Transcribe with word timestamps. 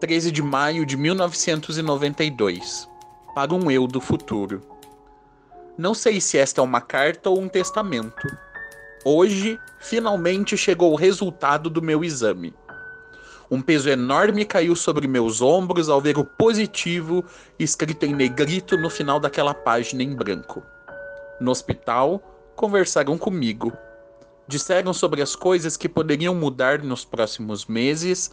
13 0.00 0.30
de 0.30 0.42
maio 0.42 0.86
de 0.86 0.96
1992. 0.96 2.88
Para 3.34 3.52
um 3.52 3.68
eu 3.68 3.84
do 3.88 4.00
futuro. 4.00 4.62
Não 5.76 5.92
sei 5.92 6.20
se 6.20 6.38
esta 6.38 6.60
é 6.60 6.64
uma 6.64 6.80
carta 6.80 7.28
ou 7.28 7.40
um 7.40 7.48
testamento. 7.48 8.28
Hoje, 9.04 9.58
finalmente 9.80 10.56
chegou 10.56 10.92
o 10.92 10.96
resultado 10.96 11.68
do 11.68 11.82
meu 11.82 12.04
exame. 12.04 12.54
Um 13.50 13.60
peso 13.60 13.88
enorme 13.88 14.44
caiu 14.44 14.76
sobre 14.76 15.08
meus 15.08 15.42
ombros 15.42 15.88
ao 15.88 16.00
ver 16.00 16.16
o 16.16 16.24
positivo 16.24 17.24
escrito 17.58 18.04
em 18.04 18.14
negrito 18.14 18.76
no 18.76 18.88
final 18.88 19.18
daquela 19.18 19.54
página 19.54 20.04
em 20.04 20.14
branco. 20.14 20.62
No 21.40 21.50
hospital, 21.50 22.22
conversaram 22.54 23.18
comigo. 23.18 23.72
Disseram 24.46 24.92
sobre 24.92 25.22
as 25.22 25.34
coisas 25.34 25.76
que 25.76 25.88
poderiam 25.88 26.36
mudar 26.36 26.84
nos 26.84 27.04
próximos 27.04 27.66
meses 27.66 28.30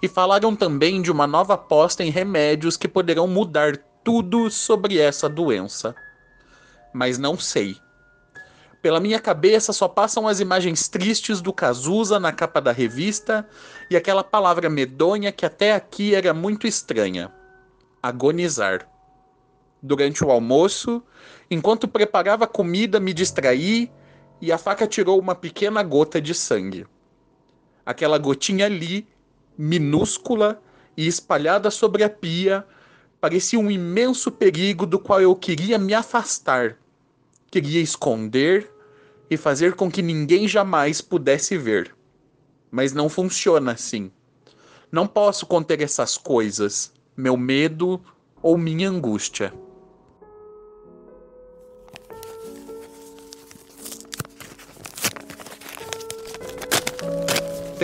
e 0.00 0.08
falaram 0.08 0.54
também 0.54 1.02
de 1.02 1.10
uma 1.10 1.26
nova 1.26 1.54
aposta 1.54 2.04
em 2.04 2.10
remédios 2.10 2.76
que 2.76 2.88
poderão 2.88 3.26
mudar 3.26 3.76
tudo 4.04 4.50
sobre 4.50 4.98
essa 4.98 5.28
doença. 5.28 5.94
Mas 6.92 7.18
não 7.18 7.38
sei. 7.38 7.76
Pela 8.80 9.00
minha 9.00 9.18
cabeça 9.18 9.72
só 9.72 9.88
passam 9.88 10.28
as 10.28 10.38
imagens 10.38 10.88
tristes 10.88 11.40
do 11.40 11.52
Cazuza 11.52 12.20
na 12.20 12.32
capa 12.32 12.60
da 12.60 12.70
revista 12.70 13.46
e 13.90 13.96
aquela 13.96 14.22
palavra 14.22 14.70
medonha 14.70 15.32
que 15.32 15.44
até 15.44 15.74
aqui 15.74 16.14
era 16.14 16.32
muito 16.32 16.66
estranha: 16.66 17.32
agonizar. 18.02 18.88
Durante 19.82 20.24
o 20.24 20.30
almoço, 20.30 21.02
enquanto 21.50 21.86
preparava 21.86 22.46
comida, 22.46 22.98
me 22.98 23.12
distraí 23.12 23.90
e 24.40 24.50
a 24.50 24.58
faca 24.58 24.86
tirou 24.86 25.18
uma 25.18 25.34
pequena 25.34 25.82
gota 25.82 26.20
de 26.20 26.34
sangue. 26.34 26.86
Aquela 27.84 28.18
gotinha 28.18 28.66
ali 28.66 29.06
minúscula 29.58 30.62
e 30.96 31.06
espalhada 31.06 31.70
sobre 31.70 32.04
a 32.04 32.08
pia, 32.08 32.64
parecia 33.20 33.58
um 33.58 33.70
imenso 33.70 34.30
perigo 34.30 34.86
do 34.86 34.98
qual 34.98 35.20
eu 35.20 35.34
queria 35.34 35.76
me 35.78 35.92
afastar. 35.92 36.76
Queria 37.50 37.80
esconder 37.80 38.70
e 39.28 39.36
fazer 39.36 39.74
com 39.74 39.90
que 39.90 40.00
ninguém 40.00 40.46
jamais 40.46 41.00
pudesse 41.00 41.58
ver. 41.58 41.94
Mas 42.70 42.92
não 42.92 43.08
funciona 43.08 43.72
assim. 43.72 44.10
Não 44.90 45.06
posso 45.06 45.44
conter 45.44 45.82
essas 45.82 46.16
coisas, 46.16 46.92
meu 47.16 47.36
medo 47.36 48.00
ou 48.40 48.56
minha 48.56 48.88
angústia. 48.88 49.52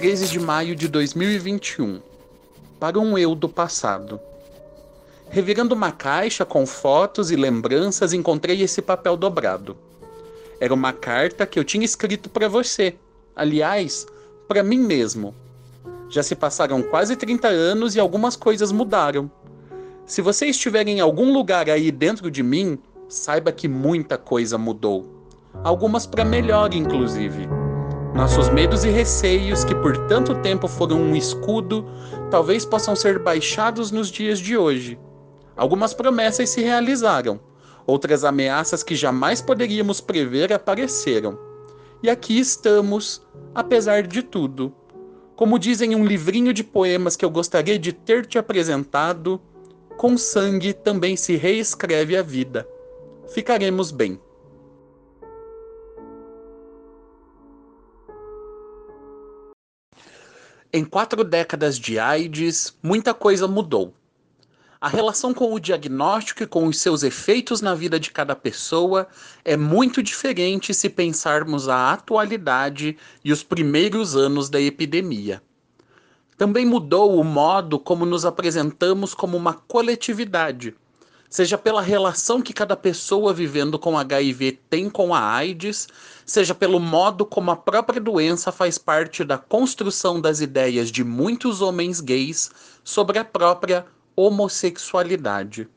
13 0.05 0.29
de 0.29 0.39
maio 0.39 0.77
de 0.77 0.87
2021 0.87 1.99
para 2.79 3.01
um 3.01 3.17
eu 3.17 3.35
do 3.35 3.49
passado. 3.49 4.21
Revirando 5.31 5.75
uma 5.75 5.93
caixa 5.93 6.45
com 6.45 6.67
fotos 6.67 7.31
e 7.31 7.37
lembranças, 7.37 8.13
encontrei 8.13 8.61
esse 8.61 8.83
papel 8.83 9.17
dobrado. 9.17 9.75
Era 10.61 10.75
uma 10.75 10.93
carta 10.93 11.47
que 11.47 11.59
eu 11.59 11.65
tinha 11.65 11.87
escrito 11.87 12.29
para 12.29 12.51
você. 12.51 12.97
Aliás, 13.35 14.07
para 14.47 14.63
mim 14.63 14.77
mesmo. 14.77 15.35
Já 16.11 16.23
se 16.23 16.35
passaram 16.35 16.83
quase 16.83 17.17
30 17.17 17.49
anos 17.49 17.97
e 17.97 17.99
algumas 17.99 18.37
coisas 18.37 18.71
mudaram. 18.71 19.31
Se 20.05 20.21
você 20.21 20.45
estiver 20.45 20.87
em 20.87 21.01
algum 21.01 21.33
lugar 21.33 21.71
aí 21.71 21.91
dentro 21.91 22.31
de 22.31 22.43
mim, 22.43 22.79
saiba 23.09 23.51
que 23.51 23.67
muita 23.67 24.19
coisa 24.19 24.59
mudou. 24.59 25.25
Algumas 25.65 26.05
para 26.05 26.27
melhor, 26.27 26.75
inclusive. 26.75 27.49
Nossos 28.15 28.49
medos 28.49 28.85
e 28.85 28.91
receios, 28.91 29.65
que 29.65 29.75
por 29.75 30.07
tanto 30.07 30.37
tempo 30.37 30.69
foram 30.69 31.03
um 31.03 31.17
escudo, 31.17 31.85
talvez 32.31 32.65
possam 32.65 32.95
ser 32.95 33.19
baixados 33.19 33.91
nos 33.91 34.09
dias 34.09 34.39
de 34.39 34.57
hoje. 34.57 34.97
Algumas 35.57 35.93
promessas 35.93 36.49
se 36.49 36.63
realizaram, 36.63 37.41
outras 37.85 38.23
ameaças 38.23 38.85
que 38.85 38.95
jamais 38.95 39.43
poderíamos 39.43 40.01
prever 40.01 40.53
apareceram. 40.53 41.37
E 42.05 42.09
aqui 42.09 42.39
estamos, 42.39 43.21
apesar 43.53 44.05
de 44.05 44.23
tudo. 44.23 44.73
Como 45.35 45.59
dizem 45.59 45.97
um 45.97 46.05
livrinho 46.05 46.53
de 46.53 46.63
poemas 46.63 47.17
que 47.17 47.25
eu 47.25 47.31
gostaria 47.31 47.81
de 47.81 47.93
ter 47.93 48.25
te 48.27 48.39
apresentado, 48.39 49.41
com 49.97 50.17
sangue 50.17 50.73
também 50.73 51.17
se 51.17 51.35
reescreve 51.35 52.17
a 52.17 52.23
vida. 52.23 52.65
Ficaremos 53.27 53.91
bem. 53.91 54.21
Em 60.77 60.85
quatro 60.85 61.23
décadas 61.23 61.79
de 61.79 62.01
AIDS, 62.01 62.77
muita 62.83 63.15
coisa 63.15 63.47
mudou. 63.47 63.95
A 64.81 64.89
relação 64.89 65.33
com 65.33 65.55
o 65.55 65.61
diagnóstico 65.61 66.43
e 66.43 66.49
com 66.49 66.67
os 66.67 66.81
seus 66.81 67.05
efeitos 67.05 67.61
na 67.61 67.77
vida 67.77 68.01
de 68.01 68.11
cada 68.11 68.35
pessoa 68.35 69.07
é 69.45 69.57
muito 69.57 70.03
diferente 70.03 70.75
se 70.75 70.91
pensarmos 70.91 71.69
a 71.69 71.93
atualidade 71.93 72.97
e 73.25 73.31
os 73.31 73.41
primeiros 73.41 74.17
anos 74.17 74.51
da 74.51 74.61
epidemia. 74.61 75.41
Também 76.37 76.67
mudou 76.67 77.21
o 77.21 77.23
modo 77.23 77.79
como 77.79 78.05
nos 78.05 78.25
apresentamos 78.25 79.15
como 79.15 79.37
uma 79.37 79.55
coletividade 79.55 80.75
seja 81.29 81.59
pela 81.59 81.83
relação 81.83 82.41
que 82.41 82.53
cada 82.53 82.77
pessoa 82.77 83.33
vivendo 83.33 83.79
com 83.79 83.99
HIV 83.99 84.61
tem 84.71 84.89
com 84.89 85.15
a 85.15 85.21
AIDS, 85.21 85.89
seja 86.25 86.55
pelo 86.55 86.79
modo 86.79 87.27
como 87.27 87.51
a 87.51 87.57
própria 87.57 88.01
doença 88.01 88.53
faz 88.53 88.79
parte 88.79 89.25
da 89.25 89.37
construção 89.37 90.21
das 90.21 90.41
ideias 90.41 90.91
de 90.91 91.03
muitos 91.03 91.61
homens 91.61 92.01
gays 92.01 92.51
sobre 92.85 93.19
a 93.19 93.25
própria 93.25 93.85
homossexualidade. 94.17 95.69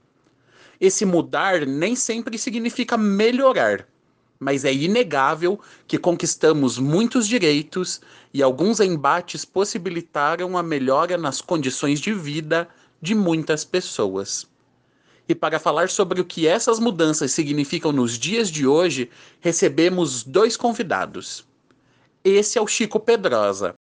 Esse 0.80 1.06
mudar 1.06 1.66
nem 1.66 1.96
sempre 1.96 2.38
significa 2.38 2.98
melhorar, 2.98 3.88
mas 4.40 4.64
é 4.64 4.72
inegável 4.72 5.60
que 5.88 5.98
conquistamos 5.98 6.78
muitos 6.78 7.28
direitos 7.28 8.00
e 8.32 8.44
alguns 8.44 8.80
embates 8.80 9.44
possibilitaram 9.44 10.56
a 10.56 10.62
melhora 10.62 11.18
nas 11.18 11.42
condições 11.42 12.00
de 12.00 12.14
vida 12.14 12.70
de 13.02 13.16
muitas 13.16 13.66
pessoas. 13.66 14.48
E 15.28 15.36
para 15.36 15.60
falar 15.60 15.90
sobre 15.90 16.22
o 16.22 16.26
que 16.26 16.48
essas 16.48 16.80
mudanças 16.80 17.32
significam 17.32 17.92
nos 17.92 18.18
dias 18.18 18.50
de 18.50 18.66
hoje, 18.66 19.10
recebemos 19.42 20.24
dois 20.24 20.56
convidados. 20.56 21.46
Esse 22.24 22.58
é 22.58 22.62
o 22.62 22.68
Chico 22.68 23.00
Pedrosa. 23.00 23.74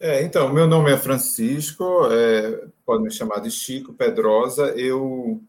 É, 0.00 0.22
então, 0.22 0.52
meu 0.52 0.66
nome 0.66 0.92
é 0.92 0.96
Francisco, 0.96 2.08
é, 2.10 2.66
pode 2.86 3.02
me 3.02 3.10
chamar 3.10 3.40
de 3.40 3.50
Chico 3.50 3.92
Pedrosa. 3.92 4.68
Eu 4.76 5.42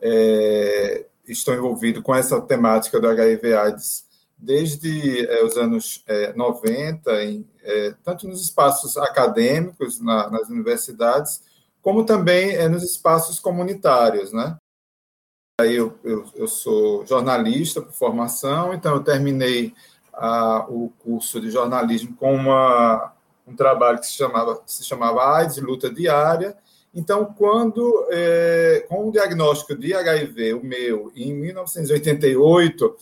é, 0.00 1.06
estou 1.26 1.54
envolvido 1.54 2.02
com 2.02 2.14
essa 2.14 2.40
temática 2.40 3.00
do 3.00 3.08
HIV/AIDS 3.08 4.08
desde 4.38 5.26
é, 5.26 5.44
os 5.44 5.56
anos 5.56 6.04
90, 6.34 7.10
é, 7.10 7.24
em, 7.26 7.46
é, 7.62 7.94
tanto 8.02 8.26
nos 8.26 8.42
espaços 8.42 8.96
acadêmicos, 8.96 10.00
na, 10.00 10.30
nas 10.30 10.48
universidades, 10.48 11.42
como 11.82 12.04
também 12.04 12.54
é 12.54 12.68
nos 12.68 12.82
espaços 12.82 13.38
comunitários, 13.38 14.32
né? 14.32 14.56
Aí 15.60 15.76
eu, 15.76 15.98
eu, 16.02 16.24
eu 16.34 16.48
sou 16.48 17.04
jornalista 17.06 17.82
por 17.82 17.92
formação, 17.92 18.72
então 18.72 18.94
eu 18.94 19.04
terminei 19.04 19.74
o 20.68 20.90
curso 20.98 21.40
de 21.40 21.50
jornalismo 21.50 22.14
com 22.16 22.34
uma, 22.34 23.12
um 23.46 23.54
trabalho 23.54 23.98
que 23.98 24.06
se 24.06 24.14
chamava, 24.14 24.62
se 24.66 24.84
chamava 24.84 25.36
AIDS, 25.36 25.58
Luta 25.58 25.90
Diária. 25.90 26.56
Então, 26.94 27.24
quando, 27.24 28.06
é, 28.10 28.84
com 28.88 29.08
o 29.08 29.12
diagnóstico 29.12 29.76
de 29.76 29.94
HIV, 29.94 30.54
o 30.54 30.64
meu, 30.64 31.12
em 31.14 31.32
1988, 31.32 32.96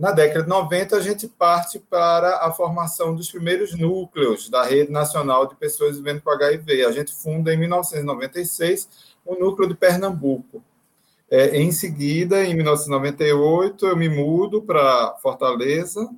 na 0.00 0.12
década 0.12 0.44
de 0.44 0.48
90, 0.48 0.96
a 0.96 1.00
gente 1.02 1.28
parte 1.28 1.78
para 1.78 2.38
a 2.38 2.50
formação 2.50 3.14
dos 3.14 3.30
primeiros 3.30 3.78
núcleos 3.78 4.48
da 4.48 4.64
Rede 4.64 4.90
Nacional 4.90 5.46
de 5.46 5.54
Pessoas 5.56 5.98
Vivendo 5.98 6.22
com 6.22 6.30
HIV. 6.30 6.86
A 6.86 6.90
gente 6.90 7.14
funda, 7.14 7.52
em 7.52 7.58
1996, 7.58 8.88
o 9.26 9.34
núcleo 9.34 9.68
de 9.68 9.74
Pernambuco. 9.74 10.64
É, 11.30 11.54
em 11.54 11.70
seguida, 11.70 12.42
em 12.42 12.54
1998, 12.54 13.88
eu 13.88 13.94
me 13.94 14.08
mudo 14.08 14.62
para 14.62 15.18
Fortaleza 15.20 16.08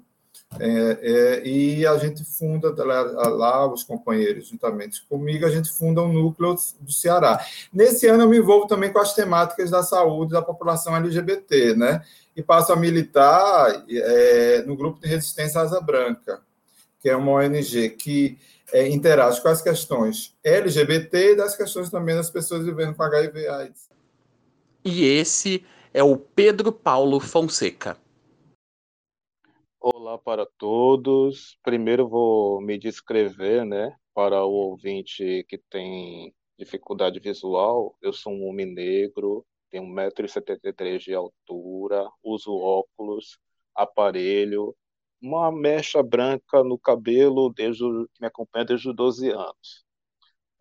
é, 0.60 0.98
é, 1.00 1.46
e 1.46 1.86
a 1.86 1.96
gente 1.98 2.24
funda 2.24 2.72
lá, 2.84 3.02
lá, 3.28 3.66
os 3.72 3.82
companheiros, 3.82 4.48
juntamente 4.48 5.04
comigo, 5.08 5.46
a 5.46 5.50
gente 5.50 5.70
funda 5.70 6.02
um 6.02 6.12
núcleo 6.12 6.56
do 6.80 6.92
Ceará. 6.92 7.44
Nesse 7.72 8.06
ano, 8.06 8.24
eu 8.24 8.28
me 8.28 8.38
envolvo 8.38 8.66
também 8.66 8.92
com 8.92 8.98
as 8.98 9.14
temáticas 9.14 9.70
da 9.70 9.82
saúde 9.82 10.32
da 10.32 10.42
população 10.42 10.96
LGBT, 10.96 11.74
né? 11.74 12.02
e 12.36 12.42
passo 12.42 12.72
a 12.72 12.76
militar 12.76 13.84
é, 13.88 14.62
no 14.66 14.76
grupo 14.76 15.00
de 15.00 15.08
resistência 15.08 15.60
Asa 15.60 15.80
Branca, 15.80 16.40
que 17.00 17.08
é 17.08 17.16
uma 17.16 17.32
ONG 17.32 17.90
que 17.90 18.38
é, 18.72 18.88
interage 18.88 19.40
com 19.40 19.48
as 19.48 19.60
questões 19.60 20.34
LGBT 20.42 21.32
e 21.32 21.36
das 21.36 21.56
questões 21.56 21.90
também 21.90 22.14
das 22.14 22.30
pessoas 22.30 22.64
vivendo 22.64 22.94
com 22.94 23.02
HIV 23.02 23.48
AIDS. 23.48 23.90
E 24.84 25.04
esse 25.04 25.64
é 25.92 26.02
o 26.02 26.16
Pedro 26.16 26.72
Paulo 26.72 27.20
Fonseca. 27.20 27.96
Olá 29.84 30.16
para 30.16 30.46
todos. 30.46 31.58
Primeiro 31.60 32.08
vou 32.08 32.60
me 32.60 32.78
descrever, 32.78 33.64
né, 33.64 33.96
para 34.14 34.44
o 34.44 34.50
ouvinte 34.52 35.44
que 35.48 35.58
tem 35.58 36.32
dificuldade 36.56 37.18
visual, 37.18 37.96
eu 38.00 38.12
sou 38.12 38.32
um 38.32 38.46
homem 38.46 38.64
negro, 38.66 39.44
tenho 39.70 39.82
1,73m 39.82 40.98
de 41.06 41.14
altura, 41.14 42.08
uso 42.22 42.54
óculos, 42.54 43.40
aparelho, 43.74 44.72
uma 45.20 45.50
mecha 45.50 46.00
branca 46.00 46.62
no 46.62 46.78
cabelo 46.78 47.52
desde 47.52 47.82
que 47.82 48.20
me 48.20 48.28
acompanha 48.28 48.64
desde 48.66 48.88
os 48.88 48.94
12 48.94 49.30
anos. 49.30 49.84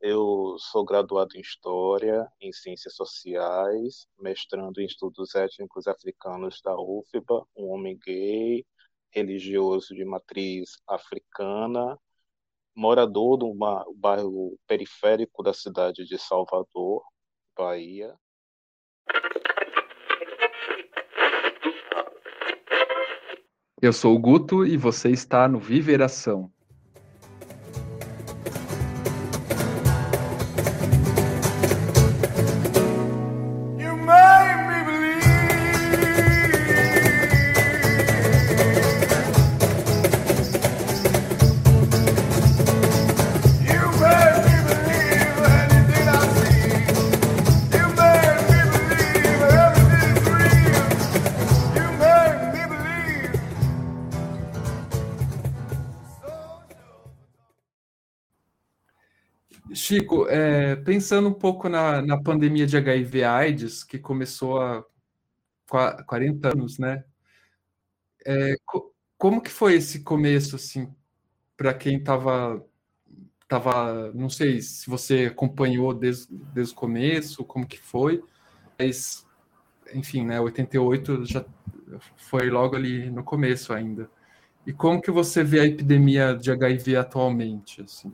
Eu 0.01 0.56
sou 0.57 0.83
graduado 0.83 1.38
em 1.38 1.41
História, 1.41 2.27
em 2.41 2.51
Ciências 2.51 2.95
Sociais, 2.95 4.07
mestrando 4.19 4.81
em 4.81 4.85
Estudos 4.85 5.35
Étnicos 5.35 5.88
Africanos 5.88 6.59
da 6.63 6.75
UFBA, 6.75 7.45
um 7.56 7.69
homem 7.69 8.00
gay, 8.03 8.65
religioso 9.12 9.94
de 9.94 10.06
matriz 10.06 10.81
africana, 10.88 11.98
morador 12.75 13.44
um 13.44 13.58
bairro 13.96 14.58
periférico 14.68 15.44
da 15.44 15.54
cidade 15.54 16.06
de 16.06 16.18
Salvador, 16.18 17.04
Bahia. 17.56 18.16
Eu 23.81 23.92
sou 23.92 24.16
o 24.16 24.19
Guto 24.19 24.66
e 24.66 24.78
você 24.78 25.10
está 25.10 25.48
no 25.48 25.60
Viveração. 25.60 26.52
Chico, 59.92 60.26
é, 60.30 60.78
pensando 60.78 61.28
um 61.28 61.34
pouco 61.34 61.68
na, 61.68 62.02
na 62.02 62.18
pandemia 62.22 62.66
de 62.66 62.78
HIV/AIDS, 62.78 63.84
que 63.84 64.00
começou 64.00 64.62
há 64.62 64.86
40 66.08 66.50
anos, 66.50 66.80
né? 66.80 67.04
É, 68.26 68.56
co 68.66 68.94
como 69.18 69.42
que 69.42 69.52
foi 69.52 69.76
esse 69.76 70.02
começo, 70.04 70.56
assim, 70.56 70.92
para 71.58 71.74
quem 71.74 71.98
estava, 71.98 72.66
tava, 73.48 74.12
não 74.14 74.30
sei 74.30 74.62
se 74.62 74.90
você 74.90 75.28
acompanhou 75.28 75.94
desde, 75.94 76.28
desde 76.54 76.74
o 76.74 76.78
começo, 76.78 77.46
como 77.46 77.68
que 77.68 77.80
foi, 77.80 78.24
mas, 78.80 79.28
enfim, 79.94 80.26
né, 80.26 80.40
88 80.40 81.26
já 81.26 81.46
foi 82.18 82.50
logo 82.50 82.76
ali 82.76 83.12
no 83.12 83.24
começo 83.24 83.74
ainda. 83.74 84.10
E 84.66 84.74
como 84.74 85.02
que 85.02 85.12
você 85.12 85.44
vê 85.44 85.60
a 85.62 85.66
epidemia 85.66 86.36
de 86.36 86.52
HIV 86.52 86.96
atualmente, 86.98 87.82
assim? 87.82 88.12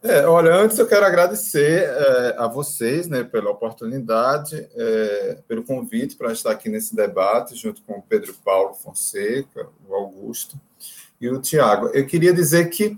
É, 0.00 0.24
olha, 0.26 0.54
antes 0.54 0.78
eu 0.78 0.86
quero 0.86 1.04
agradecer 1.04 1.82
é, 1.82 2.36
a 2.38 2.46
vocês 2.46 3.08
né, 3.08 3.24
pela 3.24 3.50
oportunidade, 3.50 4.68
é, 4.76 5.38
pelo 5.48 5.64
convite 5.64 6.14
para 6.14 6.32
estar 6.32 6.52
aqui 6.52 6.68
nesse 6.68 6.94
debate, 6.94 7.56
junto 7.56 7.82
com 7.82 7.94
o 7.94 8.02
Pedro 8.02 8.32
Paulo 8.44 8.74
Fonseca, 8.74 9.66
o 9.88 9.94
Augusto 9.94 10.56
e 11.20 11.28
o 11.28 11.40
Tiago. 11.40 11.88
Eu 11.88 12.06
queria 12.06 12.32
dizer 12.32 12.70
que, 12.70 12.96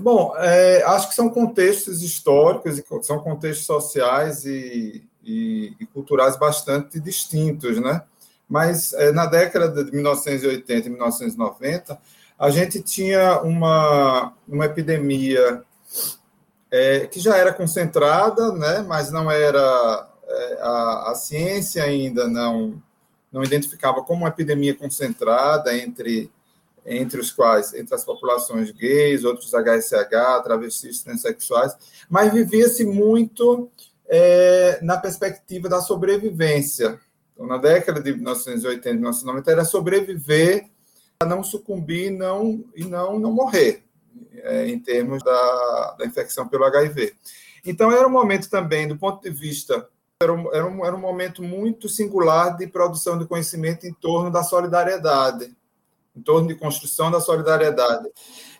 bom, 0.00 0.34
é, 0.36 0.82
acho 0.82 1.10
que 1.10 1.14
são 1.14 1.30
contextos 1.30 2.02
históricos, 2.02 2.76
e 2.76 2.84
são 3.02 3.20
contextos 3.20 3.64
sociais 3.64 4.44
e, 4.44 5.04
e, 5.22 5.76
e 5.78 5.86
culturais 5.86 6.36
bastante 6.36 6.98
distintos, 6.98 7.80
né? 7.80 8.02
Mas 8.48 8.92
é, 8.94 9.12
na 9.12 9.26
década 9.26 9.84
de 9.84 9.92
1980 9.92 10.88
e 10.88 10.90
1990, 10.90 11.98
a 12.36 12.50
gente 12.50 12.82
tinha 12.82 13.40
uma, 13.42 14.34
uma 14.48 14.66
epidemia 14.66 15.62
é, 16.72 17.06
que 17.06 17.20
já 17.20 17.36
era 17.36 17.52
concentrada, 17.52 18.50
né, 18.52 18.82
mas 18.88 19.12
não 19.12 19.30
era 19.30 20.08
é, 20.26 20.58
a, 20.62 21.10
a, 21.10 21.14
ciência 21.14 21.84
ainda 21.84 22.26
não 22.26 22.82
não 23.30 23.44
identificava 23.44 24.02
como 24.02 24.22
uma 24.22 24.30
epidemia 24.30 24.74
concentrada 24.74 25.76
entre 25.76 26.30
entre 26.84 27.20
os 27.20 27.30
quais 27.30 27.74
entre 27.74 27.94
as 27.94 28.04
populações 28.04 28.70
gays, 28.70 29.22
outros 29.22 29.52
HSH, 29.52 30.42
travestis, 30.42 31.02
transexuais, 31.02 31.76
mas 32.08 32.32
vivia-se 32.32 32.86
muito 32.86 33.70
é, 34.08 34.78
na 34.82 34.96
perspectiva 34.96 35.68
da 35.68 35.80
sobrevivência. 35.80 36.98
Então, 37.34 37.46
na 37.46 37.58
década 37.58 38.00
de 38.00 38.12
1980 38.12 38.88
e 38.88 38.92
1990 38.94 39.50
era 39.50 39.64
sobreviver, 39.64 40.70
não 41.26 41.44
sucumbir, 41.44 42.10
não 42.10 42.64
e 42.74 42.84
não 42.84 43.18
não 43.18 43.30
morrer 43.30 43.84
é, 44.34 44.68
em 44.68 44.78
termos 44.78 45.22
da, 45.22 45.96
da 45.98 46.06
infecção 46.06 46.48
pelo 46.48 46.64
HIV. 46.64 47.14
Então, 47.64 47.92
era 47.92 48.06
um 48.06 48.10
momento 48.10 48.50
também, 48.50 48.88
do 48.88 48.96
ponto 48.96 49.22
de 49.22 49.30
vista 49.30 49.88
era 50.22 50.32
um, 50.32 50.54
era, 50.54 50.66
um, 50.66 50.84
era 50.86 50.94
um 50.94 51.00
momento 51.00 51.42
muito 51.42 51.88
singular 51.88 52.56
de 52.56 52.66
produção 52.66 53.18
de 53.18 53.26
conhecimento 53.26 53.86
em 53.86 53.92
torno 53.92 54.30
da 54.30 54.42
solidariedade, 54.42 55.54
em 56.16 56.22
torno 56.22 56.48
de 56.48 56.54
construção 56.54 57.10
da 57.10 57.20
solidariedade. 57.20 58.08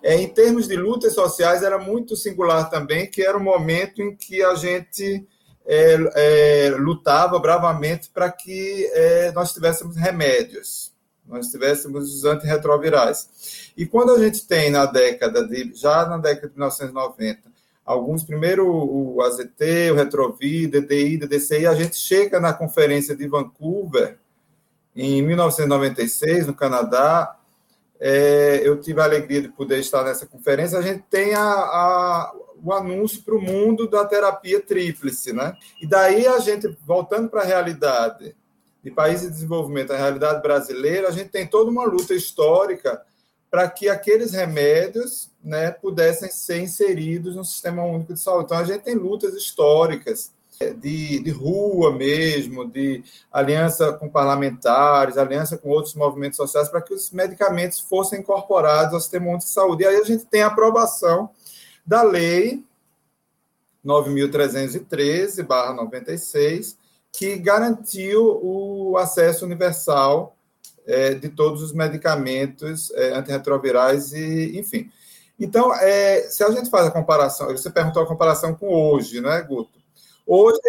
É, 0.02 0.16
em 0.16 0.28
termos 0.28 0.66
de 0.66 0.76
lutas 0.76 1.14
sociais, 1.14 1.62
era 1.62 1.78
muito 1.78 2.16
singular 2.16 2.68
também, 2.68 3.08
que 3.08 3.22
era 3.22 3.36
um 3.36 3.42
momento 3.42 4.02
em 4.02 4.16
que 4.16 4.42
a 4.42 4.54
gente 4.54 5.26
é, 5.64 5.96
é, 6.14 6.70
lutava 6.70 7.38
bravamente 7.38 8.10
para 8.10 8.30
que 8.30 8.90
é, 8.92 9.32
nós 9.32 9.52
tivéssemos 9.52 9.96
remédios 9.96 10.91
nós 11.32 11.50
tivéssemos 11.50 12.14
os 12.14 12.24
antirretrovirais. 12.24 13.72
E 13.76 13.86
quando 13.86 14.12
a 14.12 14.18
gente 14.18 14.46
tem 14.46 14.70
na 14.70 14.86
década 14.86 15.46
de, 15.46 15.72
já 15.74 16.06
na 16.06 16.18
década 16.18 16.48
de 16.48 16.54
1990, 16.54 17.40
alguns, 17.84 18.22
primeiro 18.22 18.68
o 18.68 19.22
AZT, 19.22 19.90
o 19.92 19.94
Retrovir, 19.94 20.70
DDI, 20.70 21.16
DDCI, 21.16 21.66
a 21.66 21.74
gente 21.74 21.96
chega 21.96 22.38
na 22.38 22.52
conferência 22.52 23.16
de 23.16 23.26
Vancouver, 23.26 24.18
em 24.94 25.22
1996, 25.22 26.46
no 26.46 26.54
Canadá, 26.54 27.36
é, 27.98 28.60
eu 28.64 28.78
tive 28.80 29.00
a 29.00 29.04
alegria 29.04 29.40
de 29.40 29.48
poder 29.48 29.78
estar 29.78 30.04
nessa 30.04 30.26
conferência, 30.26 30.78
a 30.78 30.82
gente 30.82 31.04
tem 31.08 31.34
a, 31.34 31.44
a, 31.44 32.34
o 32.62 32.72
anúncio 32.72 33.22
para 33.22 33.34
o 33.34 33.40
mundo 33.40 33.88
da 33.88 34.04
terapia 34.04 34.60
tríplice, 34.60 35.32
né? 35.32 35.56
E 35.80 35.86
daí 35.86 36.26
a 36.26 36.38
gente, 36.40 36.76
voltando 36.84 37.28
para 37.28 37.42
a 37.42 37.46
realidade, 37.46 38.36
de 38.82 38.90
países 38.90 39.26
de 39.26 39.32
desenvolvimento, 39.32 39.92
a 39.92 39.96
realidade 39.96 40.42
brasileira, 40.42 41.08
a 41.08 41.12
gente 41.12 41.30
tem 41.30 41.46
toda 41.46 41.70
uma 41.70 41.84
luta 41.84 42.14
histórica 42.14 43.00
para 43.50 43.68
que 43.68 43.88
aqueles 43.88 44.32
remédios 44.32 45.30
né, 45.44 45.70
pudessem 45.70 46.30
ser 46.30 46.60
inseridos 46.60 47.36
no 47.36 47.44
Sistema 47.44 47.84
Único 47.84 48.14
de 48.14 48.20
Saúde. 48.20 48.46
Então, 48.46 48.58
a 48.58 48.64
gente 48.64 48.82
tem 48.82 48.94
lutas 48.94 49.34
históricas 49.34 50.32
é, 50.58 50.72
de, 50.72 51.20
de 51.20 51.30
rua 51.30 51.94
mesmo, 51.94 52.64
de 52.64 53.04
aliança 53.30 53.92
com 53.92 54.08
parlamentares, 54.08 55.18
aliança 55.18 55.58
com 55.58 55.68
outros 55.68 55.94
movimentos 55.94 56.36
sociais, 56.36 56.68
para 56.68 56.80
que 56.80 56.94
os 56.94 57.10
medicamentos 57.10 57.78
fossem 57.78 58.20
incorporados 58.20 58.94
ao 58.94 59.00
Sistema 59.00 59.26
Único 59.26 59.44
de 59.44 59.50
Saúde. 59.50 59.82
E 59.82 59.86
aí 59.86 59.96
a 59.96 60.04
gente 60.04 60.24
tem 60.24 60.42
a 60.42 60.46
aprovação 60.46 61.28
da 61.84 62.02
Lei 62.02 62.64
9.313-96, 63.84 66.76
que 67.12 67.36
garantiu 67.36 68.40
o 68.42 68.96
acesso 68.96 69.44
universal 69.44 70.36
é, 70.86 71.14
de 71.14 71.28
todos 71.28 71.62
os 71.62 71.72
medicamentos 71.72 72.90
é, 72.92 73.12
antirretrovirais 73.12 74.12
e, 74.12 74.58
enfim. 74.58 74.90
Então, 75.38 75.74
é, 75.74 76.22
se 76.22 76.42
a 76.42 76.50
gente 76.50 76.70
faz 76.70 76.86
a 76.86 76.90
comparação, 76.90 77.48
você 77.48 77.70
perguntou 77.70 78.02
a 78.02 78.06
comparação 78.06 78.54
com 78.54 78.68
hoje, 78.68 79.20
né, 79.20 79.42
Guto? 79.42 79.78
Hoje, 80.26 80.60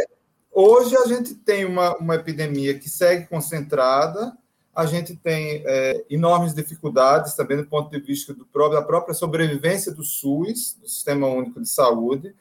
hoje 0.52 0.98
a 0.98 1.06
gente 1.06 1.36
tem 1.36 1.66
uma, 1.66 1.96
uma 1.98 2.16
epidemia 2.16 2.78
que 2.78 2.90
segue 2.90 3.28
concentrada, 3.28 4.36
a 4.76 4.86
gente 4.86 5.16
tem 5.16 5.64
é, 5.66 6.04
enormes 6.10 6.54
dificuldades 6.54 7.36
também 7.36 7.58
do 7.58 7.66
ponto 7.66 7.92
de 7.92 8.00
vista 8.00 8.34
do 8.34 8.46
próprio, 8.46 8.80
da 8.80 8.86
própria 8.86 9.14
sobrevivência 9.14 9.92
do 9.94 10.04
SUS, 10.04 10.76
do 10.82 10.90
Sistema 10.90 11.28
Único 11.28 11.62
de 11.62 11.70
Saúde, 11.70 12.36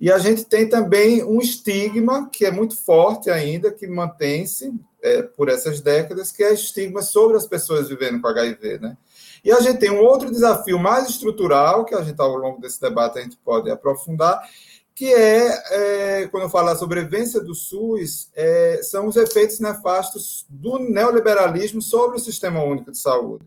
e 0.00 0.10
a 0.10 0.18
gente 0.18 0.44
tem 0.44 0.68
também 0.68 1.22
um 1.22 1.40
estigma 1.40 2.28
que 2.30 2.44
é 2.44 2.50
muito 2.50 2.76
forte 2.76 3.30
ainda, 3.30 3.70
que 3.70 3.86
mantém-se 3.86 4.72
é, 5.02 5.22
por 5.22 5.48
essas 5.48 5.80
décadas, 5.80 6.32
que 6.32 6.42
é 6.42 6.50
o 6.50 6.54
estigma 6.54 7.02
sobre 7.02 7.36
as 7.36 7.46
pessoas 7.46 7.88
vivendo 7.88 8.20
com 8.20 8.28
HIV, 8.28 8.78
né? 8.78 8.96
E 9.44 9.52
a 9.52 9.60
gente 9.60 9.78
tem 9.78 9.90
um 9.90 10.00
outro 10.00 10.30
desafio 10.30 10.78
mais 10.78 11.08
estrutural, 11.08 11.84
que 11.84 11.94
a 11.94 12.02
gente, 12.02 12.18
ao 12.18 12.34
longo 12.36 12.60
desse 12.60 12.80
debate, 12.80 13.18
a 13.18 13.22
gente 13.22 13.36
pode 13.36 13.70
aprofundar, 13.70 14.42
que 14.94 15.12
é, 15.12 16.22
é 16.22 16.28
quando 16.28 16.44
eu 16.44 16.48
falo 16.48 16.68
da 16.68 16.76
sobrevivência 16.76 17.40
do 17.40 17.54
SUS, 17.54 18.30
é, 18.34 18.80
são 18.82 19.06
os 19.06 19.16
efeitos 19.16 19.60
nefastos 19.60 20.46
do 20.48 20.78
neoliberalismo 20.78 21.82
sobre 21.82 22.16
o 22.16 22.20
Sistema 22.20 22.62
Único 22.62 22.90
de 22.90 22.98
Saúde. 22.98 23.44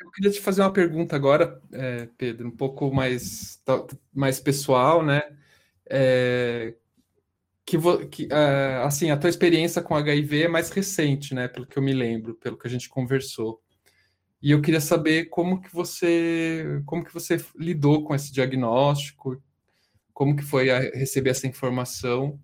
Eu 0.00 0.10
queria 0.12 0.30
te 0.30 0.40
fazer 0.40 0.62
uma 0.62 0.72
pergunta 0.72 1.16
agora, 1.16 1.60
é, 1.72 2.08
Pedro, 2.16 2.48
um 2.48 2.56
pouco 2.56 2.92
mais, 2.92 3.60
mais 4.14 4.38
pessoal, 4.38 5.02
né? 5.02 5.22
É, 5.92 6.74
que, 7.66 7.78
que 8.08 8.28
é, 8.32 8.82
assim, 8.84 9.10
a 9.10 9.16
tua 9.16 9.30
experiência 9.30 9.82
com 9.82 9.94
HIV 9.94 10.44
é 10.44 10.48
mais 10.48 10.70
recente, 10.70 11.34
né? 11.34 11.48
Pelo 11.48 11.66
que 11.66 11.78
eu 11.78 11.82
me 11.82 11.92
lembro, 11.92 12.34
pelo 12.36 12.56
que 12.58 12.66
a 12.66 12.70
gente 12.70 12.88
conversou. 12.88 13.62
E 14.42 14.50
eu 14.50 14.62
queria 14.62 14.80
saber 14.80 15.26
como 15.26 15.60
que 15.60 15.72
você, 15.72 16.82
como 16.86 17.04
que 17.04 17.14
você 17.14 17.36
lidou 17.56 18.04
com 18.04 18.14
esse 18.14 18.32
diagnóstico, 18.32 19.40
como 20.14 20.34
que 20.36 20.42
foi 20.42 20.66
receber 20.94 21.30
essa 21.30 21.46
informação 21.46 22.40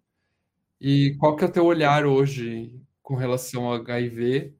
e 0.80 1.16
qual 1.18 1.34
que 1.34 1.44
é 1.44 1.48
o 1.48 1.52
teu 1.52 1.64
olhar 1.64 2.06
hoje 2.06 2.72
com 3.02 3.16
relação 3.16 3.64
ao 3.66 3.74
HIV? 3.74 4.54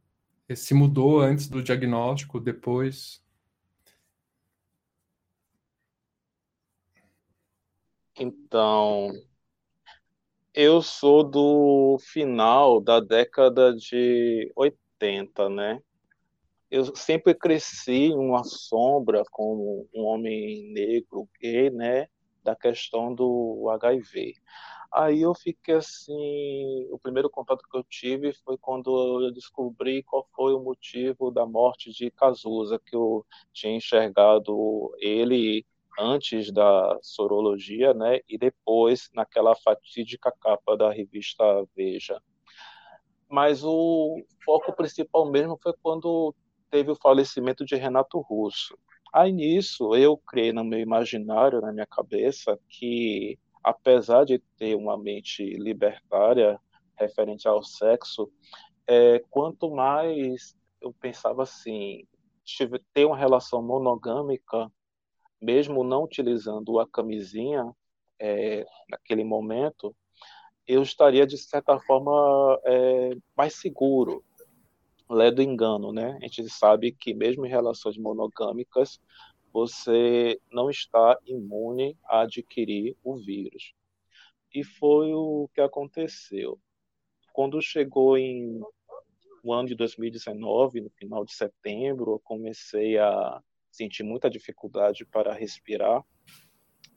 Se 0.57 0.75
mudou 0.75 1.21
antes 1.21 1.49
do 1.49 1.63
diagnóstico, 1.63 2.41
depois? 2.41 3.23
Então, 8.21 9.13
eu 10.53 10.83
sou 10.83 11.23
do 11.23 11.99
final 12.01 12.81
da 12.81 12.99
década 12.99 13.73
de 13.73 14.51
80, 14.57 15.49
né? 15.49 15.81
Eu 16.69 16.97
sempre 16.97 17.33
cresci 17.33 18.11
uma 18.13 18.43
sombra 18.43 19.23
como 19.31 19.89
um 19.95 20.03
homem 20.03 20.73
negro 20.73 21.29
gay, 21.41 21.71
né? 21.71 22.09
Da 22.43 22.57
questão 22.57 23.15
do 23.15 23.69
HIV. 23.71 24.35
Aí 24.93 25.23
eu 25.23 25.33
fiquei 25.33 25.77
assim, 25.77 26.89
o 26.91 26.99
primeiro 26.99 27.31
contato 27.31 27.63
que 27.71 27.77
eu 27.79 27.85
tive 27.85 28.33
foi 28.45 28.59
quando 28.59 29.23
eu 29.23 29.33
descobri 29.33 30.03
qual 30.03 30.27
foi 30.35 30.55
o 30.55 30.61
motivo 30.61 31.31
da 31.31 31.47
morte 31.47 31.93
de 31.93 32.11
Cazuza, 32.11 32.81
que 32.85 32.97
eu 32.97 33.25
tinha 33.53 33.77
enxergado 33.77 34.93
ele 34.99 35.65
antes 35.99 36.53
da 36.53 36.97
sorologia, 37.03 37.93
né, 37.93 38.21
e 38.29 38.39
depois 38.39 39.11
naquela 39.13 39.55
fatídica 39.57 40.33
capa 40.41 40.77
da 40.77 40.93
revista 40.93 41.45
Veja. 41.77 42.23
Mas 43.29 43.63
o 43.65 44.23
foco 44.45 44.73
principal 44.73 45.31
mesmo 45.31 45.59
foi 45.63 45.75
quando 45.83 46.35
teve 46.71 46.91
o 46.91 46.97
falecimento 46.97 47.65
de 47.65 47.75
Renato 47.75 48.21
Russo. 48.21 48.79
Aí 49.13 49.33
nisso 49.33 49.95
eu 49.95 50.17
criei 50.17 50.53
no 50.53 50.65
meu 50.65 50.79
imaginário, 50.79 51.61
na 51.61 51.73
minha 51.73 51.87
cabeça, 51.87 52.59
que 52.69 53.39
apesar 53.63 54.25
de 54.25 54.39
ter 54.57 54.75
uma 54.77 54.97
mente 54.97 55.43
libertária 55.57 56.59
referente 56.97 57.47
ao 57.49 57.63
sexo, 57.63 58.31
é, 58.87 59.23
quanto 59.31 59.71
mais 59.71 60.57
eu 60.81 60.93
pensava 60.93 61.43
assim, 61.43 62.07
ter 62.95 63.05
uma 63.05 63.17
relação 63.17 63.63
monogâmica 63.63 64.71
mesmo 65.41 65.85
não 65.85 66.05
utilizando 66.05 66.79
a 66.79 66.89
camisinha 66.89 67.73
é, 68.19 68.67
naquele 68.89 69.25
momento, 69.25 69.95
eu 70.67 70.83
estaria 70.83 71.27
de 71.27 71.39
certa 71.39 71.79
forma 71.81 72.61
é, 72.65 73.17
mais 73.37 73.55
seguro, 73.55 74.25
lé 75.09 75.31
do 75.31 75.41
engano, 75.41 75.93
né? 75.93 76.19
A 76.23 76.27
gente 76.27 76.49
sabe 76.51 76.93
que 76.93 77.15
mesmo 77.15 77.47
em 77.47 77.49
relações 77.49 77.97
monogâmicas 77.97 79.01
você 79.53 80.39
não 80.53 80.69
está 80.69 81.19
imune 81.25 81.97
a 82.05 82.21
adquirir 82.21 82.97
o 83.03 83.17
vírus. 83.17 83.73
E 84.55 84.63
foi 84.63 85.13
o 85.15 85.49
que 85.55 85.61
aconteceu. 85.61 86.59
Quando 87.33 87.61
chegou 87.63 88.19
em 88.19 88.61
o 89.43 89.53
ano 89.53 89.69
de 89.69 89.75
2019, 89.75 90.81
no 90.81 90.91
final 90.91 91.25
de 91.25 91.33
setembro, 91.33 92.13
eu 92.13 92.21
comecei 92.21 92.99
a 92.99 93.43
senti 93.79 94.03
muita 94.03 94.29
dificuldade 94.29 95.07
para 95.07 95.33
respirar. 95.33 96.05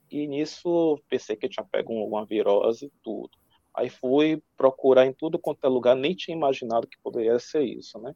E 0.10 0.28
nisso 0.28 1.00
pensei 1.08 1.36
que 1.36 1.48
tinha 1.48 1.66
pego 1.66 1.94
uma 1.94 2.26
virose 2.26 2.88
e 2.88 2.92
tudo. 3.04 3.38
Aí 3.74 3.90
fui 3.90 4.44
procurar 4.58 5.06
em 5.06 5.14
tudo 5.14 5.40
quanto 5.40 5.66
é 5.66 5.70
lugar, 5.70 5.96
nem 5.96 6.14
tinha 6.14 6.36
imaginado 6.36 6.88
que 6.88 7.00
poderia 7.02 7.40
ser 7.40 7.64
isso, 7.64 7.98
né? 8.00 8.14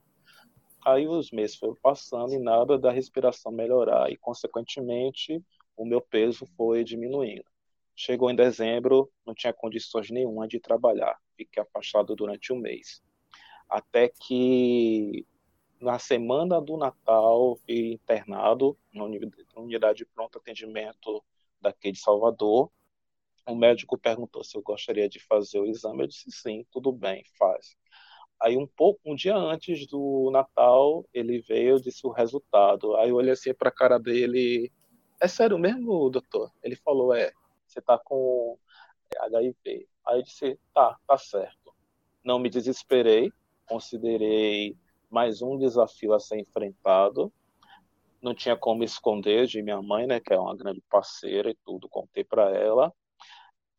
Aí 0.86 1.08
os 1.08 1.32
meses 1.32 1.56
foram 1.56 1.76
passando 1.82 2.34
e 2.34 2.38
nada 2.38 2.78
da 2.78 2.92
respiração 2.92 3.52
melhorar 3.52 4.12
e 4.12 4.18
consequentemente 4.18 5.42
o 5.78 5.86
meu 5.86 6.02
peso 6.02 6.46
foi 6.58 6.84
diminuindo. 6.84 7.46
Chegou 7.96 8.30
em 8.30 8.36
dezembro, 8.36 9.10
não 9.26 9.34
tinha 9.34 9.54
condições 9.54 10.12
nenhuma 10.12 10.48
de 10.48 10.60
trabalhar, 10.60 11.18
fiquei 11.38 11.64
afastado 11.64 12.14
durante 12.16 12.52
um 12.52 12.58
mês. 12.58 13.02
Até 13.70 14.10
que 14.10 15.26
na 15.80 16.00
semana 16.00 16.62
do 16.62 16.78
Natal 16.78 17.56
fui 17.66 17.94
internado 17.94 18.78
na 18.94 19.04
unidade 19.04 20.00
de 20.00 20.06
pronto 20.06 20.38
atendimento 20.38 21.24
daqui 21.62 21.92
de 21.92 22.00
Salvador. 22.00 22.72
O 23.48 23.56
médico 23.56 23.98
perguntou 23.98 24.44
se 24.44 24.58
eu 24.58 24.62
gostaria 24.62 25.08
de 25.08 25.20
fazer 25.20 25.60
o 25.60 25.66
exame. 25.66 26.04
Eu 26.04 26.08
disse 26.08 26.32
sim, 26.32 26.66
tudo 26.72 26.92
bem, 26.92 27.24
faz. 27.38 27.78
Aí 28.42 28.58
um 28.58 28.68
pouco, 28.68 29.00
um 29.06 29.16
dia 29.16 29.36
antes 29.36 29.88
do 29.88 30.30
Natal, 30.32 31.06
ele 31.14 31.40
veio 31.40 31.78
e 31.78 31.82
disse 31.82 32.06
o 32.06 32.12
resultado. 32.12 32.96
Aí 32.98 33.10
eu 33.10 33.16
olhei 33.16 33.32
assim 33.32 33.54
para 33.54 33.70
a 33.70 33.72
cara 33.72 33.98
dele, 33.98 34.72
é 35.20 35.28
sério 35.28 35.58
mesmo, 35.58 36.10
doutor? 36.10 36.52
Ele 36.62 36.76
falou, 36.76 37.14
é, 37.14 37.32
você 37.66 37.80
está 37.80 37.98
com 37.98 38.58
HIV. 39.20 39.88
Aí 40.06 40.20
eu 40.20 40.24
disse, 40.24 40.60
tá, 40.74 40.98
tá 41.08 41.18
certo. 41.18 41.74
Não 42.24 42.40
me 42.40 42.50
desesperei, 42.50 43.32
considerei 43.68 44.76
mais 45.16 45.42
um 45.42 45.58
desafio 45.58 46.14
a 46.14 46.20
ser 46.20 46.40
enfrentado. 46.40 47.32
Não 48.22 48.36
tinha 48.36 48.58
como 48.58 48.84
esconder 48.84 49.48
de 49.48 49.62
minha 49.62 49.82
mãe, 49.82 50.06
né, 50.06 50.20
que 50.20 50.34
é 50.34 50.38
uma 50.38 50.54
grande 50.54 50.84
parceira 50.90 51.50
e 51.50 51.56
tudo, 51.64 51.88
contei 51.88 52.22
para 52.22 52.54
ela. 52.54 52.94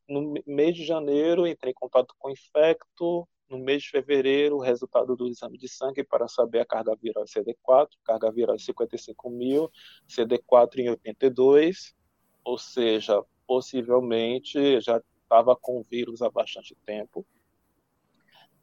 No 0.08 0.32
mês 0.46 0.74
de 0.74 0.82
janeiro, 0.82 1.46
entrei 1.46 1.72
em 1.72 1.74
contato 1.74 2.14
com 2.18 2.28
o 2.28 2.30
infecto. 2.30 3.28
No 3.50 3.58
mês 3.58 3.82
de 3.82 3.90
fevereiro, 3.90 4.56
o 4.56 4.62
resultado 4.62 5.14
do 5.14 5.28
exame 5.28 5.58
de 5.58 5.68
sangue 5.68 6.02
para 6.02 6.26
saber 6.26 6.60
a 6.60 6.64
carga 6.64 6.96
viral 6.96 7.24
CD4, 7.24 7.90
carga 8.02 8.32
viral 8.32 8.58
55 8.58 9.28
mil, 9.28 9.70
CD4 10.08 10.78
em 10.78 10.88
82, 10.88 11.94
ou 12.42 12.56
seja, 12.56 13.22
possivelmente 13.46 14.80
já 14.80 15.02
estava 15.22 15.54
com 15.54 15.80
o 15.80 15.82
vírus 15.82 16.22
há 16.22 16.30
bastante 16.30 16.74
tempo 16.86 17.26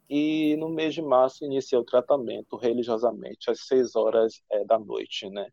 e 0.08 0.56
no 0.56 0.68
mês 0.68 0.94
de 0.94 1.02
março 1.02 1.44
iniciei 1.44 1.78
o 1.78 1.84
tratamento 1.84 2.56
religiosamente 2.56 3.50
às 3.50 3.66
seis 3.66 3.96
horas 3.96 4.42
é, 4.50 4.64
da 4.64 4.78
noite, 4.78 5.28
né? 5.30 5.48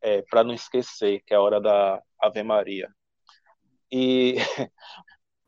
É, 0.00 0.22
para 0.22 0.44
não 0.44 0.54
esquecer 0.54 1.22
que 1.26 1.32
é 1.32 1.36
a 1.36 1.40
hora 1.40 1.60
da 1.60 2.02
Ave 2.20 2.42
Maria. 2.42 2.88
E, 3.90 4.36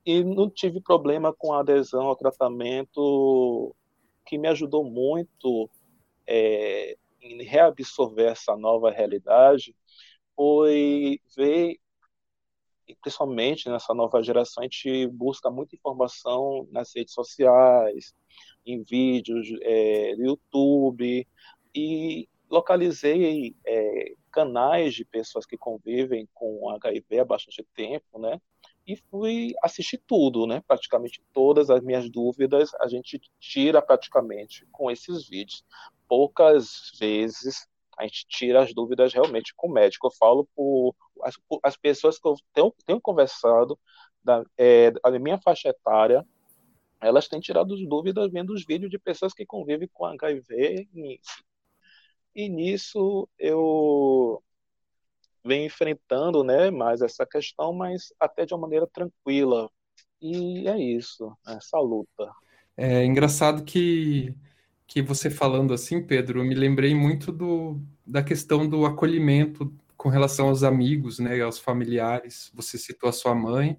e 0.04 0.24
não 0.24 0.48
tive 0.48 0.80
problema 0.80 1.34
com 1.34 1.52
a 1.52 1.60
adesão 1.60 2.06
ao 2.06 2.16
tratamento, 2.16 3.74
que 4.26 4.38
me 4.38 4.48
ajudou 4.48 4.84
muito 4.84 5.70
é, 6.26 6.96
em 7.20 7.42
reabsorver 7.42 8.30
essa 8.32 8.56
nova 8.56 8.90
realidade, 8.90 9.74
foi 10.34 11.20
ver 11.36 11.78
e 12.88 12.96
principalmente 12.96 13.68
nessa 13.68 13.92
nova 13.92 14.22
geração, 14.22 14.62
a 14.62 14.64
gente 14.64 15.06
busca 15.08 15.50
muita 15.50 15.76
informação 15.76 16.66
nas 16.72 16.90
redes 16.94 17.12
sociais, 17.12 18.14
em 18.64 18.82
vídeos 18.82 19.48
é, 19.62 20.16
do 20.16 20.22
YouTube 20.24 21.26
e 21.74 22.28
localizei 22.50 23.54
é, 23.66 24.14
canais 24.32 24.94
de 24.94 25.04
pessoas 25.04 25.44
que 25.44 25.58
convivem 25.58 26.26
com 26.32 26.70
HIV 26.70 27.20
há 27.20 27.24
bastante 27.24 27.62
tempo, 27.74 28.18
né? 28.18 28.40
E 28.86 28.96
fui 28.96 29.52
assistir 29.62 30.02
tudo, 30.06 30.46
né? 30.46 30.62
Praticamente 30.66 31.22
todas 31.34 31.68
as 31.68 31.82
minhas 31.82 32.08
dúvidas 32.08 32.74
a 32.80 32.88
gente 32.88 33.20
tira 33.38 33.82
praticamente 33.82 34.66
com 34.72 34.90
esses 34.90 35.28
vídeos. 35.28 35.62
Poucas 36.08 36.92
vezes 36.98 37.68
a 37.98 38.04
gente 38.04 38.26
tira 38.28 38.62
as 38.62 38.72
dúvidas 38.72 39.12
realmente 39.12 39.52
com 39.54 39.68
o 39.68 39.72
médico. 39.72 40.06
Eu 40.06 40.12
falo 40.12 40.48
por 40.54 40.94
as, 41.22 41.36
as 41.62 41.76
pessoas 41.76 42.18
que 42.18 42.26
eu 42.28 42.34
tenho, 42.52 42.74
tenho 42.86 43.00
conversado 43.00 43.78
da, 44.22 44.44
é, 44.56 44.90
da 44.90 45.18
minha 45.18 45.38
faixa 45.38 45.68
etária, 45.68 46.24
elas 47.00 47.28
têm 47.28 47.40
tirado 47.40 47.76
dúvidas 47.86 48.30
vendo 48.30 48.52
os 48.52 48.64
vídeos 48.64 48.90
de 48.90 48.98
pessoas 48.98 49.32
que 49.32 49.46
convivem 49.46 49.88
com 49.92 50.04
HIV. 50.04 50.88
E, 50.94 51.20
e 52.34 52.48
nisso 52.48 53.28
eu 53.38 54.42
venho 55.44 55.66
enfrentando 55.66 56.42
né, 56.44 56.70
mais 56.70 57.00
essa 57.00 57.24
questão, 57.24 57.72
mas 57.72 58.12
até 58.18 58.44
de 58.44 58.52
uma 58.52 58.60
maneira 58.60 58.86
tranquila. 58.86 59.70
E 60.20 60.68
é 60.68 60.78
isso, 60.78 61.32
essa 61.46 61.78
luta. 61.78 62.30
É 62.76 63.04
engraçado 63.04 63.64
que, 63.64 64.34
que 64.86 65.00
você 65.00 65.30
falando 65.30 65.72
assim, 65.72 66.02
Pedro, 66.04 66.40
eu 66.40 66.44
me 66.44 66.54
lembrei 66.54 66.94
muito 66.94 67.30
do, 67.30 67.80
da 68.04 68.22
questão 68.22 68.68
do 68.68 68.84
acolhimento 68.84 69.72
com 69.98 70.08
relação 70.08 70.48
aos 70.48 70.62
amigos, 70.62 71.18
né, 71.18 71.40
aos 71.42 71.58
familiares. 71.58 72.52
Você 72.54 72.78
citou 72.78 73.08
a 73.10 73.12
sua 73.12 73.34
mãe, 73.34 73.78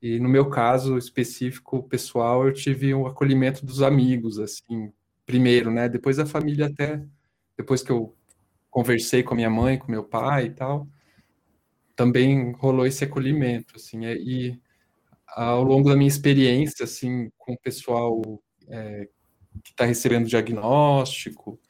e 0.00 0.18
no 0.18 0.28
meu 0.28 0.50
caso 0.50 0.98
específico, 0.98 1.82
pessoal, 1.84 2.46
eu 2.46 2.52
tive 2.54 2.94
o 2.94 3.02
um 3.02 3.06
acolhimento 3.06 3.64
dos 3.64 3.82
amigos, 3.82 4.38
assim, 4.38 4.92
primeiro, 5.26 5.70
né? 5.70 5.88
Depois 5.88 6.18
a 6.18 6.26
família 6.26 6.66
até, 6.66 7.04
depois 7.56 7.82
que 7.82 7.92
eu 7.92 8.16
conversei 8.70 9.22
com 9.22 9.34
a 9.34 9.36
minha 9.36 9.50
mãe, 9.50 9.78
com 9.78 9.92
meu 9.92 10.02
pai 10.04 10.46
e 10.46 10.50
tal, 10.50 10.88
também 11.94 12.52
rolou 12.52 12.86
esse 12.86 13.04
acolhimento, 13.04 13.76
assim, 13.76 14.06
é, 14.06 14.16
e 14.16 14.58
ao 15.28 15.62
longo 15.62 15.90
da 15.90 15.96
minha 15.96 16.08
experiência, 16.08 16.84
assim, 16.84 17.30
com 17.38 17.52
o 17.52 17.58
pessoal 17.58 18.22
é, 18.68 19.08
que 19.62 19.70
está 19.70 19.84
recebendo 19.84 20.26
diagnóstico, 20.26 21.60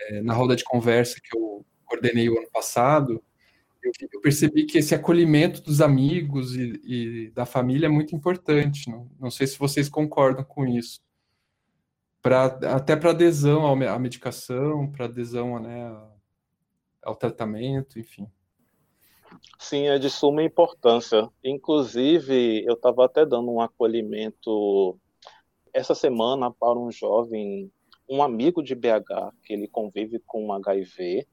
é, 0.00 0.22
na 0.22 0.34
roda 0.34 0.54
de 0.56 0.64
conversa 0.64 1.20
que 1.22 1.36
eu 1.36 1.64
coordenei 1.94 2.28
o 2.28 2.38
ano 2.38 2.50
passado, 2.50 3.22
eu, 3.82 3.92
eu 4.12 4.20
percebi 4.20 4.64
que 4.64 4.78
esse 4.78 4.94
acolhimento 4.94 5.62
dos 5.62 5.80
amigos 5.80 6.56
e, 6.56 6.80
e 6.84 7.30
da 7.30 7.44
família 7.44 7.86
é 7.86 7.90
muito 7.90 8.16
importante. 8.16 8.90
Não, 8.90 9.10
não 9.20 9.30
sei 9.30 9.46
se 9.46 9.58
vocês 9.58 9.88
concordam 9.88 10.44
com 10.44 10.66
isso. 10.66 11.02
Pra, 12.22 12.46
até 12.46 12.96
para 12.96 13.10
adesão 13.10 13.66
à 13.66 13.98
medicação, 13.98 14.90
para 14.90 15.04
adesão 15.04 15.58
né, 15.60 15.94
ao 17.02 17.14
tratamento, 17.14 17.98
enfim. 17.98 18.26
Sim, 19.58 19.88
é 19.88 19.98
de 19.98 20.08
suma 20.08 20.42
importância. 20.42 21.28
Inclusive, 21.44 22.64
eu 22.64 22.74
estava 22.74 23.04
até 23.04 23.26
dando 23.26 23.50
um 23.50 23.60
acolhimento 23.60 24.98
essa 25.72 25.94
semana 25.94 26.50
para 26.50 26.78
um 26.78 26.90
jovem, 26.90 27.70
um 28.08 28.22
amigo 28.22 28.62
de 28.62 28.74
BH, 28.74 29.34
que 29.42 29.52
ele 29.52 29.68
convive 29.68 30.18
com 30.24 30.52
HIV. 30.52 31.26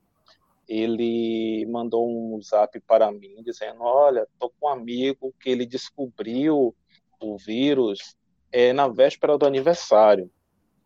Ele 0.71 1.65
mandou 1.65 2.09
um 2.09 2.41
zap 2.41 2.79
para 2.87 3.11
mim 3.11 3.43
dizendo: 3.43 3.81
Olha, 3.81 4.25
tô 4.39 4.49
com 4.49 4.67
um 4.67 4.69
amigo 4.69 5.33
que 5.37 5.49
ele 5.49 5.65
descobriu 5.65 6.73
o 7.21 7.37
vírus 7.37 8.15
é, 8.53 8.71
na 8.71 8.87
véspera 8.87 9.37
do 9.37 9.45
aniversário. 9.45 10.31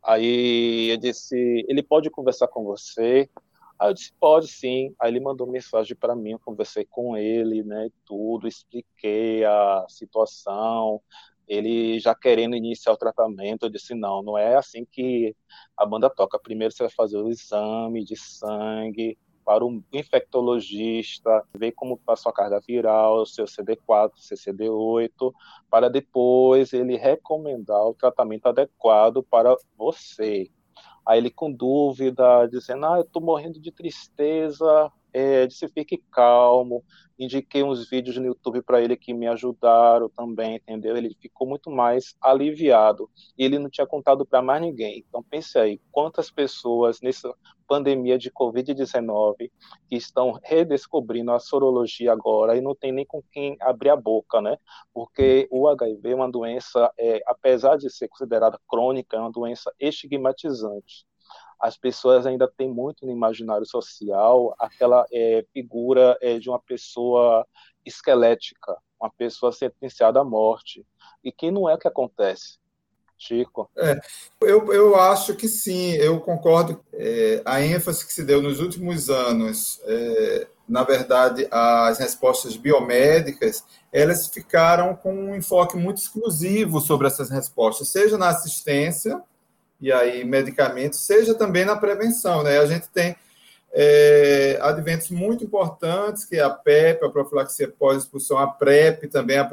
Aí 0.03 0.89
eu 0.89 0.97
disse: 0.97 1.35
Ele 1.69 1.83
pode 1.83 2.09
conversar 2.09 2.47
com 2.47 2.63
você? 2.63 3.29
Aí 3.77 3.89
eu 3.89 3.93
disse, 3.93 4.11
pode 4.19 4.47
sim. 4.47 4.95
Aí 4.99 5.11
ele 5.11 5.19
mandou 5.19 5.45
mensagem 5.45 5.95
para 5.95 6.15
mim, 6.15 6.31
eu 6.31 6.39
conversei 6.39 6.83
com 6.89 7.15
ele, 7.15 7.61
né, 7.63 7.89
tudo, 8.07 8.47
expliquei 8.47 9.45
a 9.45 9.85
situação. 9.87 10.99
Ele 11.47 11.99
já 11.99 12.15
querendo 12.15 12.55
iniciar 12.55 12.93
o 12.93 12.97
tratamento, 12.97 13.67
eu 13.67 13.69
disse, 13.69 13.93
não, 13.93 14.23
não 14.23 14.35
é 14.35 14.55
assim 14.55 14.83
que 14.83 15.35
a 15.77 15.85
banda 15.85 16.09
toca. 16.09 16.39
Primeiro 16.39 16.73
você 16.73 16.81
vai 16.81 16.91
fazer 16.91 17.17
o 17.17 17.29
exame 17.29 18.03
de 18.03 18.15
sangue 18.15 19.15
para 19.45 19.63
o 19.63 19.83
infectologista, 19.93 21.45
ver 21.55 21.71
como 21.73 21.93
está 21.93 22.15
sua 22.15 22.33
carga 22.33 22.59
viral, 22.59 23.25
seu 23.25 23.45
CD4, 23.45 24.13
seu 24.15 24.35
CD8, 24.35 25.31
para 25.69 25.89
depois 25.89 26.73
ele 26.73 26.97
recomendar 26.97 27.85
o 27.85 27.93
tratamento 27.93 28.47
adequado 28.47 29.23
para 29.23 29.55
você. 29.77 30.49
Aí 31.05 31.19
ele 31.19 31.29
com 31.29 31.51
dúvida, 31.51 32.47
dizendo, 32.47 32.87
ah, 32.87 32.97
eu 32.97 33.03
estou 33.03 33.21
morrendo 33.21 33.59
de 33.59 33.71
tristeza, 33.71 34.91
é, 35.13 35.45
disse, 35.45 35.67
fique 35.69 36.03
calmo, 36.11 36.83
indiquei 37.17 37.63
uns 37.63 37.87
vídeos 37.89 38.17
no 38.17 38.25
YouTube 38.25 38.61
para 38.61 38.81
ele 38.81 38.97
que 38.97 39.13
me 39.13 39.27
ajudaram 39.27 40.09
também, 40.09 40.55
entendeu? 40.55 40.97
Ele 40.97 41.15
ficou 41.21 41.47
muito 41.47 41.69
mais 41.69 42.15
aliviado, 42.19 43.09
e 43.37 43.45
ele 43.45 43.57
não 43.57 43.69
tinha 43.69 43.87
contado 43.87 44.25
para 44.25 44.41
mais 44.41 44.61
ninguém. 44.61 45.05
Então 45.07 45.23
pense 45.23 45.57
aí, 45.57 45.79
quantas 45.91 46.29
pessoas 46.29 46.99
nessa 47.01 47.33
pandemia 47.67 48.17
de 48.17 48.31
Covid-19 48.31 49.51
que 49.87 49.95
estão 49.95 50.39
redescobrindo 50.43 51.31
a 51.31 51.39
sorologia 51.39 52.11
agora 52.11 52.55
e 52.55 52.61
não 52.61 52.75
tem 52.75 52.91
nem 52.91 53.05
com 53.05 53.21
quem 53.31 53.57
abrir 53.59 53.89
a 53.89 53.95
boca, 53.95 54.41
né? 54.41 54.57
Porque 54.93 55.47
o 55.51 55.67
HIV 55.67 56.11
é 56.11 56.15
uma 56.15 56.31
doença, 56.31 56.91
é, 56.97 57.21
apesar 57.25 57.77
de 57.77 57.89
ser 57.89 58.07
considerada 58.07 58.59
crônica, 58.67 59.17
é 59.17 59.19
uma 59.19 59.31
doença 59.31 59.73
estigmatizante 59.79 61.05
as 61.59 61.77
pessoas 61.77 62.25
ainda 62.25 62.47
têm 62.47 62.69
muito 62.69 63.05
no 63.05 63.11
imaginário 63.11 63.65
social 63.65 64.55
aquela 64.59 65.05
é, 65.11 65.45
figura 65.53 66.17
é, 66.21 66.37
de 66.37 66.49
uma 66.49 66.59
pessoa 66.59 67.47
esquelética, 67.85 68.77
uma 68.99 69.09
pessoa 69.09 69.51
sentenciada 69.51 70.19
à 70.19 70.23
morte, 70.23 70.85
e 71.23 71.31
que 71.31 71.51
não 71.51 71.69
é 71.69 71.73
o 71.73 71.77
que 71.77 71.87
acontece. 71.87 72.59
Chico? 73.17 73.69
É, 73.77 73.99
eu, 74.41 74.73
eu 74.73 74.95
acho 74.95 75.35
que 75.35 75.47
sim, 75.47 75.93
eu 75.93 76.19
concordo. 76.19 76.83
É, 76.93 77.41
a 77.45 77.61
ênfase 77.61 78.05
que 78.05 78.13
se 78.13 78.23
deu 78.23 78.41
nos 78.41 78.59
últimos 78.59 79.09
anos, 79.09 79.79
é, 79.85 80.47
na 80.67 80.83
verdade, 80.83 81.47
as 81.51 81.99
respostas 81.99 82.57
biomédicas, 82.57 83.63
elas 83.91 84.27
ficaram 84.27 84.95
com 84.95 85.13
um 85.13 85.35
enfoque 85.35 85.77
muito 85.77 85.97
exclusivo 85.97 86.81
sobre 86.81 87.07
essas 87.07 87.29
respostas, 87.29 87.89
seja 87.89 88.17
na 88.17 88.29
assistência, 88.29 89.21
e 89.79 89.91
aí 89.91 90.23
medicamentos, 90.23 90.99
seja 90.99 91.33
também 91.33 91.65
na 91.65 91.75
prevenção. 91.75 92.43
Né? 92.43 92.57
A 92.57 92.65
gente 92.65 92.89
tem 92.89 93.15
é, 93.71 94.57
adventos 94.61 95.09
muito 95.11 95.43
importantes, 95.43 96.25
que 96.25 96.37
é 96.37 96.41
a 96.41 96.49
PEP, 96.49 97.05
a 97.05 97.09
profilaxia 97.09 97.67
pós-expulsão, 97.67 98.37
a 98.37 98.47
PrEP, 98.47 99.07
também 99.07 99.37
a 99.37 99.45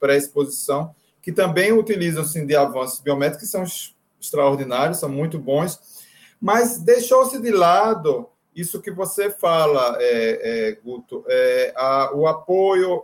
pré-exposição, 0.00 0.94
que 1.24 1.32
também 1.32 1.72
utilizam-se 1.72 2.44
de 2.44 2.54
avanços 2.54 3.00
biomédicos, 3.00 3.44
que 3.44 3.50
são 3.50 3.64
extraordinários, 4.20 4.98
são 4.98 5.08
muito 5.08 5.38
bons, 5.38 5.80
mas 6.38 6.76
deixou-se 6.76 7.40
de 7.40 7.50
lado 7.50 8.28
isso 8.54 8.80
que 8.80 8.90
você 8.90 9.30
fala, 9.30 9.96
é, 10.00 10.68
é, 10.68 10.72
Guto, 10.84 11.24
é, 11.26 11.72
a, 11.74 12.10
o 12.14 12.26
apoio 12.26 13.02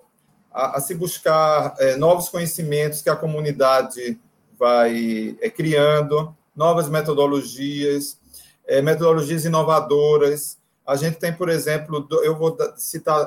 a, 0.52 0.76
a 0.76 0.80
se 0.80 0.94
buscar 0.94 1.74
é, 1.78 1.96
novos 1.96 2.28
conhecimentos 2.28 3.00
que 3.00 3.08
a 3.08 3.16
comunidade 3.16 4.20
vai 4.58 5.34
é, 5.40 5.48
criando, 5.48 6.36
novas 6.54 6.90
metodologias, 6.90 8.18
é, 8.66 8.82
metodologias 8.82 9.46
inovadoras. 9.46 10.58
A 10.86 10.94
gente 10.94 11.16
tem, 11.16 11.32
por 11.32 11.48
exemplo, 11.48 12.06
eu 12.22 12.36
vou 12.36 12.56
citar 12.76 13.24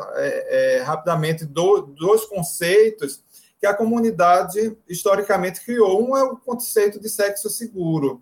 rapidamente 0.83 1.45
dois 1.45 2.25
conceitos 2.25 3.22
que 3.63 3.67
a 3.67 3.73
comunidade 3.73 4.75
historicamente 4.89 5.63
criou. 5.63 6.05
Um 6.05 6.17
é 6.17 6.23
o 6.23 6.35
conceito 6.35 6.99
de 6.99 7.07
sexo 7.07 7.49
seguro. 7.49 8.21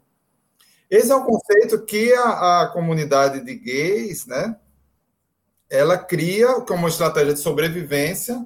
Esse 0.88 1.12
é 1.12 1.16
um 1.16 1.26
conceito 1.26 1.84
que 1.84 2.14
a, 2.14 2.62
a 2.62 2.68
comunidade 2.68 3.44
de 3.44 3.56
gays, 3.56 4.28
né, 4.28 4.56
ela 5.68 5.98
cria 5.98 6.62
como 6.62 6.88
estratégia 6.88 7.34
de 7.34 7.40
sobrevivência 7.40 8.40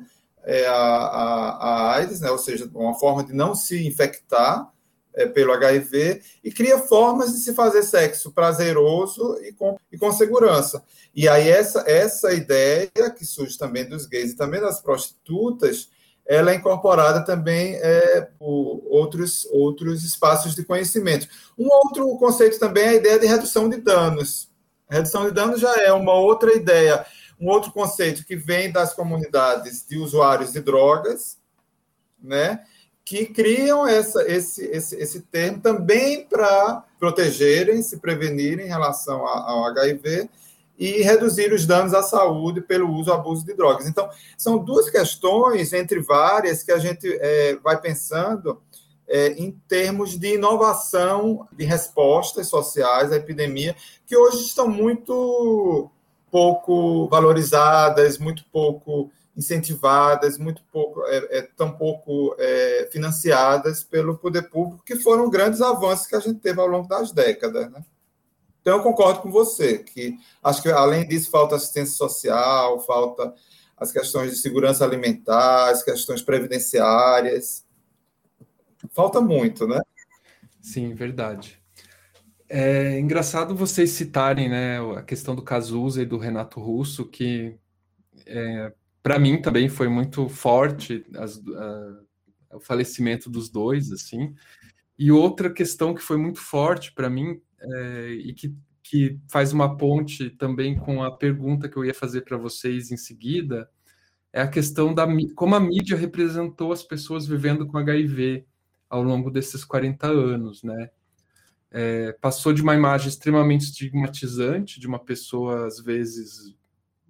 é, 0.45 0.65
a, 0.67 0.73
a, 0.73 1.49
a 1.57 1.95
AIDS, 1.95 2.21
né, 2.21 2.31
ou 2.31 2.37
seja, 2.37 2.71
uma 2.73 2.97
forma 2.97 3.25
de 3.25 3.33
não 3.33 3.53
se 3.53 3.85
infectar, 3.85 4.71
é, 5.13 5.25
pelo 5.25 5.51
HIV 5.51 6.21
e 6.43 6.49
cria 6.49 6.79
formas 6.79 7.33
de 7.33 7.39
se 7.39 7.53
fazer 7.53 7.83
sexo 7.83 8.31
prazeroso 8.31 9.37
e 9.43 9.51
com, 9.51 9.77
e 9.91 9.97
com 9.97 10.13
segurança. 10.13 10.81
E 11.13 11.27
aí 11.27 11.49
essa, 11.49 11.83
essa 11.87 12.33
ideia 12.33 13.09
que 13.17 13.25
surge 13.25 13.57
também 13.57 13.85
dos 13.85 14.05
gays 14.05 14.31
e 14.31 14.37
também 14.37 14.61
das 14.61 14.79
prostitutas, 14.79 15.89
ela 16.27 16.51
é 16.51 16.55
incorporada 16.55 17.23
também 17.23 17.75
é, 17.75 18.21
por 18.39 18.81
outros, 18.87 19.45
outros 19.51 20.03
espaços 20.03 20.55
de 20.55 20.63
conhecimento. 20.63 21.27
Um 21.57 21.67
outro 21.67 22.17
conceito 22.17 22.59
também 22.59 22.83
é 22.83 22.89
a 22.89 22.95
ideia 22.95 23.19
de 23.19 23.27
redução 23.27 23.69
de 23.69 23.77
danos. 23.77 24.49
Redução 24.89 25.25
de 25.25 25.31
danos 25.31 25.59
já 25.59 25.73
é 25.81 25.91
uma 25.93 26.13
outra 26.13 26.53
ideia, 26.53 27.05
um 27.39 27.49
outro 27.49 27.71
conceito 27.71 28.25
que 28.25 28.35
vem 28.35 28.71
das 28.71 28.93
comunidades 28.93 29.85
de 29.87 29.97
usuários 29.97 30.51
de 30.53 30.61
drogas, 30.61 31.37
né? 32.21 32.63
que 33.05 33.27
criam 33.27 33.87
essa, 33.87 34.23
esse, 34.27 34.65
esse, 34.65 34.95
esse 34.95 35.21
termo 35.21 35.61
também 35.61 36.25
para 36.25 36.83
protegerem, 36.99 37.83
se 37.83 37.97
prevenirem 37.97 38.65
em 38.65 38.69
relação 38.69 39.27
ao 39.27 39.63
HIV 39.65 40.27
e 40.77 41.01
reduzir 41.01 41.53
os 41.53 41.65
danos 41.65 41.93
à 41.93 42.03
saúde 42.03 42.61
pelo 42.61 42.91
uso 42.91 43.09
e 43.09 43.13
abuso 43.13 43.45
de 43.45 43.53
drogas. 43.53 43.87
Então, 43.87 44.09
são 44.37 44.57
duas 44.57 44.89
questões, 44.89 45.73
entre 45.73 46.01
várias, 46.01 46.63
que 46.63 46.71
a 46.71 46.77
gente 46.77 47.07
é, 47.21 47.55
vai 47.63 47.79
pensando 47.79 48.61
é, 49.07 49.29
em 49.33 49.51
termos 49.67 50.17
de 50.17 50.35
inovação 50.35 51.47
de 51.51 51.63
respostas 51.63 52.47
sociais 52.47 53.11
à 53.11 53.15
epidemia, 53.15 53.75
que 54.05 54.17
hoje 54.17 54.43
estão 54.43 54.67
muito 54.67 55.89
pouco 56.29 57.07
valorizadas, 57.07 58.17
muito 58.17 58.43
pouco 58.51 59.09
incentivadas, 59.37 60.37
muito 60.37 60.61
pouco, 60.71 61.03
é, 61.05 61.37
é, 61.37 61.41
tão 61.41 61.71
pouco 61.71 62.35
é, 62.39 62.89
financiadas 62.91 63.83
pelo 63.83 64.17
poder 64.17 64.49
público, 64.49 64.83
que 64.85 64.95
foram 64.95 65.29
grandes 65.29 65.61
avanços 65.61 66.07
que 66.07 66.15
a 66.15 66.19
gente 66.19 66.39
teve 66.39 66.59
ao 66.59 66.67
longo 66.67 66.87
das 66.87 67.11
décadas. 67.11 67.69
Né? 67.71 67.83
Então, 68.65 68.77
eu 68.77 68.83
concordo 68.83 69.21
com 69.21 69.29
você, 69.29 69.77
que 69.77 70.17
acho 70.43 70.59
que, 70.63 70.69
além 70.69 71.07
disso, 71.07 71.29
falta 71.29 71.55
assistência 71.55 71.95
social, 71.95 72.79
falta 72.79 73.31
as 73.77 73.91
questões 73.91 74.31
de 74.31 74.37
segurança 74.37 74.83
alimentar, 74.83 75.69
as 75.69 75.83
questões 75.83 76.23
previdenciárias. 76.23 77.63
Falta 78.89 79.21
muito, 79.21 79.67
né? 79.67 79.79
Sim, 80.59 80.95
verdade. 80.95 81.61
É 82.49 82.97
engraçado 82.99 83.55
vocês 83.55 83.91
citarem 83.91 84.49
né, 84.49 84.79
a 84.97 85.03
questão 85.03 85.35
do 85.35 85.43
Cazuza 85.43 86.01
e 86.01 86.05
do 86.07 86.17
Renato 86.17 86.59
Russo, 86.59 87.05
que 87.05 87.55
é, 88.25 88.73
para 89.03 89.19
mim 89.19 89.39
também 89.39 89.69
foi 89.69 89.87
muito 89.87 90.27
forte 90.27 91.05
as, 91.17 91.39
o 92.51 92.59
falecimento 92.59 93.29
dos 93.29 93.47
dois, 93.47 93.91
assim. 93.91 94.33
E 94.97 95.11
outra 95.11 95.53
questão 95.53 95.93
que 95.93 96.01
foi 96.01 96.17
muito 96.17 96.39
forte 96.39 96.91
para 96.91 97.11
mim 97.11 97.39
é, 97.73 98.09
e 98.11 98.33
que, 98.33 98.55
que 98.83 99.19
faz 99.29 99.53
uma 99.53 99.77
ponte 99.77 100.29
também 100.29 100.75
com 100.75 101.03
a 101.03 101.11
pergunta 101.11 101.69
que 101.69 101.77
eu 101.77 101.85
ia 101.85 101.93
fazer 101.93 102.21
para 102.21 102.37
vocês 102.37 102.91
em 102.91 102.97
seguida 102.97 103.69
é 104.35 104.41
a 104.41 104.47
questão 104.49 104.93
da 104.93 105.07
como 105.33 105.55
a 105.55 105.59
mídia 105.61 105.95
representou 105.95 106.73
as 106.73 106.83
pessoas 106.83 107.25
vivendo 107.25 107.65
com 107.65 107.77
HIV 107.77 108.45
ao 108.89 109.01
longo 109.01 109.31
desses 109.31 109.63
40 109.63 110.07
anos, 110.07 110.61
né? 110.61 110.89
É, 111.71 112.11
passou 112.19 112.51
de 112.51 112.61
uma 112.61 112.75
imagem 112.75 113.07
extremamente 113.07 113.63
estigmatizante 113.63 114.77
de 114.77 114.87
uma 114.87 114.99
pessoa 114.99 115.65
às 115.65 115.79
vezes 115.79 116.53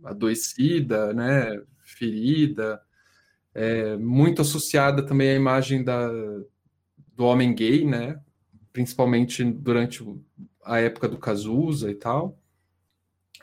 adoecida, 0.04 1.14
né, 1.14 1.62
ferida, 1.84 2.80
é, 3.54 3.98
muito 3.98 4.42
associada 4.42 5.04
também 5.04 5.32
à 5.32 5.36
imagem 5.36 5.84
da, 5.84 6.08
do 7.16 7.26
homem 7.26 7.56
gay, 7.56 7.86
né, 7.86 8.20
principalmente 8.76 9.42
durante 9.42 10.06
a 10.62 10.80
época 10.80 11.08
do 11.08 11.18
Cazuza 11.18 11.90
e 11.90 11.96
tal. 11.96 12.38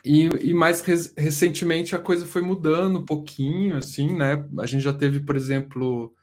E, 0.04 0.28
e 0.42 0.52
mais 0.52 0.82
res, 0.82 1.14
recentemente 1.16 1.96
a 1.96 1.98
coisa 1.98 2.26
foi 2.26 2.42
mudando 2.42 2.98
um 2.98 3.04
pouquinho, 3.04 3.78
assim, 3.78 4.14
né? 4.14 4.46
A 4.58 4.66
gente 4.66 4.82
já 4.82 4.92
teve, 4.92 5.20
por 5.20 5.34
exemplo, 5.34 6.14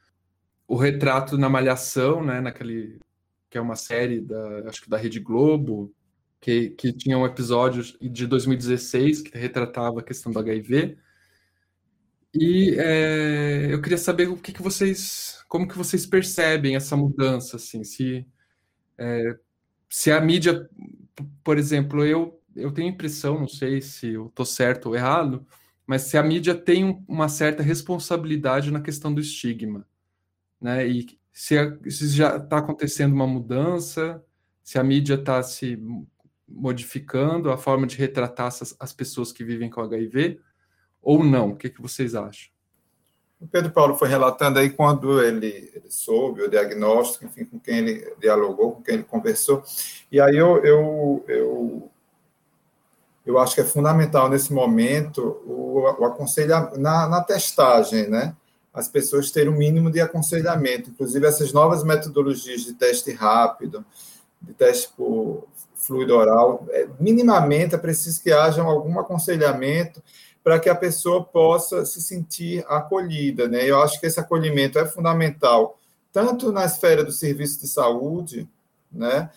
o 0.68 0.76
retrato 0.76 1.40
na 1.40 1.50
Malhação, 1.50 2.24
né? 2.24 2.40
Naquele 2.40 3.00
que 3.50 3.58
é 3.58 3.62
uma 3.62 3.76
série 3.76 4.22
da, 4.22 4.70
acho 4.70 4.84
que 4.84 4.90
da 4.90 4.98
Rede 4.98 5.20
Globo, 5.20 5.92
que, 6.40 6.70
que 6.70 6.94
tinha 6.94 7.18
um 7.18 7.26
episódio 7.26 7.84
de 8.00 8.28
2016 8.28 9.24
que 9.24 9.36
retratava 9.36 10.02
a 10.02 10.04
questão 10.04 10.32
do 10.32 10.38
HIV. 10.38 11.00
E 12.32 12.76
é, 12.78 13.74
eu 13.74 13.82
queria 13.82 13.98
saber 13.98 14.30
o 14.30 14.38
que, 14.38 14.54
que 14.54 14.62
vocês, 14.62 15.44
como 15.48 15.68
que 15.68 15.76
vocês 15.76 16.06
percebem 16.06 16.76
essa 16.76 16.96
mudança, 16.96 17.56
assim, 17.56 17.84
se 17.84 18.24
é, 19.00 19.40
se 19.90 20.12
a 20.12 20.22
mídia, 20.22 20.70
por 21.44 21.58
exemplo, 21.58 22.06
eu 22.06 22.40
eu 22.56 22.72
tenho 22.72 22.90
impressão, 22.90 23.40
não 23.40 23.48
sei 23.48 23.82
se 23.82 24.10
eu 24.14 24.28
estou 24.28 24.46
certo 24.46 24.88
ou 24.88 24.96
errado, 24.96 25.46
mas 25.86 26.04
se 26.04 26.18
a 26.18 26.24
mídia 26.24 26.54
tem 26.54 27.04
uma 27.08 27.30
certa 27.30 27.64
responsabilidade 27.64 28.72
na 28.72 28.82
questão 28.82 29.14
do 29.14 29.22
estigma, 29.22 29.88
né? 30.62 30.88
E 30.88 31.20
se, 31.32 31.58
a, 31.58 31.78
se 31.90 32.10
já 32.10 32.38
está 32.38 32.58
acontecendo 32.58 33.14
uma 33.14 33.28
mudança, 33.28 34.24
se 34.64 34.78
a 34.78 34.84
mídia 34.84 35.16
está 35.16 35.42
se 35.42 35.82
modificando 36.48 37.52
a 37.52 37.58
forma 37.58 37.88
de 37.88 37.96
retratar 37.96 38.48
as, 38.48 38.76
as, 38.80 38.94
pessoas 38.94 39.32
que 39.32 39.44
vivem 39.44 39.70
com 39.70 39.82
HIV, 39.82 40.40
ou 41.02 41.24
não? 41.24 41.52
O 41.52 41.56
que, 41.56 41.70
que 41.70 41.82
vocês 41.82 42.16
acham? 42.16 42.52
O 43.42 43.48
Pedro 43.48 43.72
Paulo 43.72 43.96
foi 43.96 44.10
relatando 44.10 44.60
aí 44.60 44.70
quando 44.70 45.24
ele, 45.24 45.72
ele, 45.74 45.90
soube 45.90 46.42
o 46.42 46.50
diagnóstico, 46.50 47.26
enfim, 47.26 47.46
com 47.46 47.60
quem 47.60 47.78
ele 47.78 48.14
dialogou, 48.20 48.74
com 48.74 48.82
quem 48.82 48.96
ele 48.96 49.04
conversou. 49.04 49.64
E 50.12 50.20
aí 50.20 50.36
eu, 50.36 50.58
eu, 50.64 51.24
eu 51.28 51.90
eu 53.26 53.38
acho 53.38 53.54
que 53.54 53.62
é 53.62 53.66
fundamental 53.66 54.28
nesse 54.28 54.52
momento 54.52 55.22
o, 55.46 55.82
o 56.00 56.06
aconselhamento, 56.06 56.80
na, 56.80 57.08
na, 57.08 57.22
testagem, 57.22 58.10
né? 58.10 58.36
As 58.74 58.88
pessoas 58.88 59.30
terem 59.30 59.50
o 59.50 59.54
um 59.54 59.58
mínimo 59.58 59.92
de 59.92 60.02
aconselhamento, 60.02 60.90
inclusive 60.90 61.28
essas 61.28 61.54
novas 61.54 61.84
metodologias 61.84 62.62
de 62.62 62.74
teste 62.74 63.12
rápido, 63.12 63.86
de 64.42 64.52
teste 64.54 64.90
por 64.98 65.48
fluido 65.76 66.16
oral, 66.16 66.66
é, 66.72 66.88
minimamente 67.00 67.76
é 67.76 67.78
preciso 67.78 68.22
que 68.22 68.32
haja 68.32 68.62
algum 68.62 69.00
aconselhamento 69.00 70.02
para 70.50 70.60
que 70.60 70.68
a 70.68 70.74
pessoa 70.74 71.24
possa 71.24 71.86
se 71.86 72.02
sentir 72.02 72.66
acolhida, 72.68 73.48
né? 73.48 73.70
Eu 73.70 73.80
acho 73.84 74.00
que 74.00 74.08
esse 74.08 74.20
acolhimento 74.20 74.80
é 74.80 74.86
fundamental, 74.88 75.78
tanto 76.12 76.52
na 76.52 76.66
esfera 76.66 77.04
do 77.04 77.12
serviço 77.12 77.62
de 77.62 77.68
saúde, 77.68 78.50
né? 78.92 79.30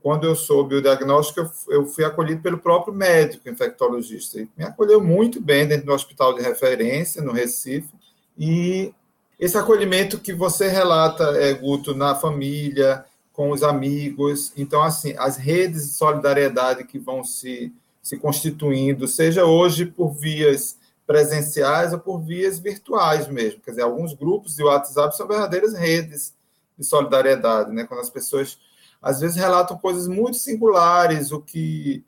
quando 0.00 0.22
eu 0.22 0.36
soube 0.36 0.76
o 0.76 0.80
diagnóstico, 0.80 1.50
eu 1.68 1.84
fui 1.84 2.04
acolhido 2.04 2.40
pelo 2.40 2.58
próprio 2.58 2.94
médico 2.94 3.48
infectologista. 3.48 4.38
Ele 4.38 4.48
me 4.56 4.62
acolheu 4.62 5.02
muito 5.02 5.40
bem 5.40 5.66
dentro 5.66 5.86
do 5.86 5.92
hospital 5.92 6.32
de 6.32 6.42
referência, 6.42 7.20
no 7.20 7.32
Recife. 7.32 7.92
E 8.38 8.94
esse 9.40 9.58
acolhimento 9.58 10.20
que 10.20 10.32
você 10.32 10.68
relata, 10.68 11.24
é, 11.42 11.52
Guto, 11.54 11.92
na 11.92 12.14
família, 12.14 13.04
com 13.32 13.50
os 13.50 13.64
amigos. 13.64 14.52
Então, 14.56 14.80
assim, 14.80 15.12
as 15.18 15.36
redes 15.36 15.88
de 15.88 15.94
solidariedade 15.94 16.84
que 16.84 17.00
vão 17.00 17.24
se, 17.24 17.72
se 18.02 18.18
constituindo, 18.18 19.06
seja 19.06 19.44
hoje 19.44 19.86
por 19.86 20.12
vias 20.12 20.76
presenciais 21.06 21.92
ou 21.92 22.00
por 22.00 22.20
vias 22.20 22.58
virtuais 22.58 23.28
mesmo. 23.28 23.60
Quer 23.60 23.70
dizer, 23.70 23.82
alguns 23.82 24.12
grupos 24.12 24.56
de 24.56 24.64
WhatsApp 24.64 25.16
são 25.16 25.28
verdadeiras 25.28 25.74
redes 25.74 26.34
de 26.76 26.84
solidariedade, 26.84 27.72
né? 27.72 27.84
Quando 27.84 28.00
as 28.00 28.10
pessoas 28.10 28.58
às 29.00 29.20
vezes 29.20 29.36
relatam 29.36 29.76
coisas 29.76 30.06
muito 30.06 30.36
singulares, 30.36 31.32
o 31.32 31.40
que, 31.40 32.04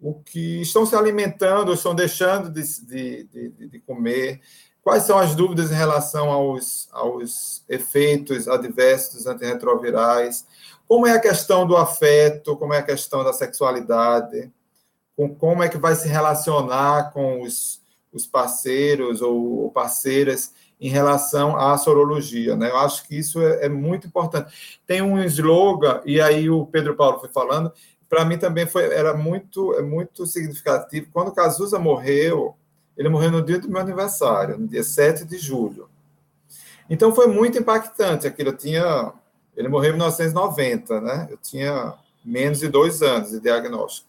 o 0.00 0.14
que 0.14 0.60
estão 0.60 0.84
se 0.84 0.94
alimentando, 0.94 1.68
ou 1.68 1.74
estão 1.74 1.94
deixando 1.94 2.50
de, 2.50 2.62
de, 2.84 3.24
de, 3.24 3.68
de 3.68 3.80
comer, 3.80 4.40
quais 4.82 5.04
são 5.04 5.18
as 5.18 5.34
dúvidas 5.34 5.70
em 5.70 5.74
relação 5.74 6.30
aos, 6.30 6.88
aos 6.92 7.64
efeitos 7.68 8.46
adversos 8.46 9.14
dos 9.14 9.26
antirretrovirais, 9.26 10.46
como 10.86 11.06
é 11.06 11.12
a 11.12 11.20
questão 11.20 11.66
do 11.66 11.76
afeto, 11.76 12.56
como 12.56 12.74
é 12.74 12.78
a 12.78 12.82
questão 12.82 13.24
da 13.24 13.32
sexualidade, 13.32 14.50
com, 15.18 15.34
como 15.34 15.64
é 15.64 15.68
que 15.68 15.76
vai 15.76 15.96
se 15.96 16.06
relacionar 16.06 17.10
com 17.10 17.42
os, 17.42 17.82
os 18.12 18.24
parceiros 18.24 19.20
ou 19.20 19.68
parceiras 19.72 20.54
em 20.80 20.88
relação 20.88 21.56
à 21.56 21.76
sorologia. 21.76 22.54
Né? 22.54 22.70
Eu 22.70 22.76
acho 22.76 23.04
que 23.08 23.18
isso 23.18 23.42
é, 23.42 23.66
é, 23.66 23.68
muito 23.68 24.06
importante. 24.06 24.80
Tem 24.86 25.02
um 25.02 25.20
slogan, 25.24 26.00
e 26.06 26.20
aí 26.20 26.48
o 26.48 26.64
Pedro 26.66 26.94
Paulo 26.94 27.18
foi 27.18 27.28
falando, 27.30 27.72
para 28.08 28.24
mim 28.24 28.38
também 28.38 28.64
foi, 28.64 28.84
era 28.94 29.12
muito, 29.12 29.74
é 29.74 29.82
muito 29.82 30.24
significativo. 30.24 31.08
Quando 31.12 31.32
Cazuza 31.32 31.80
morreu, 31.80 32.54
ele 32.96 33.08
morreu 33.08 33.32
no 33.32 33.42
dia 33.42 33.58
do 33.58 33.68
meu 33.68 33.80
aniversário, 33.80 34.56
no 34.56 34.68
dia 34.68 34.84
7 34.84 35.24
de 35.24 35.36
julho. 35.36 35.90
Então 36.88 37.12
foi 37.12 37.26
muito 37.26 37.58
impactante 37.58 38.24
aquilo. 38.24 38.50
Eu 38.50 38.56
tinha, 38.56 39.12
ele 39.56 39.66
morreu 39.66 39.90
em 39.90 39.94
1990, 39.94 41.00
né? 41.00 41.26
Eu 41.28 41.36
tinha 41.38 41.94
menos 42.24 42.60
de 42.60 42.68
dois 42.68 43.02
anos 43.02 43.30
de 43.30 43.40
diagnóstico. 43.40 44.08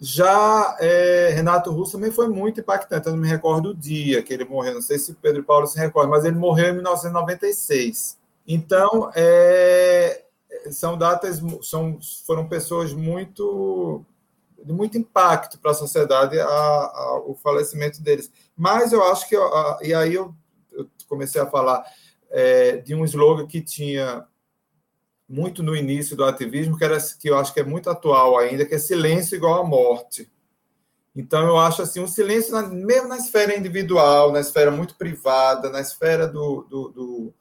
Já 0.00 0.76
é, 0.78 1.30
Renato 1.34 1.70
Russo 1.70 1.92
também 1.92 2.10
foi 2.10 2.28
muito 2.28 2.60
impactante. 2.60 3.06
Eu 3.06 3.12
não 3.12 3.20
me 3.20 3.28
recordo 3.28 3.70
o 3.70 3.74
dia 3.74 4.22
que 4.22 4.32
ele 4.32 4.44
morreu, 4.44 4.74
não 4.74 4.82
sei 4.82 4.98
se 4.98 5.14
Pedro 5.14 5.42
Paulo 5.42 5.66
se 5.66 5.78
recorda, 5.78 6.10
mas 6.10 6.24
ele 6.24 6.36
morreu 6.36 6.68
em 6.68 6.74
1996. 6.74 8.18
Então, 8.46 9.10
é, 9.14 10.24
são 10.70 10.98
datas, 10.98 11.40
são, 11.62 11.98
foram 12.26 12.46
pessoas 12.46 12.92
muito 12.92 14.04
de 14.66 14.72
muito 14.72 14.98
impacto 14.98 15.58
para 15.60 15.70
a 15.70 15.74
sociedade 15.74 16.38
a, 16.40 16.46
a, 16.46 17.22
o 17.24 17.34
falecimento 17.34 18.02
deles. 18.02 18.30
Mas 18.56 18.92
eu 18.92 19.02
acho 19.04 19.28
que, 19.28 19.36
a, 19.36 19.78
e 19.80 19.94
aí 19.94 20.14
eu, 20.14 20.34
eu, 20.72 20.88
comecei 21.08 21.40
a 21.40 21.46
falar 21.46 21.84
é, 22.30 22.78
de 22.78 22.94
um 22.94 23.04
slogan 23.04 23.46
que 23.46 23.62
tinha 23.62 24.26
muito 25.28 25.62
no 25.62 25.74
início 25.74 26.16
do 26.16 26.24
ativismo, 26.24 26.76
que, 26.78 26.84
era, 26.84 26.98
que 27.18 27.28
eu 27.28 27.36
acho 27.36 27.52
que 27.52 27.60
é 27.60 27.64
muito 27.64 27.90
atual 27.90 28.38
ainda, 28.38 28.64
que 28.64 28.74
é 28.74 28.78
silêncio 28.78 29.36
igual 29.36 29.60
à 29.60 29.64
morte. 29.64 30.30
Então, 31.14 31.46
eu 31.46 31.58
acho 31.58 31.82
assim, 31.82 32.00
o 32.00 32.06
silêncio, 32.06 32.52
na, 32.52 32.62
mesmo 32.62 33.08
na 33.08 33.16
esfera 33.16 33.56
individual, 33.56 34.30
na 34.30 34.40
esfera 34.40 34.70
muito 34.70 34.94
privada, 34.96 35.70
na 35.70 35.80
esfera 35.80 36.28
do, 36.28 36.66
do, 36.68 36.88
do, 36.90 37.34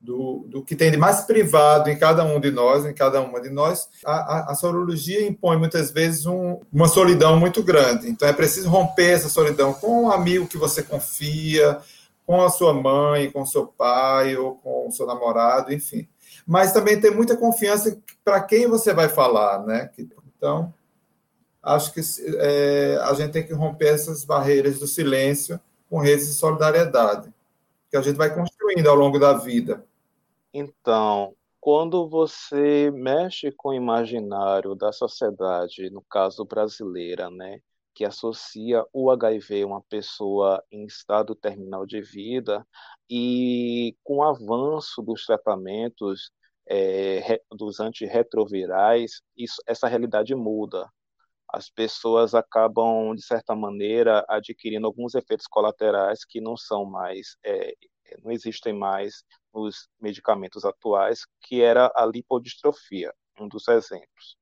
do, 0.00 0.46
do 0.48 0.64
que 0.64 0.76
tem 0.76 0.90
de 0.90 0.96
mais 0.96 1.22
privado 1.22 1.90
em 1.90 1.98
cada 1.98 2.24
um 2.24 2.40
de 2.40 2.50
nós, 2.50 2.86
em 2.86 2.94
cada 2.94 3.20
uma 3.20 3.40
de 3.40 3.50
nós, 3.50 3.88
a, 4.04 4.12
a, 4.12 4.52
a 4.52 4.54
sorologia 4.54 5.26
impõe 5.26 5.58
muitas 5.58 5.90
vezes 5.90 6.26
um, 6.26 6.60
uma 6.72 6.86
solidão 6.86 7.38
muito 7.38 7.62
grande. 7.62 8.08
Então, 8.08 8.26
é 8.26 8.32
preciso 8.32 8.70
romper 8.70 9.10
essa 9.10 9.28
solidão 9.28 9.74
com 9.74 10.04
um 10.04 10.10
amigo 10.12 10.46
que 10.46 10.56
você 10.56 10.80
confia, 10.82 11.78
com 12.24 12.40
a 12.40 12.50
sua 12.50 12.72
mãe, 12.72 13.32
com 13.32 13.44
seu 13.44 13.66
pai, 13.66 14.36
ou 14.36 14.54
com 14.54 14.86
o 14.86 14.92
seu 14.92 15.06
namorado, 15.06 15.74
enfim 15.74 16.08
mas 16.46 16.72
também 16.72 17.00
ter 17.00 17.10
muita 17.10 17.36
confiança 17.36 17.98
para 18.24 18.40
quem 18.42 18.66
você 18.66 18.92
vai 18.92 19.08
falar, 19.08 19.64
né? 19.64 19.90
Então, 19.98 20.72
acho 21.62 21.92
que 21.92 22.00
é, 22.38 22.98
a 23.02 23.14
gente 23.14 23.32
tem 23.32 23.46
que 23.46 23.52
romper 23.52 23.88
essas 23.88 24.24
barreiras 24.24 24.78
do 24.78 24.86
silêncio 24.86 25.60
com 25.88 25.98
redes 25.98 26.26
de 26.26 26.32
solidariedade, 26.34 27.32
que 27.90 27.96
a 27.96 28.02
gente 28.02 28.16
vai 28.16 28.34
construindo 28.34 28.88
ao 28.88 28.96
longo 28.96 29.18
da 29.18 29.34
vida. 29.34 29.84
Então, 30.52 31.34
quando 31.60 32.08
você 32.08 32.90
mexe 32.90 33.52
com 33.52 33.68
o 33.68 33.74
imaginário 33.74 34.74
da 34.74 34.90
sociedade, 34.90 35.88
no 35.90 36.02
caso 36.02 36.44
brasileira, 36.44 37.30
né, 37.30 37.60
que 37.94 38.04
associa 38.04 38.84
o 38.92 39.10
HIV 39.10 39.62
a 39.62 39.66
uma 39.66 39.82
pessoa 39.82 40.62
em 40.72 40.84
estado 40.84 41.34
terminal 41.34 41.86
de 41.86 42.00
vida, 42.00 42.66
e 43.14 43.94
com 44.02 44.16
o 44.16 44.22
avanço 44.22 45.02
dos 45.02 45.26
tratamentos 45.26 46.32
é, 46.66 47.38
dos 47.50 47.78
antirretrovirais, 47.78 49.20
isso, 49.36 49.62
essa 49.66 49.86
realidade 49.86 50.34
muda. 50.34 50.88
As 51.46 51.68
pessoas 51.68 52.34
acabam, 52.34 53.14
de 53.14 53.22
certa 53.22 53.54
maneira, 53.54 54.24
adquirindo 54.26 54.86
alguns 54.86 55.14
efeitos 55.14 55.46
colaterais 55.46 56.24
que 56.24 56.40
não 56.40 56.56
são 56.56 56.86
mais, 56.86 57.36
é, 57.44 57.74
não 58.24 58.32
existem 58.32 58.72
mais 58.72 59.22
nos 59.52 59.90
medicamentos 60.00 60.64
atuais, 60.64 61.26
que 61.42 61.60
era 61.60 61.92
a 61.94 62.06
lipodistrofia, 62.06 63.12
um 63.38 63.46
dos 63.46 63.68
exemplos. 63.68 64.38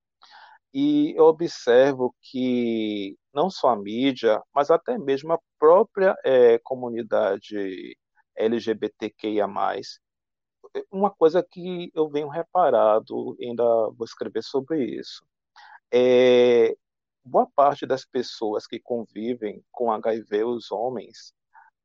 E 0.72 1.12
eu 1.16 1.24
observo 1.24 2.14
que 2.22 3.18
não 3.35 3.50
só 3.50 3.70
a 3.70 3.76
mídia, 3.76 4.40
mas 4.54 4.70
até 4.70 4.96
mesmo 4.96 5.33
a 5.33 5.40
própria 5.59 6.16
é, 6.24 6.61
comunidade 6.61 7.96
LGBTQIA+, 8.40 9.46
uma 10.90 11.11
coisa 11.11 11.42
que 11.42 11.90
eu 11.94 12.09
venho 12.09 12.29
reparado, 12.29 13.37
ainda 13.40 13.64
vou 13.90 14.05
escrever 14.05 14.42
sobre 14.42 14.85
isso, 14.85 15.24
é 15.92 16.74
boa 17.24 17.46
parte 17.55 17.87
das 17.87 18.05
pessoas 18.05 18.66
que 18.66 18.81
convivem 18.81 19.62
com 19.70 19.92
HIV, 19.92 20.44
os 20.44 20.70
homens, 20.70 21.33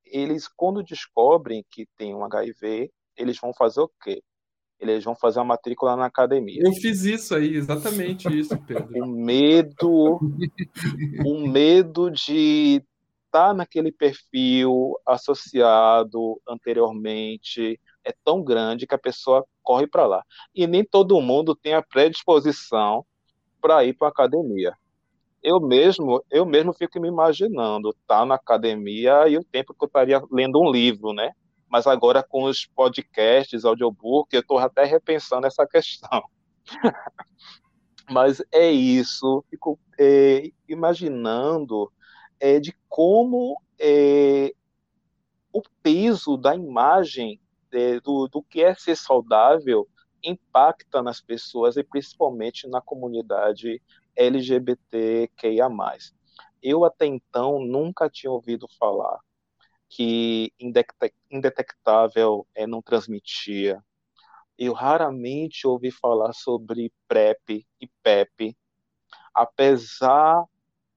eles 0.05 0.47
quando 0.47 0.83
descobrem 0.83 1.65
que 1.69 1.87
tem 1.97 2.13
um 2.13 2.23
HIV, 2.23 2.91
eles 3.17 3.39
vão 3.39 3.53
fazer 3.53 3.81
o 3.81 3.91
quê? 4.01 4.21
Eles 4.79 5.03
vão 5.03 5.15
fazer 5.15 5.39
uma 5.39 5.45
matrícula 5.45 5.95
na 5.95 6.05
academia. 6.05 6.61
Eu 6.63 6.73
fiz 6.73 7.03
isso 7.03 7.33
aí, 7.33 7.55
exatamente 7.55 8.27
isso, 8.27 8.57
Pedro. 8.65 8.89
o 9.03 9.07
medo, 9.07 10.19
o 11.25 11.47
medo 11.47 12.11
de 12.11 12.83
estar 13.35 13.47
tá 13.49 13.53
naquele 13.53 13.91
perfil 13.91 14.93
associado 15.05 16.41
anteriormente 16.47 17.79
é 18.03 18.13
tão 18.23 18.41
grande 18.43 18.87
que 18.87 18.95
a 18.95 18.99
pessoa 18.99 19.45
corre 19.61 19.87
para 19.87 20.05
lá. 20.05 20.23
E 20.53 20.65
nem 20.65 20.83
todo 20.83 21.19
mundo 21.21 21.55
tem 21.55 21.73
a 21.73 21.81
predisposição 21.81 23.05
para 23.61 23.83
ir 23.83 23.93
para 23.93 24.07
a 24.07 24.11
academia. 24.11 24.73
Eu 25.43 25.59
mesmo, 25.59 26.23
eu 26.31 26.45
mesmo 26.45 26.73
fico 26.73 26.99
me 26.99 27.07
imaginando 27.07 27.89
estar 27.89 28.19
tá 28.19 28.25
na 28.25 28.35
academia 28.35 29.27
e 29.27 29.37
o 29.37 29.43
tempo 29.43 29.73
que 29.73 29.83
eu 29.83 29.87
estaria 29.87 30.21
lendo 30.31 30.59
um 30.59 30.71
livro, 30.71 31.13
né? 31.13 31.31
mas 31.69 31.87
agora 31.87 32.23
com 32.23 32.43
os 32.43 32.65
podcasts, 32.65 33.65
audiobook, 33.65 34.33
eu 34.33 34.39
estou 34.39 34.57
até 34.57 34.85
repensando 34.85 35.45
essa 35.45 35.65
questão. 35.67 36.23
mas 38.09 38.41
é 38.51 38.71
isso, 38.71 39.43
fico 39.49 39.77
é, 39.99 40.51
imaginando 40.69 41.91
é, 42.45 42.59
de 42.59 42.77
como 42.87 43.59
é, 43.79 44.53
o 45.51 45.63
peso 45.81 46.37
da 46.37 46.55
imagem 46.55 47.41
é, 47.71 47.99
do, 47.99 48.27
do 48.27 48.43
que 48.43 48.61
é 48.61 48.75
ser 48.75 48.95
saudável 48.95 49.89
impacta 50.23 51.01
nas 51.01 51.19
pessoas 51.19 51.75
e 51.75 51.83
principalmente 51.83 52.67
na 52.67 52.79
comunidade 52.79 53.81
LGBTQIA+. 54.15 55.67
Eu 56.61 56.85
até 56.85 57.07
então 57.07 57.59
nunca 57.65 58.07
tinha 58.11 58.31
ouvido 58.31 58.67
falar 58.79 59.19
que 59.89 60.53
indetectável 61.31 62.45
é, 62.53 62.67
não 62.67 62.79
transmitia. 62.79 63.83
Eu 64.55 64.73
raramente 64.73 65.65
ouvi 65.65 65.89
falar 65.89 66.31
sobre 66.33 66.93
PrEP 67.07 67.65
e 67.81 67.87
PEP, 68.03 68.55
apesar 69.33 70.45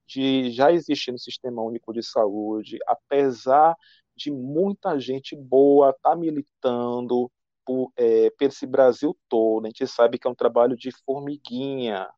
de 0.09 0.51
já 0.51 0.71
existir 0.71 1.11
no 1.11 1.19
Sistema 1.19 1.61
Único 1.61 1.93
de 1.93 2.01
Saúde, 2.01 2.79
apesar 2.87 3.75
de 4.15 4.31
muita 4.31 4.99
gente 4.99 5.35
boa 5.35 5.91
estar 5.91 6.11
tá 6.11 6.15
militando 6.15 7.31
por, 7.65 7.91
é, 7.95 8.31
por 8.31 8.45
esse 8.45 8.65
Brasil 8.65 9.15
todo, 9.29 9.65
a 9.65 9.69
gente 9.69 9.85
sabe 9.87 10.17
que 10.17 10.27
é 10.27 10.31
um 10.31 10.35
trabalho 10.35 10.75
de 10.75 10.91
formiguinha. 11.05 12.09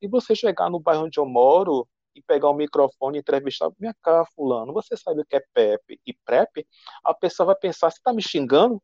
E 0.00 0.08
você 0.08 0.34
chegar 0.34 0.70
no 0.70 0.80
bairro 0.80 1.06
onde 1.06 1.18
eu 1.18 1.26
moro, 1.26 1.88
e 2.16 2.22
pegar 2.22 2.48
o 2.48 2.54
microfone 2.54 3.18
e 3.18 3.20
entrevistar, 3.20 3.70
minha 3.78 3.94
cara, 4.02 4.24
fulano, 4.34 4.72
você 4.72 4.96
sabe 4.96 5.20
o 5.20 5.26
que 5.26 5.36
é 5.36 5.44
PEP 5.52 6.00
e 6.06 6.14
PrEP? 6.24 6.66
A 7.04 7.12
pessoa 7.12 7.48
vai 7.48 7.56
pensar, 7.56 7.90
você 7.90 7.98
está 7.98 8.12
me 8.12 8.22
xingando? 8.22 8.82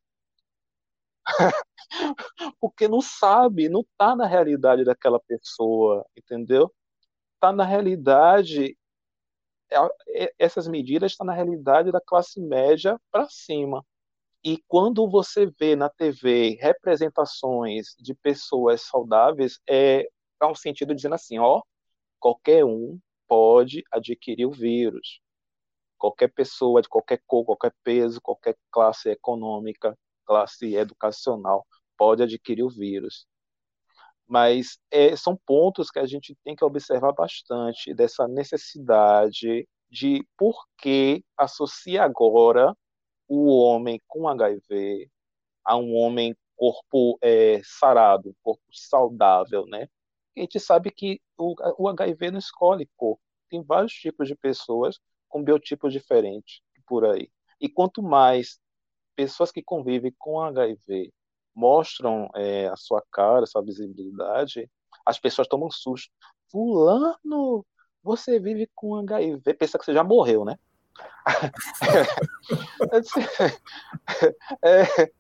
Porque 2.61 2.89
não 2.89 3.01
sabe, 3.01 3.69
não 3.69 3.81
está 3.81 4.15
na 4.15 4.27
realidade 4.27 4.85
daquela 4.85 5.21
pessoa, 5.21 6.05
entendeu? 6.17 6.73
Está 7.43 7.53
na 7.53 7.65
realidade, 7.65 8.79
é, 9.69 10.25
é, 10.27 10.35
essas 10.39 10.69
medidas 10.69 11.11
estão 11.11 11.27
tá 11.27 11.33
na 11.33 11.37
realidade 11.37 11.91
da 11.91 12.01
classe 12.01 12.41
média 12.41 12.97
para 13.11 13.29
cima. 13.29 13.85
E 14.45 14.63
quando 14.69 15.11
você 15.11 15.47
vê 15.47 15.75
na 15.75 15.89
TV 15.89 16.57
representações 16.61 17.97
de 17.99 18.15
pessoas 18.15 18.83
saudáveis, 18.83 19.59
é, 19.69 20.09
é 20.41 20.47
um 20.47 20.55
sentido 20.55 20.95
dizendo 20.95 21.17
assim, 21.17 21.41
ó, 21.41 21.61
qualquer 22.21 22.65
um 22.65 23.01
pode 23.27 23.83
adquirir 23.91 24.47
o 24.47 24.53
vírus. 24.53 25.21
Qualquer 25.99 26.29
pessoa 26.33 26.81
de 26.81 26.89
qualquer 26.89 27.21
cor, 27.27 27.45
qualquer 27.45 27.75
peso, 27.83 28.21
qualquer 28.21 28.57
classe 28.71 29.11
econômica, 29.11 29.99
classe 30.25 30.77
educacional, 30.77 31.67
pode 31.97 32.23
adquirir 32.23 32.63
o 32.63 32.71
vírus. 32.71 33.27
Mas 34.33 34.79
é, 34.91 35.15
são 35.15 35.39
pontos 35.45 35.91
que 35.91 35.99
a 35.99 36.07
gente 36.07 36.35
tem 36.43 36.57
que 36.57 36.65
observar 36.65 37.13
bastante 37.13 37.93
dessa 37.93 38.27
necessidade 38.27 39.69
de 39.91 40.27
por 40.39 40.65
que 40.79 41.23
associa 41.37 42.03
agora 42.03 42.75
o 43.29 43.55
homem 43.59 44.01
com 44.09 44.27
HIV 44.27 45.11
a 45.63 45.77
um 45.77 45.95
homem 45.95 46.35
corpo 46.57 47.19
é, 47.21 47.61
sarado, 47.63 48.35
corpo 48.43 48.63
saudável, 48.73 49.67
né? 49.67 49.87
a 50.35 50.41
gente 50.41 50.59
sabe 50.59 50.91
que 50.91 51.21
o, 51.37 51.55
o 51.77 51.87
HIV 51.91 52.31
não 52.31 52.39
escolhe 52.39 52.89
cor. 52.97 53.19
Tem 53.51 53.63
vários 53.63 53.93
tipos 53.93 54.29
de 54.29 54.35
pessoas 54.35 54.99
com 55.29 55.45
biotipos 55.45 55.93
diferentes 55.93 56.63
por 56.87 57.05
aí. 57.05 57.31
E 57.61 57.69
quanto 57.69 58.03
mais 58.03 58.59
pessoas 59.15 59.53
que 59.53 59.63
convivem 59.63 60.11
com 60.19 60.41
HIV 60.41 61.13
mostram 61.55 62.29
é, 62.35 62.69
a 62.69 62.77
sua 62.77 63.03
cara, 63.13 63.45
a 63.45 63.47
sua 63.47 63.63
visibilidade, 63.63 64.69
as 65.05 65.19
pessoas 65.19 65.49
tomam 65.49 65.71
susto. 65.71 66.13
Fulano, 66.51 67.65
você 68.03 68.39
vive 68.39 68.69
com 68.75 68.97
HIV, 68.97 69.55
pensa 69.55 69.79
que 69.79 69.85
você 69.85 69.95
já 69.95 70.05
morreu, 70.05 70.45
né? 70.45 70.59
é, 74.63 75.11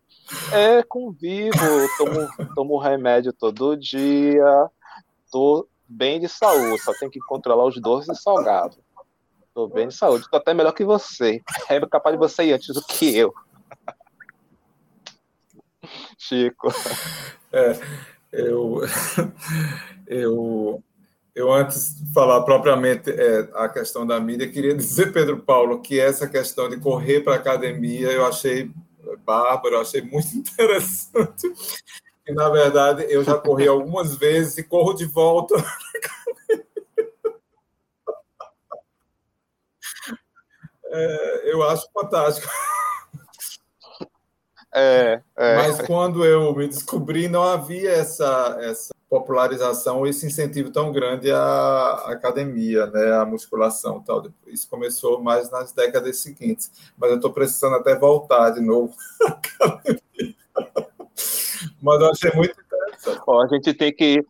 é, 0.52 0.82
convivo, 0.82 1.56
tomo, 1.96 2.28
tomo 2.54 2.78
remédio 2.78 3.32
todo 3.32 3.76
dia, 3.76 4.70
tô 5.30 5.66
bem 5.86 6.20
de 6.20 6.28
saúde, 6.28 6.82
só 6.82 6.92
tenho 6.94 7.10
que 7.10 7.20
controlar 7.20 7.64
os 7.64 7.80
doces 7.80 8.18
e 8.18 8.22
salgados. 8.22 8.78
Tô 9.54 9.68
bem 9.68 9.88
de 9.88 9.94
saúde, 9.94 10.28
tô 10.30 10.36
até 10.36 10.54
melhor 10.54 10.72
que 10.72 10.84
você. 10.84 11.42
É 11.68 11.80
capaz 11.86 12.14
de 12.14 12.18
você 12.18 12.44
ir 12.44 12.54
antes 12.54 12.74
do 12.74 12.82
que 12.82 13.16
eu. 13.16 13.32
Chico. 16.22 16.72
É, 17.52 17.76
eu, 18.32 18.80
eu, 20.06 20.82
eu 21.34 21.52
antes 21.52 21.98
de 21.98 22.12
falar 22.12 22.42
propriamente 22.42 23.10
é, 23.10 23.48
a 23.54 23.68
questão 23.68 24.06
da 24.06 24.20
mídia, 24.20 24.48
queria 24.48 24.74
dizer, 24.76 25.12
Pedro 25.12 25.38
Paulo, 25.38 25.80
que 25.80 25.98
essa 25.98 26.28
questão 26.28 26.68
de 26.68 26.78
correr 26.78 27.20
para 27.20 27.32
a 27.32 27.36
academia 27.36 28.08
eu 28.12 28.24
achei 28.24 28.70
bárbaro, 29.26 29.74
eu 29.74 29.80
achei 29.80 30.00
muito 30.00 30.28
interessante 30.38 31.52
que 32.24 32.32
na 32.32 32.48
verdade 32.48 33.04
eu 33.08 33.24
já 33.24 33.36
corri 33.36 33.66
algumas 33.66 34.14
vezes 34.14 34.58
e 34.58 34.62
corro 34.62 34.94
de 34.94 35.06
volta. 35.06 35.56
É, 40.94 41.52
eu 41.52 41.62
acho 41.64 41.90
fantástico. 41.92 42.48
É, 44.74 45.20
é. 45.36 45.56
Mas 45.56 45.82
quando 45.82 46.24
eu 46.24 46.54
me 46.54 46.66
descobri, 46.66 47.28
não 47.28 47.42
havia 47.42 47.90
essa, 47.90 48.56
essa 48.60 48.94
popularização, 49.08 50.06
esse 50.06 50.26
incentivo 50.26 50.70
tão 50.70 50.90
grande 50.90 51.30
à 51.30 52.04
academia, 52.06 52.86
né, 52.86 53.12
à 53.12 53.26
musculação 53.26 54.00
tal. 54.00 54.24
Isso 54.46 54.66
começou 54.70 55.22
mais 55.22 55.50
nas 55.50 55.72
décadas 55.72 56.16
seguintes. 56.18 56.72
Mas 56.96 57.10
eu 57.10 57.16
estou 57.16 57.30
precisando 57.30 57.76
até 57.76 57.94
voltar 57.94 58.50
de 58.50 58.62
novo 58.62 58.94
à 59.20 59.28
academia. 59.28 60.34
Mas 61.82 62.00
eu 62.00 62.10
achei 62.10 62.32
muito 62.32 62.58
interessante. 62.58 63.20
Ó, 63.26 63.42
a 63.42 63.48
gente 63.48 63.74
tem 63.74 63.94
que 63.94 64.04
ir, 64.14 64.26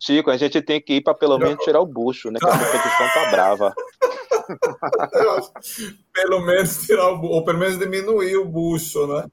Chico, 0.00 0.30
a 0.30 0.36
gente 0.36 0.60
tem 0.60 0.82
que 0.82 0.94
ir 0.94 1.02
para 1.02 1.14
pelo 1.14 1.38
menos 1.38 1.62
tirar 1.62 1.80
o 1.80 1.86
bucho, 1.86 2.32
né? 2.32 2.40
Que 2.40 2.46
a 2.46 2.58
competição 2.58 3.08
tá 3.14 3.30
brava. 3.30 3.74
pelo 6.12 6.40
menos 6.40 6.84
tirar 6.84 7.12
o 7.12 7.24
ou 7.24 7.44
pelo 7.44 7.58
menos 7.58 7.78
diminuir 7.78 8.36
o 8.36 8.44
bucho, 8.44 9.06
né? 9.06 9.26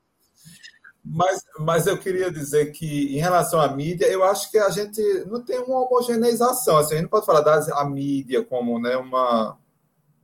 Mas, 1.04 1.44
mas 1.60 1.88
eu 1.88 1.98
queria 1.98 2.32
dizer 2.32 2.72
que, 2.72 3.16
em 3.16 3.20
relação 3.20 3.60
à 3.60 3.68
mídia, 3.68 4.06
eu 4.06 4.24
acho 4.24 4.52
que 4.52 4.58
a 4.58 4.70
gente 4.70 5.02
não 5.26 5.44
tem 5.44 5.60
uma 5.60 5.86
homogeneização. 5.86 6.78
Assim, 6.78 6.94
a 6.94 6.98
gente 6.98 7.04
não 7.04 7.10
pode 7.10 7.26
falar 7.26 7.42
da 7.42 7.86
mídia 7.86 8.44
como 8.44 8.80
né, 8.80 8.96
uma, 8.98 9.58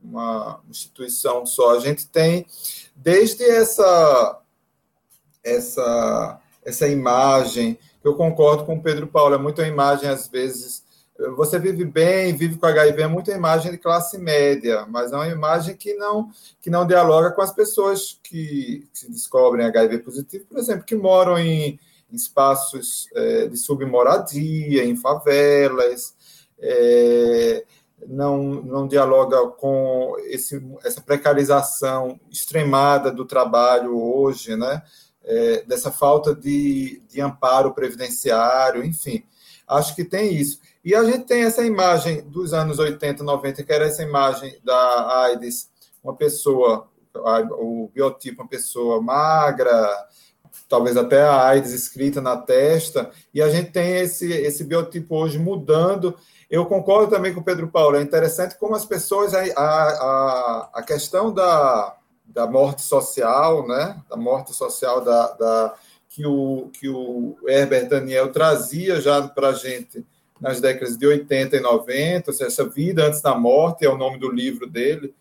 uma 0.02 0.60
instituição 0.68 1.44
só. 1.44 1.76
A 1.76 1.80
gente 1.80 2.08
tem, 2.08 2.46
desde 2.94 3.44
essa, 3.44 4.40
essa 5.42 6.40
essa 6.68 6.86
imagem. 6.86 7.78
Eu 8.04 8.14
concordo 8.14 8.64
com 8.64 8.76
o 8.76 8.82
Pedro 8.82 9.06
Paulo, 9.06 9.34
é 9.34 9.38
muito 9.38 9.60
a 9.60 9.66
imagem, 9.66 10.08
às 10.08 10.28
vezes. 10.28 10.84
Você 11.36 11.58
vive 11.58 11.84
bem, 11.84 12.36
vive 12.36 12.56
com 12.56 12.66
HIV, 12.66 13.02
é 13.02 13.06
muita 13.08 13.32
imagem 13.32 13.72
de 13.72 13.78
classe 13.78 14.16
média, 14.16 14.86
mas 14.88 15.10
é 15.10 15.16
uma 15.16 15.26
imagem 15.26 15.76
que 15.76 15.94
não, 15.94 16.30
que 16.60 16.70
não 16.70 16.86
dialoga 16.86 17.32
com 17.32 17.42
as 17.42 17.52
pessoas 17.52 18.20
que, 18.22 18.86
que 18.94 19.10
descobrem 19.10 19.66
HIV 19.66 19.98
positivo, 19.98 20.46
por 20.46 20.58
exemplo, 20.58 20.84
que 20.84 20.94
moram 20.94 21.36
em, 21.36 21.80
em 22.08 22.14
espaços 22.14 23.08
é, 23.16 23.48
de 23.48 23.56
submoradia, 23.56 24.84
em 24.84 24.94
favelas, 24.94 26.14
é, 26.60 27.64
não, 28.06 28.62
não 28.62 28.86
dialoga 28.86 29.44
com 29.48 30.14
esse, 30.26 30.64
essa 30.84 31.00
precarização 31.00 32.20
extremada 32.30 33.10
do 33.10 33.24
trabalho 33.24 34.00
hoje, 34.00 34.56
né? 34.56 34.82
É, 35.24 35.62
dessa 35.64 35.90
falta 35.90 36.34
de, 36.34 37.02
de 37.08 37.20
amparo 37.20 37.74
previdenciário, 37.74 38.84
enfim. 38.84 39.24
Acho 39.66 39.94
que 39.94 40.04
tem 40.04 40.34
isso. 40.34 40.60
E 40.84 40.94
a 40.94 41.04
gente 41.04 41.26
tem 41.26 41.42
essa 41.42 41.64
imagem 41.64 42.22
dos 42.22 42.54
anos 42.54 42.78
80, 42.78 43.22
90, 43.22 43.62
que 43.62 43.72
era 43.72 43.86
essa 43.86 44.02
imagem 44.02 44.58
da 44.64 45.22
AIDS, 45.22 45.68
uma 46.02 46.14
pessoa, 46.14 46.88
o 47.14 47.90
biotipo, 47.92 48.42
uma 48.42 48.48
pessoa 48.48 49.00
magra, 49.00 50.06
talvez 50.68 50.96
até 50.96 51.22
a 51.22 51.46
AIDS 51.46 51.72
escrita 51.72 52.20
na 52.20 52.36
testa, 52.36 53.10
e 53.34 53.42
a 53.42 53.48
gente 53.48 53.70
tem 53.72 53.98
esse, 53.98 54.30
esse 54.32 54.64
biotipo 54.64 55.16
hoje 55.16 55.38
mudando. 55.38 56.14
Eu 56.48 56.64
concordo 56.64 57.10
também 57.10 57.34
com 57.34 57.40
o 57.40 57.44
Pedro 57.44 57.68
Paulo, 57.68 57.96
é 57.96 58.02
interessante 58.02 58.56
como 58.56 58.74
as 58.74 58.84
pessoas, 58.84 59.34
a, 59.34 59.42
a, 59.42 60.70
a 60.74 60.82
questão 60.82 61.32
da, 61.32 61.96
da 62.24 62.46
morte 62.46 62.82
social, 62.82 63.66
né, 63.66 64.00
da 64.08 64.16
morte 64.16 64.54
social 64.54 65.02
da, 65.02 65.32
da 65.32 65.74
que, 66.08 66.26
o, 66.26 66.70
que 66.72 66.88
o 66.88 67.36
Herbert 67.46 67.88
Daniel 67.88 68.32
trazia 68.32 69.00
já 69.00 69.26
para 69.26 69.48
a 69.48 69.54
gente 69.54 70.06
nas 70.40 70.60
décadas 70.60 70.96
de 70.96 71.06
80 71.06 71.56
e 71.56 71.60
90, 71.60 72.30
ou 72.30 72.36
seja, 72.36 72.48
essa 72.48 72.68
vida 72.68 73.06
antes 73.06 73.20
da 73.20 73.34
morte, 73.34 73.84
é 73.84 73.88
o 73.88 73.98
nome 73.98 74.18
do 74.18 74.30
livro 74.30 74.68
dele, 74.68 75.14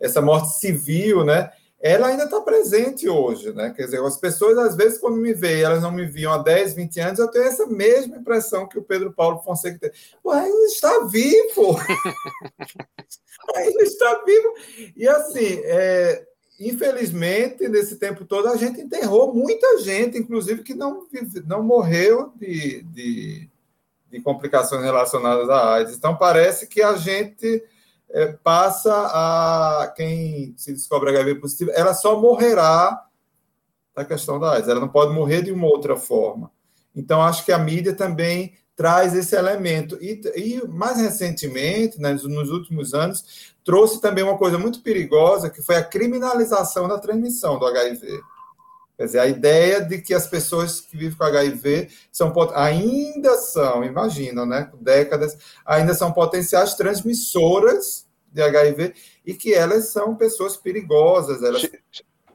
essa 0.00 0.20
morte 0.20 0.58
civil, 0.58 1.24
né? 1.24 1.50
ela 1.84 2.06
ainda 2.06 2.24
está 2.24 2.40
presente 2.40 3.06
hoje, 3.06 3.52
né? 3.52 3.70
Quer 3.76 3.84
dizer, 3.84 4.00
as 4.02 4.16
pessoas, 4.16 4.56
às 4.56 4.74
vezes, 4.74 4.98
quando 4.98 5.18
me 5.18 5.34
veem, 5.34 5.64
elas 5.64 5.82
não 5.82 5.92
me 5.92 6.06
viam 6.06 6.32
há 6.32 6.38
10, 6.38 6.72
20 6.72 7.00
anos, 7.00 7.18
eu 7.18 7.30
tenho 7.30 7.44
essa 7.44 7.66
mesma 7.66 8.16
impressão 8.16 8.66
que 8.66 8.78
o 8.78 8.82
Pedro 8.82 9.12
Paulo 9.12 9.42
Fonseca 9.42 9.78
tem. 9.78 9.90
Pô, 10.22 10.30
ainda 10.30 10.64
está 10.64 11.04
vivo! 11.04 11.76
ainda 13.54 13.82
está 13.82 14.22
vivo! 14.24 14.54
E 14.96 15.06
assim, 15.06 15.60
é, 15.62 16.24
infelizmente, 16.58 17.68
nesse 17.68 17.96
tempo 17.96 18.24
todo, 18.24 18.48
a 18.48 18.56
gente 18.56 18.80
enterrou 18.80 19.34
muita 19.34 19.78
gente, 19.80 20.16
inclusive, 20.16 20.62
que 20.62 20.72
não, 20.72 21.06
não 21.46 21.62
morreu 21.62 22.32
de, 22.34 22.82
de, 22.84 23.50
de 24.14 24.20
complicações 24.20 24.82
relacionadas 24.82 25.50
à 25.50 25.74
AIDS. 25.74 25.96
Então, 25.96 26.16
parece 26.16 26.68
que 26.68 26.80
a 26.80 26.96
gente 26.96 27.62
é, 28.10 28.28
passa 28.28 28.92
a 28.92 29.92
quem 29.94 30.54
se 30.56 30.72
descobre 30.72 31.10
HIV 31.10 31.34
positivo, 31.36 31.72
ela 31.74 31.92
só 31.92 32.18
morrerá 32.20 33.04
da 33.94 34.04
questão 34.04 34.38
da 34.38 34.52
AIDS, 34.52 34.68
ela 34.68 34.80
não 34.80 34.88
pode 34.88 35.12
morrer 35.12 35.42
de 35.42 35.50
uma 35.50 35.66
outra 35.66 35.96
forma. 35.96 36.50
Então, 36.94 37.20
acho 37.20 37.44
que 37.44 37.52
a 37.52 37.58
mídia 37.58 37.92
também 37.92 38.54
traz 38.76 39.14
esse 39.14 39.34
elemento. 39.36 39.98
E, 40.00 40.20
e 40.36 40.66
mais 40.68 40.98
recentemente, 40.98 42.00
né, 42.00 42.12
nos 42.12 42.50
últimos 42.50 42.94
anos, 42.94 43.52
trouxe 43.64 44.00
também 44.00 44.22
uma 44.22 44.38
coisa 44.38 44.58
muito 44.58 44.80
perigosa, 44.80 45.50
que 45.50 45.62
foi 45.62 45.76
a 45.76 45.84
criminalização 45.84 46.86
da 46.86 46.98
transmissão 46.98 47.58
do 47.58 47.66
HIV. 47.66 48.20
Quer 48.96 49.04
dizer, 49.06 49.18
a 49.18 49.26
ideia 49.26 49.80
de 49.80 50.00
que 50.00 50.14
as 50.14 50.26
pessoas 50.26 50.80
que 50.80 50.96
vivem 50.96 51.16
com 51.16 51.24
HIV 51.24 51.88
são, 52.12 52.32
ainda 52.54 53.36
são, 53.38 53.82
imagina, 53.82 54.46
né, 54.46 54.70
décadas, 54.80 55.36
ainda 55.66 55.94
são 55.94 56.12
potenciais 56.12 56.74
transmissoras 56.74 58.08
de 58.30 58.42
HIV 58.42 58.94
e 59.24 59.34
que 59.34 59.52
elas 59.52 59.88
são 59.88 60.16
pessoas 60.16 60.56
perigosas. 60.56 61.42
Elas... 61.42 61.68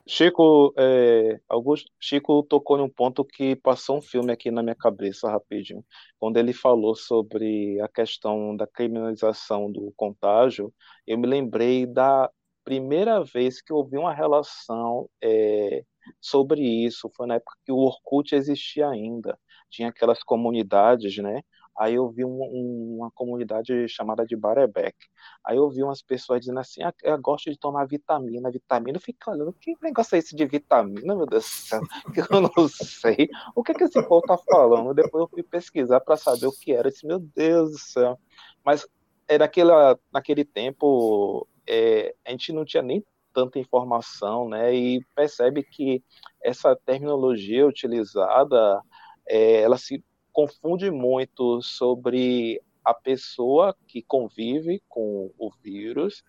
Chico, 0.08 0.74
é, 0.76 1.40
Augusto, 1.48 1.92
Chico 2.00 2.42
tocou 2.42 2.78
num 2.78 2.90
ponto 2.90 3.24
que 3.24 3.56
passou 3.56 3.98
um 3.98 4.02
filme 4.02 4.32
aqui 4.32 4.50
na 4.50 4.64
minha 4.64 4.76
cabeça 4.76 5.30
rapidinho, 5.30 5.86
quando 6.20 6.38
ele 6.38 6.52
falou 6.52 6.96
sobre 6.96 7.80
a 7.80 7.88
questão 7.88 8.58
da 8.58 8.66
criminalização 8.66 9.72
do 9.72 9.94
contágio. 9.96 10.74
Eu 11.06 11.18
me 11.18 11.28
lembrei 11.28 11.86
da 11.86 12.30
primeira 12.64 13.24
vez 13.24 13.62
que 13.62 13.72
eu 13.72 13.84
vi 13.84 13.98
uma 13.98 14.14
relação 14.14 15.08
é, 15.22 15.84
sobre 16.20 16.62
isso. 16.62 17.12
Foi 17.16 17.28
na 17.28 17.36
época 17.36 17.58
que 17.66 17.72
o 17.72 17.78
Orkut 17.78 18.36
existia 18.36 18.88
ainda. 18.88 19.38
Tinha 19.70 19.90
aquelas 19.90 20.24
comunidades, 20.24 21.18
né? 21.18 21.44
Aí 21.80 21.96
eu 21.96 22.10
vi 22.10 22.26
um, 22.26 22.42
um, 22.42 22.96
uma 22.98 23.12
comunidade 23.12 23.88
chamada 23.88 24.26
de 24.26 24.36
Barebec. 24.36 24.98
Aí 25.46 25.56
eu 25.56 25.70
vi 25.70 25.82
umas 25.82 26.02
pessoas 26.02 26.42
dizendo 26.42 26.60
assim: 26.60 26.84
ah, 26.84 26.94
eu 27.02 27.18
gosto 27.22 27.50
de 27.50 27.58
tomar 27.58 27.86
vitamina, 27.86 28.52
vitamina. 28.52 28.98
Eu 28.98 29.02
fico 29.02 29.32
olhando, 29.32 29.54
que 29.54 29.74
negócio 29.82 30.16
é 30.16 30.20
esse 30.20 30.36
de 30.36 30.46
vitamina, 30.46 31.16
meu 31.16 31.26
Deus 31.26 31.46
do 31.46 31.50
céu? 31.50 31.82
Que 32.14 32.20
eu 32.34 32.42
não 32.42 32.68
sei. 32.68 33.30
O 33.56 33.64
que, 33.64 33.72
é 33.72 33.76
que 33.76 33.86
esse 33.86 34.02
povo 34.04 34.26
tá 34.28 34.38
falando? 34.38 34.94
Depois 34.94 35.22
eu 35.22 35.30
fui 35.30 35.42
pesquisar 35.42 36.02
para 36.02 36.18
saber 36.18 36.48
o 36.48 36.52
que 36.52 36.74
era. 36.74 36.90
Eu 36.90 36.92
disse, 36.92 37.08
meu 37.08 37.20
Deus 37.20 37.72
do 37.72 37.80
céu. 37.80 38.20
Mas 38.66 38.86
é 39.30 39.38
naquela, 39.38 39.98
naquele 40.12 40.44
tempo, 40.44 41.48
é, 41.66 42.14
a 42.26 42.32
gente 42.32 42.52
não 42.52 42.66
tinha 42.66 42.84
nem 42.84 43.06
tanta 43.40 43.58
informação, 43.58 44.50
né? 44.50 44.76
E 44.76 45.02
percebe 45.16 45.64
que 45.64 46.04
essa 46.44 46.76
terminologia 46.76 47.66
utilizada, 47.66 48.82
é, 49.26 49.62
ela 49.62 49.78
se 49.78 50.04
confunde 50.34 50.92
muito 50.92 51.62
sobre 51.62 52.62
a 52.84 52.94
pessoa 52.94 53.74
que 53.88 54.02
convive 54.02 54.82
com 54.90 55.32
o 55.38 55.50
vírus 55.64 56.24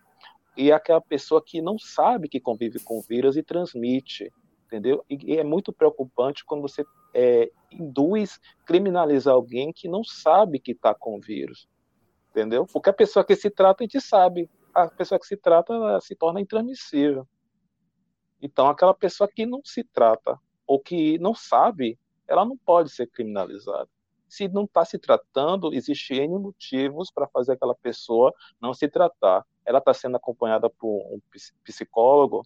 e 0.55 0.71
aquela 0.71 1.01
pessoa 1.01 1.43
que 1.45 1.61
não 1.61 1.77
sabe 1.77 2.29
que 2.29 2.39
convive 2.39 2.79
com 2.79 2.99
o 2.99 3.01
vírus 3.01 3.35
e 3.35 3.43
transmite, 3.43 4.31
entendeu? 4.65 5.03
E, 5.09 5.37
é 5.37 5.43
muito 5.43 5.73
preocupante 5.73 6.45
quando 6.45 6.61
você 6.61 6.85
é, 7.13 7.51
induz 7.71 8.39
criminalizar 8.65 9.33
alguém 9.33 9.73
que 9.73 9.89
não 9.89 10.03
sabe 10.03 10.59
que 10.59 10.71
está 10.71 10.93
com 10.93 11.17
o 11.17 11.21
vírus, 11.21 11.67
entendeu? 12.29 12.65
Porque 12.71 12.89
a 12.89 12.93
pessoa 12.93 13.25
que 13.25 13.35
se 13.35 13.49
trata, 13.49 13.83
a 13.83 13.85
gente 13.85 13.99
sabe, 13.99 14.49
a 14.73 14.87
pessoa 14.87 15.19
que 15.19 15.25
se 15.25 15.37
trata 15.37 15.99
se 16.01 16.15
torna 16.15 16.41
intransmissível. 16.41 17.27
Então, 18.41 18.67
aquela 18.67 18.93
pessoa 18.93 19.29
que 19.29 19.45
não 19.45 19.61
se 19.63 19.83
trata 19.83 20.39
ou 20.65 20.79
que 20.79 21.17
não 21.19 21.35
sabe, 21.35 21.99
ela 22.27 22.45
não 22.45 22.57
pode 22.57 22.89
ser 22.89 23.07
criminalizada 23.07 23.89
se 24.31 24.47
não 24.47 24.63
está 24.63 24.85
se 24.85 24.97
tratando, 24.97 25.73
existe 25.73 26.13
N 26.13 26.39
motivos 26.39 27.11
para 27.11 27.27
fazer 27.27 27.51
aquela 27.51 27.75
pessoa 27.75 28.33
não 28.61 28.73
se 28.73 28.87
tratar. 28.87 29.45
Ela 29.65 29.79
está 29.79 29.93
sendo 29.93 30.15
acompanhada 30.15 30.69
por 30.69 31.01
um 31.13 31.19
psicólogo, 31.65 32.41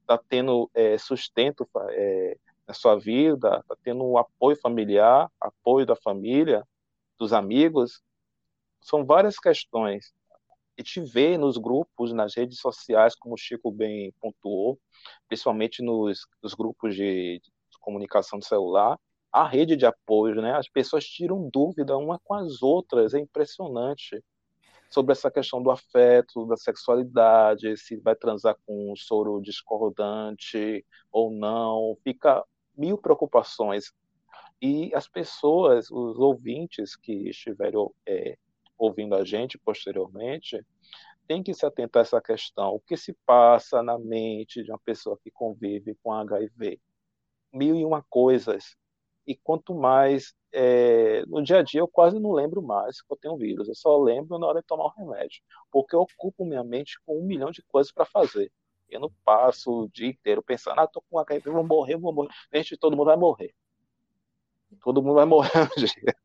está 0.00 0.16
tendo 0.16 0.70
é, 0.72 0.96
sustento 0.96 1.68
é, 1.90 2.38
na 2.66 2.72
sua 2.72 2.96
vida, 2.98 3.58
está 3.58 3.76
tendo 3.84 4.02
um 4.02 4.16
apoio 4.16 4.58
familiar, 4.58 5.30
apoio 5.38 5.84
da 5.84 5.94
família, 5.94 6.66
dos 7.18 7.34
amigos. 7.34 8.02
São 8.80 9.04
várias 9.04 9.38
questões. 9.38 10.14
E 10.76 10.82
te 10.82 11.00
vê 11.00 11.38
nos 11.38 11.56
grupos, 11.56 12.12
nas 12.12 12.34
redes 12.34 12.58
sociais, 12.60 13.14
como 13.14 13.34
o 13.34 13.38
Chico 13.38 13.70
bem 13.70 14.12
pontuou, 14.20 14.78
principalmente 15.28 15.82
nos, 15.82 16.26
nos 16.42 16.54
grupos 16.54 16.94
de, 16.94 17.40
de 17.40 17.78
comunicação 17.80 18.38
do 18.38 18.44
celular, 18.44 18.98
a 19.32 19.46
rede 19.46 19.76
de 19.76 19.86
apoio, 19.86 20.40
né? 20.40 20.54
As 20.54 20.68
pessoas 20.68 21.04
tiram 21.04 21.48
dúvida 21.52 21.96
uma 21.96 22.18
com 22.24 22.34
as 22.34 22.62
outras, 22.62 23.14
é 23.14 23.18
impressionante 23.18 24.22
sobre 24.90 25.12
essa 25.12 25.30
questão 25.30 25.62
do 25.62 25.70
afeto, 25.70 26.46
da 26.46 26.56
sexualidade, 26.56 27.76
se 27.76 27.96
vai 27.96 28.14
transar 28.14 28.56
com 28.66 28.92
um 28.92 28.96
soro 28.96 29.40
discordante 29.40 30.84
ou 31.10 31.30
não, 31.30 31.96
fica 32.02 32.44
mil 32.76 32.96
preocupações. 32.98 33.92
E 34.60 34.94
as 34.94 35.08
pessoas, 35.08 35.90
os 35.90 36.18
ouvintes 36.18 36.96
que 36.96 37.28
estiverem 37.28 37.86
é, 38.06 38.38
ouvindo 38.78 39.14
a 39.14 39.24
gente 39.24 39.58
posteriormente, 39.58 40.64
têm 41.26 41.42
que 41.42 41.54
se 41.54 41.66
atentar 41.66 42.00
a 42.00 42.04
essa 42.04 42.20
questão. 42.20 42.74
O 42.74 42.80
que 42.80 42.96
se 42.96 43.12
passa 43.26 43.82
na 43.82 43.98
mente 43.98 44.62
de 44.62 44.70
uma 44.70 44.78
pessoa 44.78 45.18
que 45.22 45.30
convive 45.30 45.96
com 46.02 46.12
HIV? 46.12 46.80
Mil 47.52 47.76
e 47.76 47.84
uma 47.84 48.02
coisas 48.02 48.76
e 49.26 49.34
quanto 49.34 49.74
mais 49.74 50.34
é, 50.52 51.24
no 51.26 51.42
dia 51.42 51.58
a 51.58 51.62
dia 51.62 51.80
eu 51.80 51.88
quase 51.88 52.18
não 52.18 52.32
lembro 52.32 52.62
mais 52.62 53.02
que 53.02 53.12
eu 53.12 53.16
tenho 53.16 53.36
vírus, 53.36 53.68
eu 53.68 53.74
só 53.74 53.98
lembro 53.98 54.38
na 54.38 54.46
hora 54.46 54.60
de 54.60 54.66
tomar 54.66 54.84
o 54.84 54.94
remédio, 54.96 55.42
porque 55.70 55.96
eu 55.96 56.00
ocupo 56.00 56.44
minha 56.44 56.62
mente 56.62 56.98
com 57.04 57.18
um 57.18 57.26
milhão 57.26 57.50
de 57.50 57.62
coisas 57.62 57.92
para 57.92 58.06
fazer. 58.06 58.50
Eu 58.88 59.00
não 59.00 59.10
passo 59.24 59.82
o 59.82 59.88
dia 59.88 60.08
inteiro 60.08 60.42
pensando, 60.42 60.78
ah, 60.80 60.86
tô 60.86 61.02
com 61.10 61.18
HIV, 61.18 61.50
vou 61.50 61.66
morrer, 61.66 61.96
vou 61.96 62.12
morrer. 62.12 62.30
Gente, 62.54 62.76
todo 62.76 62.96
mundo 62.96 63.06
vai 63.06 63.16
morrer. 63.16 63.52
Todo 64.80 65.02
mundo 65.02 65.14
vai 65.14 65.24
morrer 65.26 65.50
um 65.64 65.74
dia. 65.76 66.16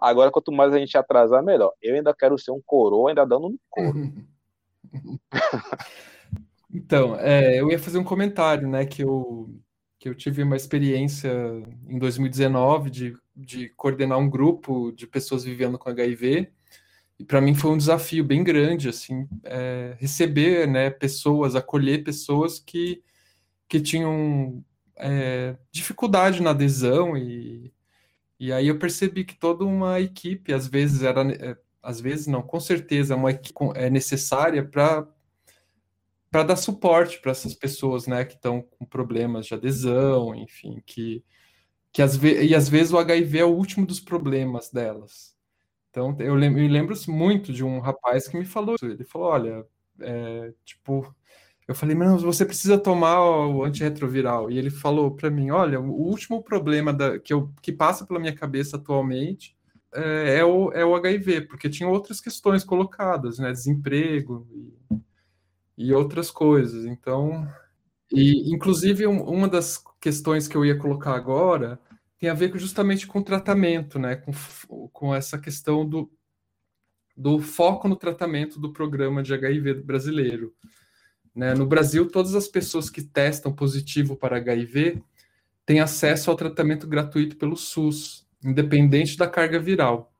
Agora, 0.00 0.30
quanto 0.30 0.52
mais 0.52 0.72
a 0.72 0.78
gente 0.78 0.96
atrasar, 0.96 1.42
melhor. 1.42 1.72
Eu 1.80 1.94
ainda 1.94 2.14
quero 2.14 2.38
ser 2.38 2.50
um 2.50 2.60
coroa, 2.64 3.10
ainda 3.10 3.24
dando 3.24 3.48
no 3.48 3.60
couro. 3.70 4.12
então, 6.72 7.16
é, 7.16 7.60
eu 7.60 7.70
ia 7.70 7.78
fazer 7.78 7.98
um 7.98 8.04
comentário, 8.04 8.68
né, 8.68 8.84
que 8.84 9.02
eu 9.02 9.48
que 9.98 10.08
eu 10.08 10.14
tive 10.14 10.44
uma 10.44 10.56
experiência 10.56 11.30
em 11.88 11.98
2019 11.98 12.88
de, 12.88 13.16
de 13.34 13.68
coordenar 13.70 14.16
um 14.16 14.30
grupo 14.30 14.92
de 14.92 15.06
pessoas 15.08 15.42
vivendo 15.42 15.76
com 15.76 15.90
HIV. 15.90 16.52
E 17.18 17.24
para 17.24 17.40
mim 17.40 17.52
foi 17.52 17.72
um 17.72 17.76
desafio 17.76 18.24
bem 18.24 18.44
grande, 18.44 18.88
assim, 18.88 19.28
é, 19.42 19.96
receber, 19.98 20.68
né, 20.68 20.88
pessoas, 20.88 21.56
acolher 21.56 22.04
pessoas 22.04 22.60
que, 22.60 23.02
que 23.68 23.80
tinham 23.80 24.64
é, 24.96 25.56
dificuldade 25.72 26.40
na 26.40 26.50
adesão 26.50 27.16
e, 27.16 27.72
e 28.38 28.52
aí 28.52 28.68
eu 28.68 28.78
percebi 28.78 29.24
que 29.24 29.36
toda 29.38 29.64
uma 29.64 30.00
equipe, 30.00 30.52
às 30.52 30.66
vezes, 30.68 31.02
era 31.02 31.22
é, 31.32 31.56
às 31.82 32.00
vezes 32.00 32.26
não, 32.26 32.42
com 32.42 32.60
certeza, 32.60 33.16
uma 33.16 33.30
é 33.74 33.90
necessária 33.90 34.64
para 34.64 35.06
para 36.30 36.42
dar 36.42 36.56
suporte 36.56 37.20
para 37.22 37.30
essas 37.32 37.54
pessoas, 37.54 38.06
né, 38.06 38.22
que 38.24 38.34
estão 38.34 38.60
com 38.60 38.84
problemas 38.84 39.46
de 39.46 39.54
adesão, 39.54 40.34
enfim, 40.34 40.82
que 40.86 41.24
que 41.92 42.02
às 42.02 42.16
vezes, 42.16 42.50
e 42.50 42.54
às 42.54 42.68
vezes 42.68 42.92
o 42.92 42.98
HIV 42.98 43.38
é 43.38 43.44
o 43.44 43.54
último 43.54 43.86
dos 43.86 44.00
problemas 44.00 44.70
delas. 44.70 45.34
Então, 45.90 46.16
eu 46.20 46.34
me 46.36 46.68
lembro 46.68 46.94
muito 47.08 47.52
de 47.52 47.64
um 47.64 47.80
rapaz 47.80 48.28
que 48.28 48.36
me 48.38 48.44
falou, 48.44 48.76
ele 48.82 49.04
falou, 49.04 49.28
olha, 49.28 49.66
é, 50.00 50.52
tipo, 50.64 51.14
eu 51.68 51.74
falei, 51.74 51.94
mas 51.94 52.22
você 52.22 52.46
precisa 52.46 52.78
tomar 52.78 53.22
o 53.22 53.62
antirretroviral. 53.62 54.50
E 54.50 54.56
ele 54.56 54.70
falou 54.70 55.10
para 55.14 55.30
mim, 55.30 55.50
olha, 55.50 55.78
o 55.78 55.92
último 55.92 56.42
problema 56.42 56.94
da, 56.94 57.18
que, 57.18 57.32
eu, 57.32 57.52
que 57.60 57.70
passa 57.70 58.06
pela 58.06 58.18
minha 58.18 58.34
cabeça 58.34 58.78
atualmente 58.78 59.54
é, 59.92 60.38
é, 60.38 60.44
o, 60.44 60.72
é 60.72 60.84
o 60.84 60.94
HIV, 60.94 61.42
porque 61.42 61.68
tinha 61.68 61.88
outras 61.88 62.22
questões 62.22 62.64
colocadas, 62.64 63.38
né, 63.38 63.52
desemprego 63.52 64.48
e, 65.76 65.88
e 65.88 65.92
outras 65.92 66.30
coisas. 66.30 66.86
Então, 66.86 67.46
e 68.10 68.50
inclusive 68.50 69.06
um, 69.06 69.22
uma 69.22 69.46
das 69.46 69.82
questões 70.00 70.48
que 70.48 70.56
eu 70.56 70.64
ia 70.64 70.78
colocar 70.78 71.14
agora 71.14 71.78
tem 72.18 72.30
a 72.30 72.34
ver 72.34 72.50
justamente 72.58 73.06
com 73.06 73.18
o 73.20 73.24
tratamento, 73.24 73.98
né? 73.98 74.16
Com, 74.16 74.32
com 74.88 75.14
essa 75.14 75.38
questão 75.38 75.86
do, 75.86 76.10
do 77.16 77.38
foco 77.38 77.86
no 77.88 77.94
tratamento 77.94 78.58
do 78.58 78.72
programa 78.72 79.22
de 79.22 79.32
HIV 79.34 79.74
brasileiro. 79.82 80.52
Né? 81.38 81.54
No 81.54 81.64
Brasil, 81.64 82.10
todas 82.10 82.34
as 82.34 82.48
pessoas 82.48 82.90
que 82.90 83.00
testam 83.00 83.52
positivo 83.52 84.16
para 84.16 84.38
HIV 84.38 85.00
têm 85.64 85.78
acesso 85.78 86.32
ao 86.32 86.36
tratamento 86.36 86.84
gratuito 86.84 87.36
pelo 87.36 87.56
SUS, 87.56 88.26
independente 88.44 89.16
da 89.16 89.28
carga 89.28 89.60
viral. 89.60 90.12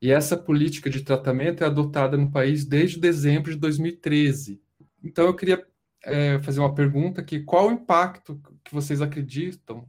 E 0.00 0.10
essa 0.10 0.34
política 0.34 0.88
de 0.88 1.02
tratamento 1.02 1.62
é 1.62 1.66
adotada 1.66 2.16
no 2.16 2.30
país 2.30 2.64
desde 2.64 2.98
dezembro 2.98 3.50
de 3.50 3.58
2013. 3.58 4.62
Então, 5.02 5.26
eu 5.26 5.34
queria 5.34 5.62
é, 6.02 6.40
fazer 6.40 6.60
uma 6.60 6.74
pergunta 6.74 7.20
aqui: 7.20 7.40
qual 7.40 7.68
o 7.68 7.72
impacto 7.72 8.40
que 8.64 8.72
vocês 8.72 9.02
acreditam 9.02 9.86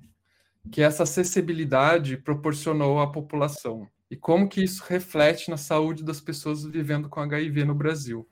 que 0.69 0.81
essa 0.81 1.03
acessibilidade 1.03 2.17
proporcionou 2.17 2.99
à 2.99 3.09
população 3.09 3.87
e 4.11 4.17
como 4.17 4.49
que 4.49 4.61
isso 4.61 4.83
reflete 4.85 5.49
na 5.49 5.55
saúde 5.55 6.03
das 6.03 6.19
pessoas 6.19 6.65
vivendo 6.65 7.07
com 7.07 7.21
HIV 7.21 7.63
no 7.63 7.75
Brasil. 7.75 8.27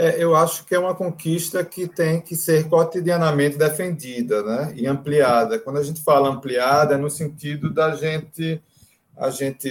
É, 0.00 0.16
eu 0.16 0.34
acho 0.34 0.64
que 0.64 0.74
é 0.74 0.78
uma 0.78 0.94
conquista 0.94 1.62
que 1.62 1.86
tem 1.86 2.22
que 2.22 2.34
ser 2.34 2.66
cotidianamente 2.70 3.58
defendida 3.58 4.42
né, 4.42 4.72
e 4.74 4.86
ampliada. 4.86 5.58
Quando 5.58 5.78
a 5.78 5.82
gente 5.82 6.00
fala 6.00 6.30
ampliada, 6.30 6.94
é 6.94 6.96
no 6.96 7.10
sentido 7.10 7.68
da 7.68 7.94
gente 7.94 8.62
a 9.16 9.28
gente, 9.28 9.68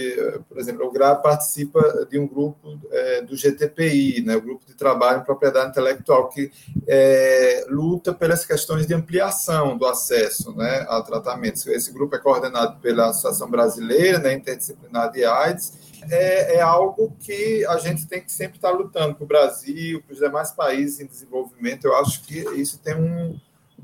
por 0.48 0.58
exemplo, 0.58 0.86
o 0.86 0.92
GRA 0.92 1.14
participa 1.16 2.06
de 2.08 2.18
um 2.18 2.26
grupo 2.26 2.78
é, 2.92 3.22
do 3.22 3.36
GTPI, 3.36 4.22
né, 4.22 4.36
o 4.36 4.40
Grupo 4.40 4.64
de 4.64 4.74
Trabalho 4.74 5.20
em 5.20 5.24
Propriedade 5.24 5.70
Intelectual, 5.70 6.28
que 6.28 6.52
é, 6.86 7.64
luta 7.68 8.14
pelas 8.14 8.44
questões 8.44 8.86
de 8.86 8.94
ampliação 8.94 9.76
do 9.76 9.86
acesso 9.86 10.54
né, 10.56 10.86
a 10.88 11.02
tratamentos. 11.02 11.66
Esse 11.66 11.92
grupo 11.92 12.14
é 12.14 12.18
coordenado 12.18 12.78
pela 12.80 13.08
Associação 13.08 13.50
Brasileira, 13.50 14.18
né, 14.20 14.34
Interdisciplinar 14.34 15.10
de 15.10 15.24
AIDS, 15.24 15.72
é, 16.08 16.56
é, 16.56 16.60
algo 16.60 17.12
que 17.18 17.66
a 17.66 17.76
gente 17.78 18.06
tem 18.06 18.22
que 18.22 18.30
sempre 18.30 18.56
estar 18.56 18.70
lutando 18.70 19.16
para 19.16 19.24
o 19.24 19.26
Brasil, 19.26 20.02
para 20.02 20.12
os 20.12 20.20
demais 20.20 20.52
países 20.52 21.00
em 21.00 21.06
desenvolvimento. 21.06 21.86
Eu 21.86 21.96
acho 21.96 22.22
que 22.22 22.38
isso 22.58 22.78
tem 22.78 22.94
um, 22.94 23.38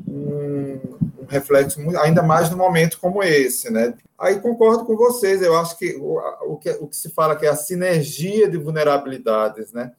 um, 0.07 0.81
um 1.21 1.27
reflexo 1.29 1.81
ainda 1.99 2.23
mais 2.23 2.51
num 2.51 2.57
momento 2.57 2.99
como 3.01 3.23
esse, 3.23 3.71
né? 3.71 3.95
Aí 4.19 4.41
concordo 4.41 4.85
com 4.85 4.97
vocês, 4.97 5.43
eu 5.43 5.57
acho 5.57 5.79
que 5.79 5.97
o, 5.97 6.19
o 6.53 6.57
que 6.57 6.71
o 6.71 6.89
que 6.89 6.97
se 6.97 7.11
fala 7.11 7.37
que 7.37 7.47
é 7.47 7.51
a 7.51 7.57
sinergia 7.57 8.49
de 8.49 8.57
vulnerabilidades, 8.57 9.73
né? 9.73 9.93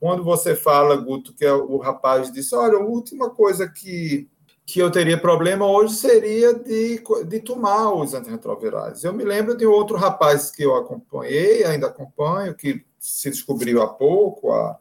Quando 0.00 0.22
você 0.22 0.54
fala, 0.54 0.96
Guto, 0.96 1.34
que 1.34 1.44
é 1.44 1.52
o 1.52 1.76
rapaz 1.78 2.32
disse, 2.32 2.54
olha, 2.54 2.78
a 2.78 2.84
última 2.84 3.30
coisa 3.30 3.68
que 3.68 4.28
que 4.68 4.80
eu 4.80 4.90
teria 4.90 5.18
problema 5.18 5.64
hoje 5.66 5.94
seria 5.94 6.52
de, 6.52 7.02
de 7.26 7.40
tomar 7.40 7.90
os 7.90 8.12
antirretrovirais. 8.12 9.02
Eu 9.02 9.14
me 9.14 9.24
lembro 9.24 9.56
de 9.56 9.64
outro 9.64 9.96
rapaz 9.96 10.50
que 10.50 10.62
eu 10.62 10.76
acompanhei, 10.76 11.64
ainda 11.64 11.86
acompanho, 11.86 12.54
que 12.54 12.84
se 12.98 13.30
descobriu 13.30 13.80
há 13.80 13.88
pouco, 13.88 14.52
há, 14.52 14.78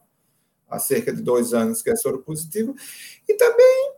há 0.70 0.78
cerca 0.78 1.14
de 1.14 1.22
dois 1.22 1.54
anos, 1.54 1.82
que 1.82 1.90
é 1.90 1.96
soro 1.96 2.20
positivo, 2.20 2.76
e 3.30 3.34
também 3.36 3.94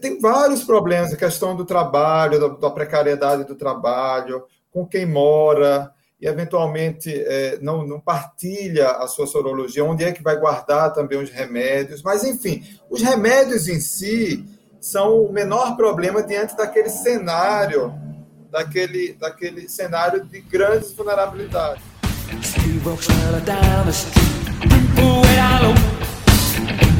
tem 0.00 0.20
vários 0.20 0.64
problemas, 0.64 1.12
a 1.12 1.16
questão 1.16 1.56
do 1.56 1.64
trabalho, 1.64 2.40
da, 2.40 2.48
da, 2.48 2.70
precariedade 2.70 3.44
do 3.44 3.54
trabalho, 3.54 4.44
com 4.72 4.86
quem 4.86 5.06
mora, 5.06 5.90
e 6.20 6.26
eventualmente 6.26 7.12
é, 7.12 7.58
não, 7.60 7.86
não 7.86 8.00
partilha 8.00 8.90
a 8.90 9.06
sua 9.06 9.26
sorologia, 9.26 9.84
onde 9.84 10.04
é 10.04 10.12
que 10.12 10.22
vai 10.22 10.38
guardar 10.38 10.92
também 10.92 11.18
os 11.20 11.30
remédios, 11.30 12.02
mas 12.02 12.24
enfim, 12.24 12.62
os 12.90 13.02
remédios 13.02 13.68
em 13.68 13.80
si 13.80 14.44
são 14.80 15.22
o 15.22 15.32
menor 15.32 15.76
problema 15.76 16.22
diante 16.22 16.56
daquele 16.56 16.88
cenário, 16.88 17.92
daquele, 18.50 19.14
daquele 19.14 19.68
cenário 19.68 20.24
de 20.24 20.40
grandes 20.40 20.92
vulnerabilidades. 20.92 21.82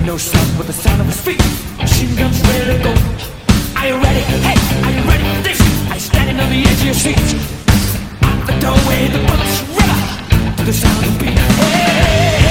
No 0.06 0.16
stop 0.16 0.46
with 0.56 0.68
the 0.68 0.72
sound 0.72 1.00
of 1.00 1.06
his 1.08 1.20
feet. 1.20 1.42
Machine 1.78 2.14
guns 2.14 2.40
ready 2.42 2.78
to 2.78 2.84
go. 2.84 2.92
Are 3.76 3.88
you 3.88 3.96
ready? 3.98 4.20
Hey, 4.46 4.54
are 4.84 4.92
you 4.94 5.02
ready 5.02 5.24
for 5.34 5.42
this? 5.42 5.60
Are 5.90 5.94
you 5.94 6.00
standing 6.00 6.38
on 6.38 6.48
the 6.48 6.62
edge 6.62 6.78
of 6.78 6.84
your 6.84 6.94
seat? 6.94 7.18
Out 8.22 8.46
the 8.46 8.54
doorway, 8.62 9.08
the 9.08 9.18
bullets 9.26 9.58
rip 9.74 10.56
to 10.58 10.62
the 10.64 10.72
sound 10.72 11.04
of 11.06 11.18
beat. 11.18 11.36
Hey, 11.36 12.45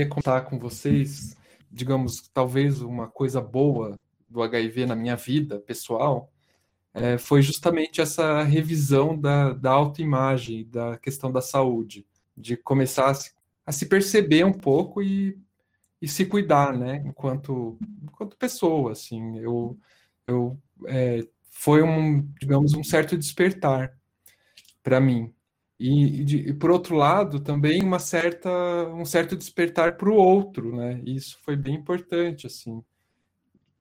ia 0.00 0.08
contar 0.08 0.42
com 0.42 0.58
vocês, 0.58 1.36
digamos, 1.70 2.28
talvez 2.32 2.80
uma 2.80 3.08
coisa 3.08 3.40
boa 3.40 3.98
do 4.28 4.42
HIV 4.42 4.86
na 4.86 4.96
minha 4.96 5.16
vida 5.16 5.58
pessoal, 5.60 6.32
é, 6.92 7.18
foi 7.18 7.42
justamente 7.42 8.00
essa 8.00 8.42
revisão 8.42 9.18
da, 9.18 9.52
da 9.52 9.70
autoimagem, 9.70 10.68
da 10.68 10.96
questão 10.98 11.30
da 11.30 11.40
saúde, 11.40 12.06
de 12.36 12.56
começar 12.56 13.10
a 13.10 13.14
se, 13.14 13.32
a 13.66 13.72
se 13.72 13.86
perceber 13.86 14.44
um 14.44 14.52
pouco 14.52 15.02
e, 15.02 15.38
e 16.00 16.08
se 16.08 16.26
cuidar, 16.26 16.76
né, 16.76 17.02
enquanto, 17.04 17.78
enquanto 18.02 18.36
pessoa, 18.36 18.92
assim, 18.92 19.38
eu, 19.38 19.78
eu 20.26 20.58
é, 20.86 21.26
foi 21.50 21.82
um, 21.82 22.26
digamos, 22.40 22.74
um 22.74 22.82
certo 22.82 23.16
despertar 23.16 23.92
para 24.82 25.00
mim, 25.00 25.32
e, 25.80 26.50
e, 26.50 26.52
por 26.52 26.70
outro 26.70 26.94
lado, 26.94 27.40
também 27.40 27.82
uma 27.82 27.98
certa, 27.98 28.50
um 28.90 29.04
certo 29.06 29.34
despertar 29.34 29.96
para 29.96 30.10
o 30.10 30.14
outro, 30.14 30.76
né? 30.76 31.00
E 31.06 31.16
isso 31.16 31.38
foi 31.42 31.56
bem 31.56 31.74
importante, 31.76 32.46
assim. 32.46 32.84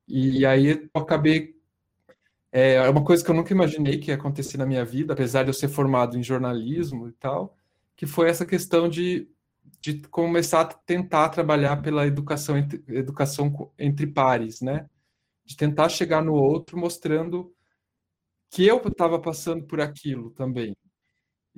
E, 0.08 0.40
e 0.40 0.46
aí 0.46 0.90
eu 0.94 1.02
acabei. 1.02 1.56
É, 2.52 2.76
é 2.76 2.90
uma 2.90 3.04
coisa 3.04 3.24
que 3.24 3.30
eu 3.30 3.36
nunca 3.36 3.54
imaginei 3.54 4.00
que 4.00 4.12
ia 4.12 4.16
acontecer 4.16 4.58
na 4.58 4.66
minha 4.66 4.86
vida, 4.86 5.12
apesar 5.14 5.44
de 5.44 5.50
eu 5.50 5.54
ser 5.54 5.68
formado 5.68 6.18
em 6.18 6.24
jornalismo 6.24 7.10
e 7.10 7.12
tal, 7.14 7.58
que 7.98 8.08
foi 8.08 8.30
essa 8.30 8.46
questão 8.46 8.88
de, 8.90 9.30
de 9.82 10.00
começar 10.08 10.62
a 10.62 10.66
tentar 10.66 11.30
trabalhar 11.30 11.82
pela 11.82 12.08
educação 12.08 12.58
entre, 12.58 12.82
educação 12.88 13.72
entre 13.78 14.08
pares, 14.08 14.62
né? 14.62 14.90
De 15.46 15.58
tentar 15.58 15.90
chegar 15.90 16.24
no 16.24 16.34
outro 16.34 16.78
mostrando 16.78 17.54
que 18.50 18.66
eu 18.66 18.78
estava 18.88 19.20
passando 19.20 19.66
por 19.66 19.82
aquilo 19.82 20.32
também, 20.32 20.76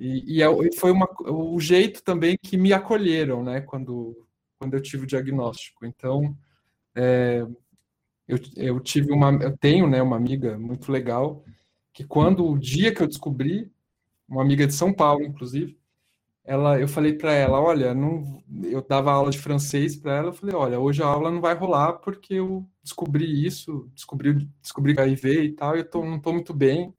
e, 0.02 0.42
é 0.42 0.46
e, 0.66 0.76
foi 0.76 0.90
uma, 0.90 1.08
o 1.28 1.60
jeito 1.60 2.02
também 2.02 2.36
que 2.40 2.56
me 2.56 2.72
acolheram, 2.72 3.44
né, 3.44 3.60
quando, 3.60 4.26
quando 4.58 4.74
eu 4.74 4.82
tive 4.82 5.04
o 5.04 5.06
diagnóstico. 5.06 5.86
Então, 5.86 6.36
é, 6.94 7.46
eu, 8.26 8.38
eu 8.56 8.80
tive 8.80 9.12
uma, 9.12 9.32
eu 9.42 9.56
tenho, 9.56 9.88
né, 9.88 10.02
uma 10.02 10.16
amiga 10.16 10.58
muito 10.58 10.90
legal, 10.90 11.44
que 11.92 12.04
quando 12.04 12.46
o 12.46 12.58
dia 12.58 12.94
que 12.94 13.02
eu 13.02 13.06
descobri, 13.06 13.70
uma 14.28 14.42
amiga 14.42 14.66
de 14.66 14.72
São 14.74 14.92
Paulo, 14.92 15.22
inclusive, 15.22 15.78
ela, 16.44 16.80
eu 16.80 16.88
falei 16.88 17.12
para 17.14 17.32
ela, 17.32 17.60
olha, 17.60 17.94
não, 17.94 18.42
eu 18.64 18.82
dava 18.82 19.12
aula 19.12 19.30
de 19.30 19.38
francês 19.38 19.94
para 19.96 20.16
ela, 20.16 20.28
eu 20.28 20.32
falei, 20.32 20.54
olha, 20.54 20.80
hoje 20.80 21.02
a 21.02 21.06
aula 21.06 21.30
não 21.30 21.40
vai 21.40 21.54
rolar 21.54 21.94
porque 21.94 22.34
eu 22.34 22.66
descobri 22.82 23.46
isso, 23.46 23.88
descobri, 23.94 24.48
descobri 24.60 24.92
HIV 24.92 25.44
e 25.44 25.52
tal, 25.52 25.76
e 25.76 25.80
eu 25.80 25.88
tô, 25.88 26.04
não 26.04 26.16
estou 26.16 26.32
muito 26.32 26.52
bem, 26.52 26.92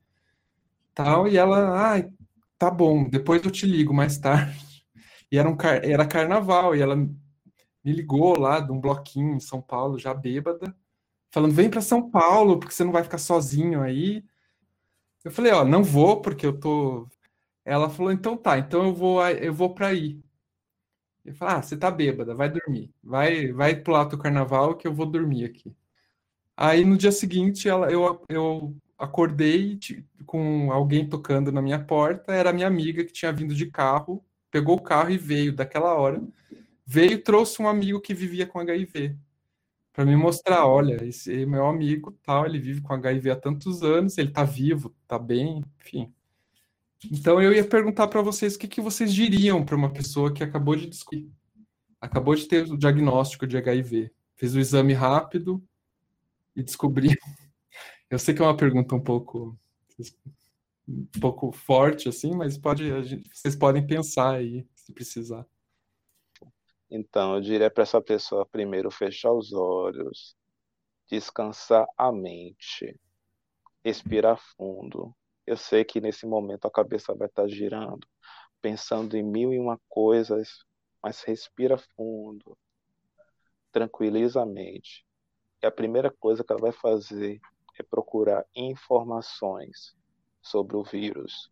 tal, 0.94 1.28
e 1.28 1.38
ela, 1.38 1.98
ah, 1.98 2.10
tá 2.64 2.72
bom, 2.72 3.10
depois 3.10 3.44
eu 3.44 3.52
te 3.52 3.66
ligo 3.66 3.94
mais 3.94 4.18
tarde. 4.18 4.62
E 5.32 5.38
era, 5.38 5.50
um, 5.50 5.58
era 5.82 6.08
carnaval, 6.08 6.76
e 6.76 6.82
ela 6.82 6.96
me 6.96 7.10
ligou 7.84 8.38
lá 8.40 8.60
de 8.60 8.72
um 8.72 8.80
bloquinho 8.80 9.36
em 9.36 9.40
São 9.40 9.60
Paulo, 9.62 9.98
já 9.98 10.14
bêbada, 10.14 10.76
falando: 11.32 11.54
vem 11.54 11.70
para 11.70 11.82
São 11.82 12.10
Paulo, 12.12 12.60
porque 12.60 12.74
você 12.74 12.84
não 12.84 12.92
vai 12.92 13.04
ficar 13.04 13.18
sozinho 13.18 13.82
aí. 13.82 14.24
Eu 15.24 15.32
falei: 15.32 15.52
ó, 15.54 15.66
não 15.66 15.84
vou, 15.84 16.22
porque 16.22 16.46
eu 16.46 16.60
tô. 16.60 17.08
Ela 17.66 17.90
falou, 17.90 18.12
então 18.12 18.38
tá, 18.38 18.60
então 18.60 18.86
eu 18.86 18.96
vou, 18.96 19.28
eu 19.30 19.54
vou 19.54 19.74
para 19.74 19.88
aí. 19.90 20.22
Eu 21.26 21.34
falei, 21.36 21.56
ah, 21.56 21.62
você 21.62 21.78
tá 21.78 21.90
bêbada, 21.92 22.36
vai 22.36 22.50
dormir. 22.50 22.94
Vai, 23.04 23.52
vai 23.54 23.76
pular 23.76 24.06
teu 24.08 24.20
carnaval 24.20 24.76
que 24.76 24.88
eu 24.88 24.94
vou 24.94 25.06
dormir 25.06 25.46
aqui. 25.46 25.76
Aí 26.58 26.86
no 26.86 26.98
dia 26.98 27.12
seguinte 27.12 27.70
ela, 27.70 27.92
eu, 27.92 28.24
eu 28.30 28.76
acordei 29.04 29.78
com 30.26 30.72
alguém 30.72 31.08
tocando 31.08 31.52
na 31.52 31.62
minha 31.62 31.80
porta, 31.80 32.34
era 32.34 32.54
minha 32.54 32.68
amiga 32.68 33.04
que 33.04 33.12
tinha 33.12 33.34
vindo 33.34 33.54
de 33.54 33.66
carro, 33.66 34.24
pegou 34.50 34.78
o 34.78 34.82
carro 34.82 35.12
e 35.12 35.18
veio 35.18 35.54
daquela 35.54 35.94
hora. 35.94 36.22
Veio 36.86 37.14
e 37.14 37.18
trouxe 37.18 37.62
um 37.62 37.68
amigo 37.68 38.00
que 38.02 38.14
vivia 38.14 38.46
com 38.46 38.60
HIV 38.60 39.16
para 39.94 40.06
me 40.06 40.16
mostrar, 40.16 40.66
olha, 40.66 41.04
esse 41.06 41.46
meu 41.46 41.68
amigo, 41.68 42.18
tal, 42.24 42.48
ele 42.48 42.58
vive 42.58 42.82
com 42.82 42.94
HIV 42.94 43.30
há 43.30 43.36
tantos 43.36 43.84
anos, 43.84 44.18
ele 44.18 44.32
tá 44.32 44.44
vivo, 44.44 44.94
tá 45.08 45.20
bem, 45.20 45.64
enfim. 45.80 46.12
Então 47.12 47.40
eu 47.40 47.54
ia 47.54 47.64
perguntar 47.64 48.08
para 48.08 48.22
vocês 48.22 48.56
o 48.56 48.60
que, 48.60 48.68
que 48.68 48.82
vocês 48.82 49.14
diriam 49.14 49.64
para 49.64 49.76
uma 49.76 49.92
pessoa 49.92 50.34
que 50.34 50.44
acabou 50.44 50.76
de 50.76 50.88
descobrir, 50.88 51.30
acabou 52.02 52.34
de 52.34 52.48
ter 52.48 52.64
o 52.72 52.78
diagnóstico 52.78 53.46
de 53.46 53.56
HIV, 53.56 54.12
fez 54.36 54.56
o 54.56 54.60
exame 54.60 54.94
rápido 54.94 55.64
e 56.56 56.64
descobriu. 56.64 57.16
Eu 58.14 58.20
sei 58.20 58.36
que 58.36 58.44
é 58.44 58.46
uma 58.46 58.56
pergunta 58.56 58.94
um 58.94 59.02
pouco 59.02 59.58
um 60.88 61.20
pouco 61.20 61.52
forte 61.52 62.08
assim, 62.08 62.30
mas 62.36 62.60
pode 62.60 62.84
gente, 63.06 63.28
vocês 63.34 63.56
podem 63.56 63.88
pensar 63.88 64.36
aí 64.36 64.68
se 64.76 64.94
precisar. 64.94 65.44
Então, 66.92 67.34
eu 67.34 67.42
diria 67.42 67.72
para 67.72 67.82
essa 67.82 68.00
pessoa 68.00 68.46
primeiro 68.46 68.92
fechar 68.92 69.32
os 69.32 69.52
olhos, 69.52 70.38
descansar 71.10 71.88
a 71.98 72.12
mente, 72.12 72.96
respirar 73.84 74.40
fundo. 74.56 75.12
Eu 75.44 75.58
sei 75.58 75.84
que 75.84 76.00
nesse 76.00 76.28
momento 76.28 76.68
a 76.68 76.72
cabeça 76.72 77.16
vai 77.16 77.28
estar 77.28 77.48
girando, 77.48 78.08
pensando 78.62 79.18
em 79.18 79.24
mil 79.24 79.52
e 79.52 79.58
uma 79.58 79.82
coisas, 79.90 80.64
mas 81.02 81.24
respira 81.24 81.80
fundo, 81.80 82.56
tranquiliza 83.72 84.44
a 84.44 84.46
mente. 84.46 85.04
E 85.64 85.66
a 85.66 85.72
primeira 85.72 86.12
coisa 86.12 86.44
que 86.44 86.54
ela 86.54 86.62
vai 86.62 86.72
fazer 86.72 87.42
é 87.78 87.84
procurar 87.84 88.46
informações 88.56 89.96
sobre 90.42 90.76
o 90.76 90.84
vírus, 90.84 91.52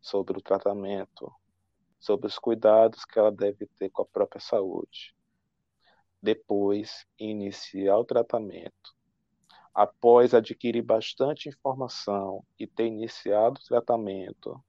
sobre 0.00 0.38
o 0.38 0.42
tratamento, 0.42 1.32
sobre 1.98 2.26
os 2.26 2.38
cuidados 2.38 3.04
que 3.04 3.18
ela 3.18 3.32
deve 3.32 3.66
ter 3.78 3.88
com 3.90 4.02
a 4.02 4.06
própria 4.06 4.40
saúde. 4.40 5.14
Depois, 6.22 7.06
iniciar 7.18 7.98
o 7.98 8.04
tratamento. 8.04 8.94
Após 9.74 10.34
adquirir 10.34 10.82
bastante 10.82 11.48
informação 11.48 12.44
e 12.58 12.66
ter 12.66 12.86
iniciado 12.86 13.60
o 13.60 13.64
tratamento, 13.64 14.62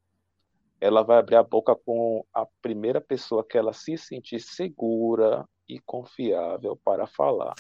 ela 0.79 1.03
vai 1.03 1.17
abrir 1.17 1.35
a 1.35 1.43
boca 1.43 1.75
com 1.75 2.25
a 2.33 2.45
primeira 2.61 2.99
pessoa 2.99 3.45
que 3.45 3.57
ela 3.57 3.73
se 3.73 3.97
sentir 3.97 4.39
segura 4.39 5.47
e 5.67 5.79
confiável 5.79 6.77
para 6.83 7.07
falar. 7.07 7.55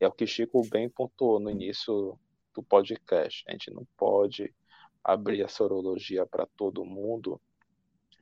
É 0.00 0.06
o 0.06 0.12
que 0.12 0.26
Chico 0.26 0.62
bem 0.68 0.88
pontuou 0.88 1.38
no 1.38 1.50
início 1.50 2.18
do 2.54 2.62
podcast. 2.62 3.44
A 3.48 3.52
gente 3.52 3.70
não 3.72 3.86
pode 3.96 4.54
abrir 5.02 5.42
a 5.44 5.48
sorologia 5.48 6.24
para 6.26 6.46
todo 6.56 6.84
mundo, 6.84 7.40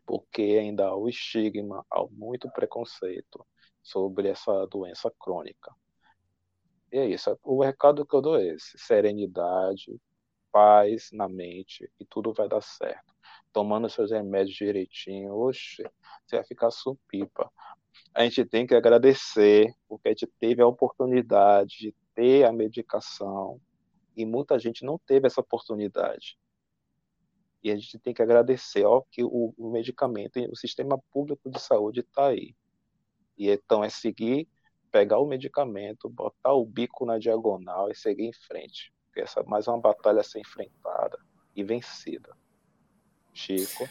porque 0.06 0.42
ainda 0.58 0.86
há 0.86 0.96
o 0.96 1.08
estigma, 1.08 1.84
há 1.90 2.04
muito 2.10 2.50
preconceito 2.50 3.46
sobre 3.82 4.28
essa 4.28 4.66
doença 4.66 5.12
crônica. 5.18 5.74
E 6.92 6.98
é 6.98 7.06
isso, 7.06 7.38
o 7.44 7.62
recado 7.62 8.04
que 8.04 8.14
eu 8.14 8.20
dou 8.20 8.36
é 8.36 8.48
esse: 8.48 8.76
serenidade, 8.78 10.00
paz 10.50 11.10
na 11.12 11.28
mente 11.28 11.90
e 11.98 12.04
tudo 12.04 12.32
vai 12.32 12.48
dar 12.48 12.62
certo. 12.62 13.14
Tomando 13.52 13.88
seus 13.88 14.10
remédios 14.10 14.56
direitinho, 14.56 15.34
oxe, 15.34 15.82
você 16.26 16.36
vai 16.36 16.44
ficar 16.44 16.70
supipa. 16.70 17.50
A 18.14 18.24
gente 18.24 18.44
tem 18.44 18.66
que 18.66 18.74
agradecer, 18.74 19.72
porque 19.88 20.08
a 20.08 20.10
gente 20.12 20.26
teve 20.38 20.62
a 20.62 20.66
oportunidade 20.66 21.76
de 21.78 21.94
ter 22.14 22.44
a 22.44 22.52
medicação 22.52 23.60
e 24.20 24.26
muita 24.26 24.58
gente 24.58 24.84
não 24.84 24.98
teve 24.98 25.26
essa 25.26 25.40
oportunidade. 25.40 26.38
E 27.62 27.70
a 27.70 27.76
gente 27.76 27.98
tem 27.98 28.14
que 28.14 28.22
agradecer 28.22 28.84
ó, 28.84 29.02
que 29.10 29.22
o, 29.22 29.54
o 29.56 29.70
medicamento, 29.70 30.40
o 30.50 30.56
sistema 30.56 30.98
público 31.10 31.50
de 31.50 31.60
saúde 31.60 32.00
está 32.00 32.28
aí. 32.28 32.54
E 33.36 33.50
então 33.50 33.84
é 33.84 33.88
seguir, 33.88 34.48
pegar 34.90 35.18
o 35.18 35.26
medicamento, 35.26 36.08
botar 36.08 36.52
o 36.52 36.64
bico 36.64 37.04
na 37.04 37.18
diagonal 37.18 37.90
e 37.90 37.94
seguir 37.94 38.24
em 38.24 38.32
frente. 38.32 38.92
Porque 39.06 39.20
essa 39.20 39.42
mais 39.42 39.66
uma 39.68 39.80
batalha 39.80 40.20
a 40.20 40.24
ser 40.24 40.40
enfrentada 40.40 41.18
e 41.54 41.62
vencida. 41.62 42.36
Chico. 43.32 43.88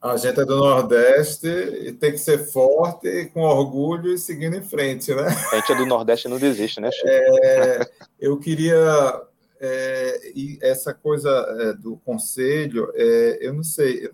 A 0.00 0.16
gente 0.16 0.38
é 0.38 0.44
do 0.44 0.56
Nordeste 0.56 1.48
e 1.48 1.92
tem 1.92 2.12
que 2.12 2.18
ser 2.18 2.50
forte, 2.50 3.26
com 3.34 3.40
orgulho 3.40 4.14
e 4.14 4.18
seguindo 4.18 4.56
em 4.56 4.62
frente, 4.62 5.12
né? 5.12 5.26
A 5.52 5.56
gente 5.56 5.72
é 5.72 5.74
do 5.74 5.86
Nordeste 5.86 6.28
e 6.28 6.30
não 6.30 6.38
desiste, 6.38 6.80
né, 6.80 6.90
Chico? 6.92 7.08
É, 7.08 7.90
eu 8.20 8.38
queria 8.38 9.26
é, 9.60 10.32
e 10.34 10.58
essa 10.62 10.94
coisa 10.94 11.30
é, 11.58 11.72
do 11.72 11.96
conselho, 11.98 12.92
é, 12.94 13.38
eu 13.40 13.52
não 13.52 13.64
sei, 13.64 14.08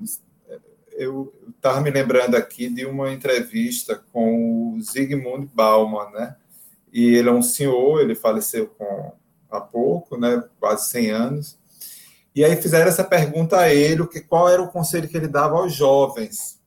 eu 0.92 1.32
estava 1.54 1.80
me 1.80 1.90
lembrando 1.90 2.34
aqui 2.34 2.68
de 2.68 2.86
uma 2.86 3.12
entrevista 3.12 4.02
com 4.12 4.74
o 4.74 4.80
Zygmunt 4.80 5.50
Bauman, 5.52 6.10
né? 6.12 6.36
E 6.92 7.14
ele 7.16 7.28
é 7.28 7.32
um 7.32 7.42
senhor, 7.42 8.00
ele 8.00 8.14
faleceu 8.14 8.68
com, 8.68 9.12
há 9.50 9.60
pouco, 9.60 10.16
né? 10.16 10.42
Quase 10.58 10.88
100 10.90 11.10
anos. 11.10 11.58
E 12.34 12.44
aí 12.44 12.56
fizeram 12.56 12.88
essa 12.88 13.04
pergunta 13.04 13.58
a 13.58 13.72
ele, 13.72 14.06
que 14.06 14.20
qual 14.20 14.48
era 14.48 14.62
o 14.62 14.70
conselho 14.70 15.08
que 15.08 15.16
ele 15.16 15.28
dava 15.28 15.56
aos 15.56 15.72
jovens, 15.72 16.60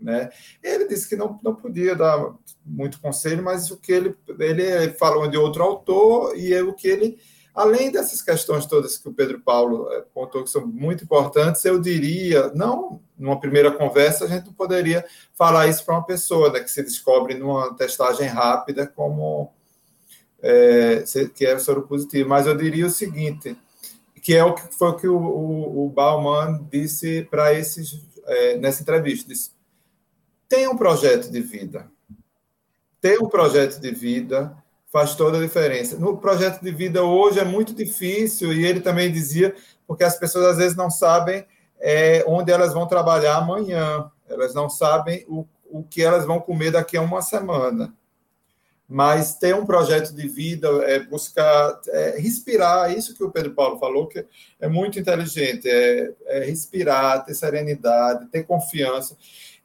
né? 0.00 0.30
Ele 0.62 0.88
disse 0.88 1.08
que 1.08 1.14
não, 1.14 1.38
não 1.42 1.54
podia 1.54 1.94
dar 1.94 2.34
muito 2.64 3.00
conselho, 3.00 3.42
mas 3.42 3.70
o 3.70 3.76
que 3.76 3.92
ele 3.92 4.16
ele 4.38 4.92
falou 4.94 5.28
de 5.28 5.36
outro 5.36 5.62
autor 5.62 6.36
e 6.36 6.52
é 6.52 6.62
o 6.62 6.72
que 6.72 6.88
ele 6.88 7.18
Além 7.54 7.90
dessas 7.90 8.22
questões 8.22 8.64
todas 8.64 8.96
que 8.96 9.08
o 9.08 9.12
Pedro 9.12 9.38
Paulo 9.40 9.86
eh, 9.92 10.04
contou, 10.14 10.42
que 10.42 10.48
são 10.48 10.66
muito 10.66 11.04
importantes, 11.04 11.62
eu 11.66 11.78
diria, 11.78 12.50
não 12.54 12.98
numa 13.18 13.38
primeira 13.38 13.70
conversa, 13.70 14.24
a 14.24 14.28
gente 14.28 14.46
não 14.46 14.54
poderia 14.54 15.04
falar 15.34 15.66
isso 15.66 15.84
para 15.84 15.96
uma 15.96 16.04
pessoa 16.04 16.50
né, 16.50 16.60
que 16.60 16.70
se 16.70 16.82
descobre 16.82 17.34
numa 17.34 17.74
testagem 17.74 18.26
rápida 18.26 18.86
como 18.86 19.52
é, 20.40 21.04
que 21.34 21.44
é 21.44 21.58
soro 21.58 21.82
positivo. 21.82 22.30
Mas 22.30 22.46
eu 22.46 22.56
diria 22.56 22.86
o 22.86 22.90
seguinte, 22.90 23.54
que 24.22 24.34
é 24.34 24.42
o 24.42 24.54
que 24.54 24.74
foi 24.74 24.88
o 24.88 24.96
que 24.96 25.08
o, 25.08 25.16
o, 25.16 25.86
o 25.86 25.90
Bauman 25.90 26.66
disse 26.70 27.26
para 27.30 27.52
esses 27.52 28.00
é, 28.24 28.56
nessa 28.56 28.80
entrevista. 28.80 29.28
Disse, 29.28 29.50
tem 30.48 30.66
um 30.68 30.76
projeto 30.76 31.30
de 31.30 31.40
vida. 31.42 31.90
Tem 33.00 33.18
um 33.18 33.28
projeto 33.28 33.78
de 33.78 33.90
vida 33.90 34.56
faz 34.92 35.14
toda 35.14 35.38
a 35.38 35.40
diferença. 35.40 35.98
No 35.98 36.18
projeto 36.18 36.60
de 36.60 36.70
vida 36.70 37.02
hoje 37.02 37.40
é 37.40 37.44
muito 37.44 37.74
difícil, 37.74 38.52
e 38.52 38.66
ele 38.66 38.80
também 38.80 39.10
dizia, 39.10 39.54
porque 39.86 40.04
as 40.04 40.18
pessoas 40.18 40.44
às 40.44 40.56
vezes 40.58 40.76
não 40.76 40.90
sabem 40.90 41.46
é, 41.80 42.22
onde 42.26 42.52
elas 42.52 42.74
vão 42.74 42.86
trabalhar 42.86 43.38
amanhã, 43.38 44.10
elas 44.28 44.54
não 44.54 44.68
sabem 44.68 45.24
o, 45.26 45.46
o 45.64 45.82
que 45.82 46.02
elas 46.02 46.26
vão 46.26 46.38
comer 46.38 46.72
daqui 46.72 46.98
a 46.98 47.00
uma 47.00 47.22
semana. 47.22 47.94
Mas 48.94 49.36
ter 49.36 49.54
um 49.54 49.64
projeto 49.64 50.14
de 50.14 50.28
vida, 50.28 50.68
é 50.84 50.98
buscar 50.98 51.80
é, 51.88 52.18
respirar, 52.18 52.92
isso 52.92 53.14
que 53.14 53.24
o 53.24 53.30
Pedro 53.30 53.54
Paulo 53.54 53.78
falou, 53.78 54.06
que 54.06 54.22
é 54.60 54.68
muito 54.68 54.98
inteligente, 54.98 55.66
é, 55.66 56.12
é 56.26 56.44
respirar, 56.44 57.24
ter 57.24 57.32
serenidade, 57.32 58.26
ter 58.26 58.44
confiança. 58.44 59.16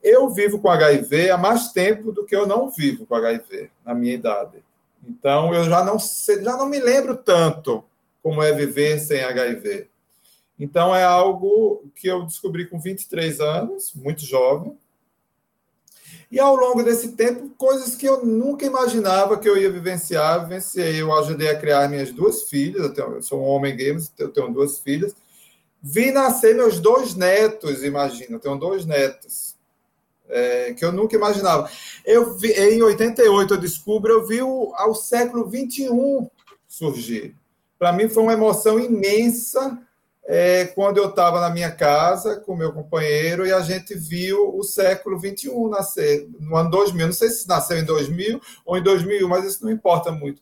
Eu 0.01 0.29
vivo 0.29 0.59
com 0.59 0.69
HIV 0.69 1.29
há 1.29 1.37
mais 1.37 1.73
tempo 1.73 2.13
do 2.13 2.25
que 2.25 2.33
eu 2.33 2.47
não 2.47 2.69
vivo 2.69 3.05
com 3.05 3.15
HIV, 3.15 3.69
na 3.85 3.93
minha 3.93 4.13
idade. 4.13 4.63
Então, 5.05 5.53
eu 5.53 5.65
já 5.65 5.83
não, 5.83 5.99
sei, 5.99 6.41
já 6.41 6.55
não 6.55 6.69
me 6.69 6.79
lembro 6.79 7.17
tanto 7.17 7.83
como 8.23 8.41
é 8.41 8.53
viver 8.53 8.97
sem 8.97 9.25
HIV. 9.25 9.89
Então, 10.57 10.95
é 10.95 11.03
algo 11.03 11.83
que 11.93 12.07
eu 12.07 12.23
descobri 12.23 12.65
com 12.65 12.79
23 12.79 13.41
anos, 13.41 13.91
muito 13.93 14.25
jovem. 14.25 14.77
E 16.29 16.39
ao 16.39 16.55
longo 16.55 16.83
desse 16.83 17.13
tempo, 17.13 17.49
coisas 17.57 17.95
que 17.95 18.05
eu 18.05 18.25
nunca 18.25 18.65
imaginava 18.65 19.37
que 19.37 19.47
eu 19.47 19.57
ia 19.57 19.71
vivenciar, 19.71 20.43
vivenciei. 20.43 21.01
Eu 21.01 21.13
ajudei 21.17 21.49
a 21.49 21.59
criar 21.59 21.89
minhas 21.89 22.11
duas 22.11 22.43
filhas, 22.43 22.83
eu, 22.83 22.93
tenho, 22.93 23.15
eu 23.15 23.21
sou 23.21 23.41
um 23.41 23.45
homem 23.45 23.75
gay, 23.75 23.95
eu 24.17 24.29
tenho 24.29 24.51
duas 24.51 24.79
filhas. 24.79 25.15
Vi 25.81 26.11
nascer 26.11 26.55
meus 26.55 26.79
dois 26.79 27.15
netos, 27.15 27.83
imagina, 27.83 28.35
eu 28.35 28.39
tenho 28.39 28.57
dois 28.57 28.85
netos 28.85 29.55
é, 30.27 30.73
que 30.73 30.83
eu 30.83 30.91
nunca 30.91 31.15
imaginava. 31.15 31.69
Eu 32.05 32.35
vi, 32.35 32.51
em 32.51 32.81
88 32.81 33.53
eu 33.53 33.59
descubro, 33.59 34.11
eu 34.11 34.25
vi 34.25 34.41
o, 34.41 34.73
ao 34.75 34.93
século 34.93 35.47
21 35.47 36.29
surgir. 36.67 37.35
Para 37.79 37.93
mim 37.93 38.09
foi 38.09 38.23
uma 38.23 38.33
emoção 38.33 38.79
imensa 38.79 39.79
é, 40.27 40.65
quando 40.65 40.97
eu 40.97 41.07
estava 41.07 41.39
na 41.39 41.49
minha 41.49 41.71
casa 41.71 42.35
com 42.35 42.53
meu 42.53 42.73
companheiro 42.73 43.47
e 43.47 43.53
a 43.53 43.61
gente 43.61 43.95
viu 43.95 44.53
o 44.57 44.61
século 44.61 45.17
XXI 45.17 45.49
nascer, 45.69 46.27
no 46.37 46.57
ano 46.57 46.69
2000. 46.69 47.05
Não 47.07 47.13
sei 47.13 47.29
se 47.29 47.47
nasceu 47.47 47.77
em 47.77 47.85
2000 47.85 48.41
ou 48.65 48.77
em 48.77 48.83
2001, 48.83 49.27
mas 49.27 49.45
isso 49.45 49.63
não 49.63 49.71
importa 49.71 50.11
muito. 50.11 50.41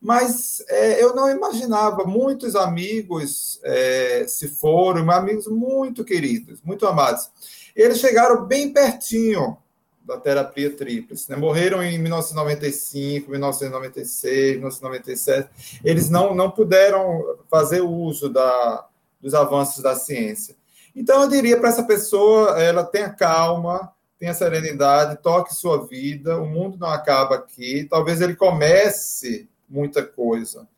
Mas 0.00 0.62
é, 0.68 1.02
eu 1.02 1.16
não 1.16 1.28
imaginava, 1.28 2.04
muitos 2.04 2.54
amigos 2.54 3.58
é, 3.64 4.24
se 4.28 4.46
foram, 4.46 5.10
amigos 5.10 5.48
muito 5.48 6.04
queridos, 6.04 6.60
muito 6.62 6.86
amados. 6.86 7.28
Eles 7.74 7.98
chegaram 7.98 8.44
bem 8.44 8.72
pertinho 8.72 9.56
da 10.04 10.16
terapia 10.16 10.70
tríplice. 10.70 11.28
Né? 11.28 11.36
Morreram 11.36 11.82
em 11.82 11.98
1995, 11.98 13.30
1996, 13.30 14.52
1997. 14.52 15.80
Eles 15.82 16.08
não, 16.08 16.34
não 16.34 16.50
puderam 16.50 17.38
fazer 17.50 17.80
uso 17.80 18.28
da, 18.28 18.86
dos 19.24 19.32
avanços 19.32 19.82
da 19.82 19.96
ciência. 19.96 20.54
Então, 20.94 21.22
eu 21.22 21.28
diria 21.28 21.58
para 21.58 21.70
essa 21.70 21.82
pessoa, 21.82 22.62
ela 22.62 22.84
tenha 22.84 23.08
calma, 23.08 23.90
tenha 24.18 24.34
serenidade, 24.34 25.20
toque 25.22 25.54
sua 25.54 25.86
vida, 25.86 26.38
o 26.38 26.46
mundo 26.46 26.76
não 26.78 26.88
acaba 26.88 27.36
aqui. 27.36 27.86
Talvez 27.88 28.20
ele 28.20 28.36
comece 28.36 29.48
muita 29.66 30.04
coisa. 30.04 30.68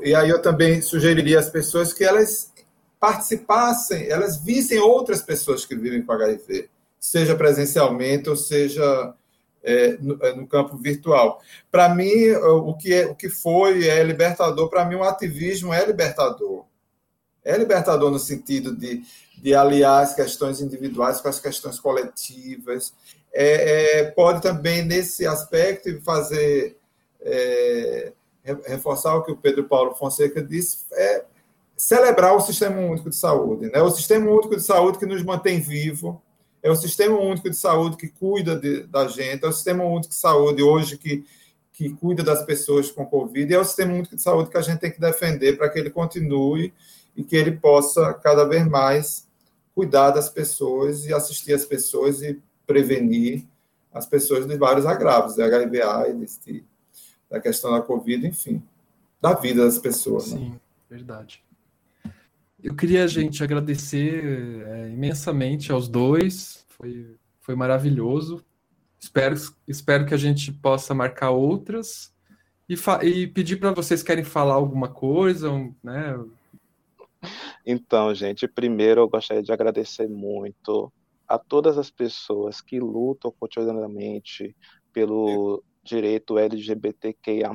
E 0.00 0.14
aí 0.14 0.28
eu 0.28 0.42
também 0.42 0.82
sugeriria 0.82 1.38
às 1.38 1.48
pessoas 1.48 1.92
que 1.92 2.04
elas 2.04 2.52
participassem, 3.00 4.08
elas 4.10 4.42
vissem 4.42 4.78
outras 4.78 5.22
pessoas 5.22 5.64
que 5.64 5.74
vivem 5.74 6.02
com 6.02 6.12
HIV, 6.12 6.68
seja 6.98 7.34
presencialmente 7.34 8.28
ou 8.28 8.36
seja 8.36 9.14
é, 9.62 9.96
no, 10.00 10.18
é, 10.22 10.34
no, 10.34 10.46
campo 10.46 10.76
virtual. 10.76 11.40
Para 11.70 11.94
mim, 11.94 12.30
o 12.32 12.74
que, 12.74 12.92
é, 12.92 13.06
o 13.06 13.14
que 13.14 13.28
foi 13.28 13.86
é 13.86 14.02
libertador, 14.02 14.68
para 14.68 14.84
mim, 14.84 14.96
o 14.96 15.04
ativismo 15.04 15.72
é 15.72 15.84
libertador. 15.86 16.67
É 17.44 17.56
libertador 17.56 18.10
no 18.10 18.18
sentido 18.18 18.74
de, 18.74 19.02
de 19.36 19.54
aliar 19.54 20.02
as 20.02 20.14
questões 20.14 20.60
individuais 20.60 21.20
com 21.20 21.28
as 21.28 21.40
questões 21.40 21.78
coletivas. 21.80 22.92
É, 23.32 24.00
é, 24.00 24.04
pode 24.10 24.42
também, 24.42 24.84
nesse 24.84 25.26
aspecto, 25.26 26.00
fazer 26.02 26.76
é, 27.20 28.12
reforçar 28.66 29.14
o 29.16 29.22
que 29.22 29.32
o 29.32 29.36
Pedro 29.36 29.64
Paulo 29.64 29.94
Fonseca 29.94 30.42
disse, 30.42 30.78
é 30.92 31.24
celebrar 31.76 32.34
o 32.34 32.40
Sistema 32.40 32.80
Único 32.80 33.10
de 33.10 33.16
Saúde. 33.16 33.70
Né? 33.70 33.80
O 33.80 33.90
Sistema 33.90 34.30
Único 34.30 34.56
de 34.56 34.62
Saúde 34.62 34.98
que 34.98 35.06
nos 35.06 35.22
mantém 35.22 35.60
vivo, 35.60 36.20
é 36.62 36.70
o 36.70 36.76
Sistema 36.76 37.18
Único 37.18 37.48
de 37.48 37.56
Saúde 37.56 37.96
que 37.96 38.08
cuida 38.08 38.56
de, 38.56 38.82
da 38.82 39.06
gente, 39.06 39.44
é 39.44 39.48
o 39.48 39.52
Sistema 39.52 39.84
Único 39.84 40.08
de 40.08 40.16
Saúde 40.16 40.62
hoje 40.62 40.98
que, 40.98 41.24
que 41.72 41.90
cuida 41.90 42.24
das 42.24 42.42
pessoas 42.44 42.90
com 42.90 43.06
Covid, 43.06 43.50
e 43.50 43.54
é 43.54 43.58
o 43.58 43.64
Sistema 43.64 43.94
Único 43.94 44.16
de 44.16 44.22
Saúde 44.22 44.50
que 44.50 44.56
a 44.56 44.62
gente 44.62 44.80
tem 44.80 44.90
que 44.90 45.00
defender 45.00 45.56
para 45.56 45.68
que 45.68 45.78
ele 45.78 45.90
continue 45.90 46.72
e 47.18 47.24
que 47.24 47.34
ele 47.34 47.50
possa 47.50 48.14
cada 48.14 48.44
vez 48.44 48.64
mais 48.68 49.28
cuidar 49.74 50.12
das 50.12 50.28
pessoas 50.28 51.04
e 51.04 51.12
assistir 51.12 51.52
as 51.52 51.64
pessoas 51.64 52.22
e 52.22 52.40
prevenir 52.64 53.44
as 53.92 54.06
pessoas 54.06 54.46
de 54.46 54.56
vários 54.56 54.86
agravos, 54.86 55.34
de 55.34 55.42
HIV, 55.42 55.82
AIDS, 55.82 56.40
de, 56.46 56.64
da 57.28 57.40
questão 57.40 57.72
da 57.72 57.82
Covid, 57.82 58.24
enfim, 58.24 58.62
da 59.20 59.34
vida 59.34 59.64
das 59.64 59.80
pessoas. 59.80 60.32
Né? 60.32 60.38
Sim, 60.38 60.50
né? 60.50 60.60
verdade. 60.88 61.42
Eu 62.62 62.76
queria, 62.76 63.06
gente, 63.08 63.42
agradecer 63.42 64.62
é, 64.64 64.90
imensamente 64.90 65.72
aos 65.72 65.88
dois. 65.88 66.64
Foi, 66.68 67.16
foi 67.40 67.56
maravilhoso. 67.56 68.44
Espero, 69.00 69.34
espero 69.66 70.06
que 70.06 70.14
a 70.14 70.18
gente 70.18 70.52
possa 70.52 70.94
marcar 70.94 71.30
outras 71.30 72.12
e, 72.68 72.76
e 73.06 73.26
pedir 73.26 73.56
para 73.56 73.72
vocês 73.72 74.04
querem 74.04 74.24
falar 74.24 74.54
alguma 74.54 74.88
coisa, 74.88 75.50
né? 75.82 76.16
Então, 77.64 78.14
gente, 78.14 78.48
primeiro 78.48 79.02
eu 79.02 79.08
gostaria 79.08 79.42
de 79.42 79.52
agradecer 79.52 80.08
muito 80.08 80.92
a 81.26 81.38
todas 81.38 81.76
as 81.76 81.90
pessoas 81.90 82.60
que 82.60 82.80
lutam 82.80 83.32
cotidianamente 83.38 84.56
pelo 84.92 85.62
direito 85.82 86.38
LGBTQIA+. 86.38 87.50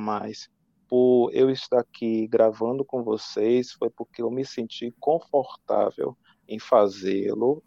Por 0.88 1.30
eu 1.32 1.50
estar 1.50 1.80
aqui 1.80 2.26
gravando 2.26 2.84
com 2.84 3.02
vocês, 3.02 3.72
foi 3.72 3.90
porque 3.90 4.22
eu 4.22 4.30
me 4.30 4.44
senti 4.44 4.94
confortável 5.00 6.16
em 6.46 6.58
fazê-lo. 6.58 7.62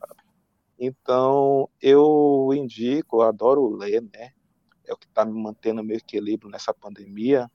Então, 0.79 1.67
eu 1.81 2.49
indico, 2.53 3.17
eu 3.17 3.21
adoro 3.23 3.67
ler, 3.67 4.01
né? 4.01 4.31
É 4.85 4.93
o 4.93 4.97
que 4.97 5.07
está 5.07 5.25
me 5.25 5.33
mantendo 5.33 5.83
meu 5.83 5.97
equilíbrio 5.97 6.49
nessa 6.49 6.73
pandemia. 6.73 7.51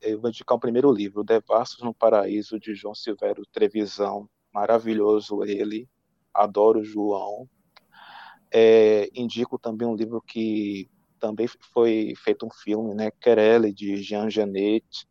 Eu 0.00 0.20
vou 0.20 0.30
indicar 0.30 0.56
o 0.56 0.60
primeiro 0.60 0.90
livro, 0.92 1.24
Devassos 1.24 1.82
no 1.82 1.94
Paraíso, 1.94 2.58
de 2.58 2.74
João 2.74 2.94
Silvério 2.94 3.44
Trevisão. 3.52 4.28
Maravilhoso 4.52 5.44
ele. 5.44 5.88
Adoro 6.32 6.84
João. 6.84 7.48
É, 8.52 9.08
indico 9.14 9.58
também 9.58 9.86
um 9.86 9.94
livro 9.94 10.20
que 10.20 10.90
também 11.20 11.46
foi 11.72 12.14
feito 12.16 12.46
um 12.46 12.50
filme, 12.50 12.94
né, 12.94 13.10
Querelle, 13.10 13.72
de 13.72 13.96
Jean 14.02 14.28
Genet. 14.28 15.06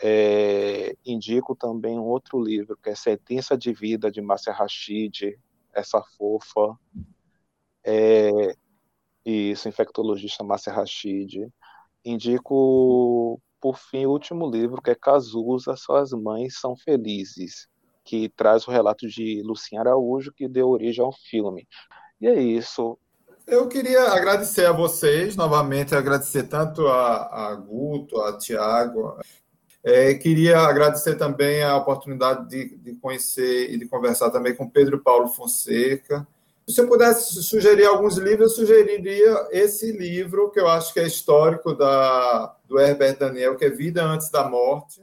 É, 0.00 0.96
indico 1.04 1.54
também 1.54 1.98
um 1.98 2.04
outro 2.04 2.40
livro, 2.40 2.76
que 2.76 2.90
é 2.90 2.94
Sentença 2.94 3.56
de 3.56 3.72
Vida, 3.72 4.10
de 4.10 4.20
Márcia 4.20 4.52
Rachid, 4.52 5.38
essa 5.72 6.02
fofa. 6.16 6.76
É, 7.84 8.54
isso, 9.24 9.68
infectologista 9.68 10.42
Márcia 10.42 10.72
Rachid. 10.72 11.48
Indico, 12.04 13.40
por 13.60 13.78
fim, 13.78 14.06
o 14.06 14.10
último 14.10 14.50
livro, 14.50 14.82
que 14.82 14.90
é 14.90 14.94
Cazuza, 14.94 15.76
Só 15.76 15.96
as 15.96 16.10
Mães 16.12 16.58
São 16.58 16.76
Felizes, 16.76 17.68
que 18.04 18.28
traz 18.30 18.66
o 18.66 18.70
relato 18.70 19.06
de 19.06 19.42
Lucinha 19.44 19.80
Araújo, 19.80 20.32
que 20.32 20.48
deu 20.48 20.68
origem 20.68 21.04
ao 21.04 21.12
filme. 21.12 21.66
E 22.20 22.26
é 22.26 22.40
isso. 22.40 22.98
Eu 23.46 23.68
queria 23.68 24.02
agradecer 24.04 24.66
a 24.66 24.72
vocês, 24.72 25.36
novamente, 25.36 25.94
agradecer 25.94 26.44
tanto 26.44 26.86
a, 26.86 27.50
a 27.50 27.54
Guto, 27.54 28.20
a 28.20 28.38
Tiago. 28.38 29.16
É, 29.84 30.14
queria 30.14 30.60
agradecer 30.60 31.16
também 31.16 31.62
a 31.62 31.76
oportunidade 31.76 32.48
de, 32.48 32.76
de, 32.76 32.94
conhecer 32.94 33.72
e 33.72 33.76
de 33.76 33.88
conversar 33.88 34.30
também 34.30 34.54
com 34.54 34.70
Pedro 34.70 35.02
Paulo 35.02 35.28
Fonseca. 35.28 36.26
Se 36.68 36.80
eu 36.80 36.88
pudesse 36.88 37.42
sugerir 37.42 37.86
alguns 37.86 38.16
livros, 38.16 38.52
eu 38.52 38.66
sugeriria 38.66 39.48
esse 39.50 39.92
livro, 39.92 40.50
que 40.50 40.60
eu 40.60 40.68
acho 40.68 40.92
que 40.94 41.00
é 41.00 41.06
histórico, 41.06 41.74
da, 41.74 42.54
do 42.66 42.78
Herbert 42.78 43.18
Daniel, 43.18 43.56
que 43.56 43.64
é 43.64 43.70
Vida 43.70 44.04
Antes 44.04 44.30
da 44.30 44.48
Morte. 44.48 45.02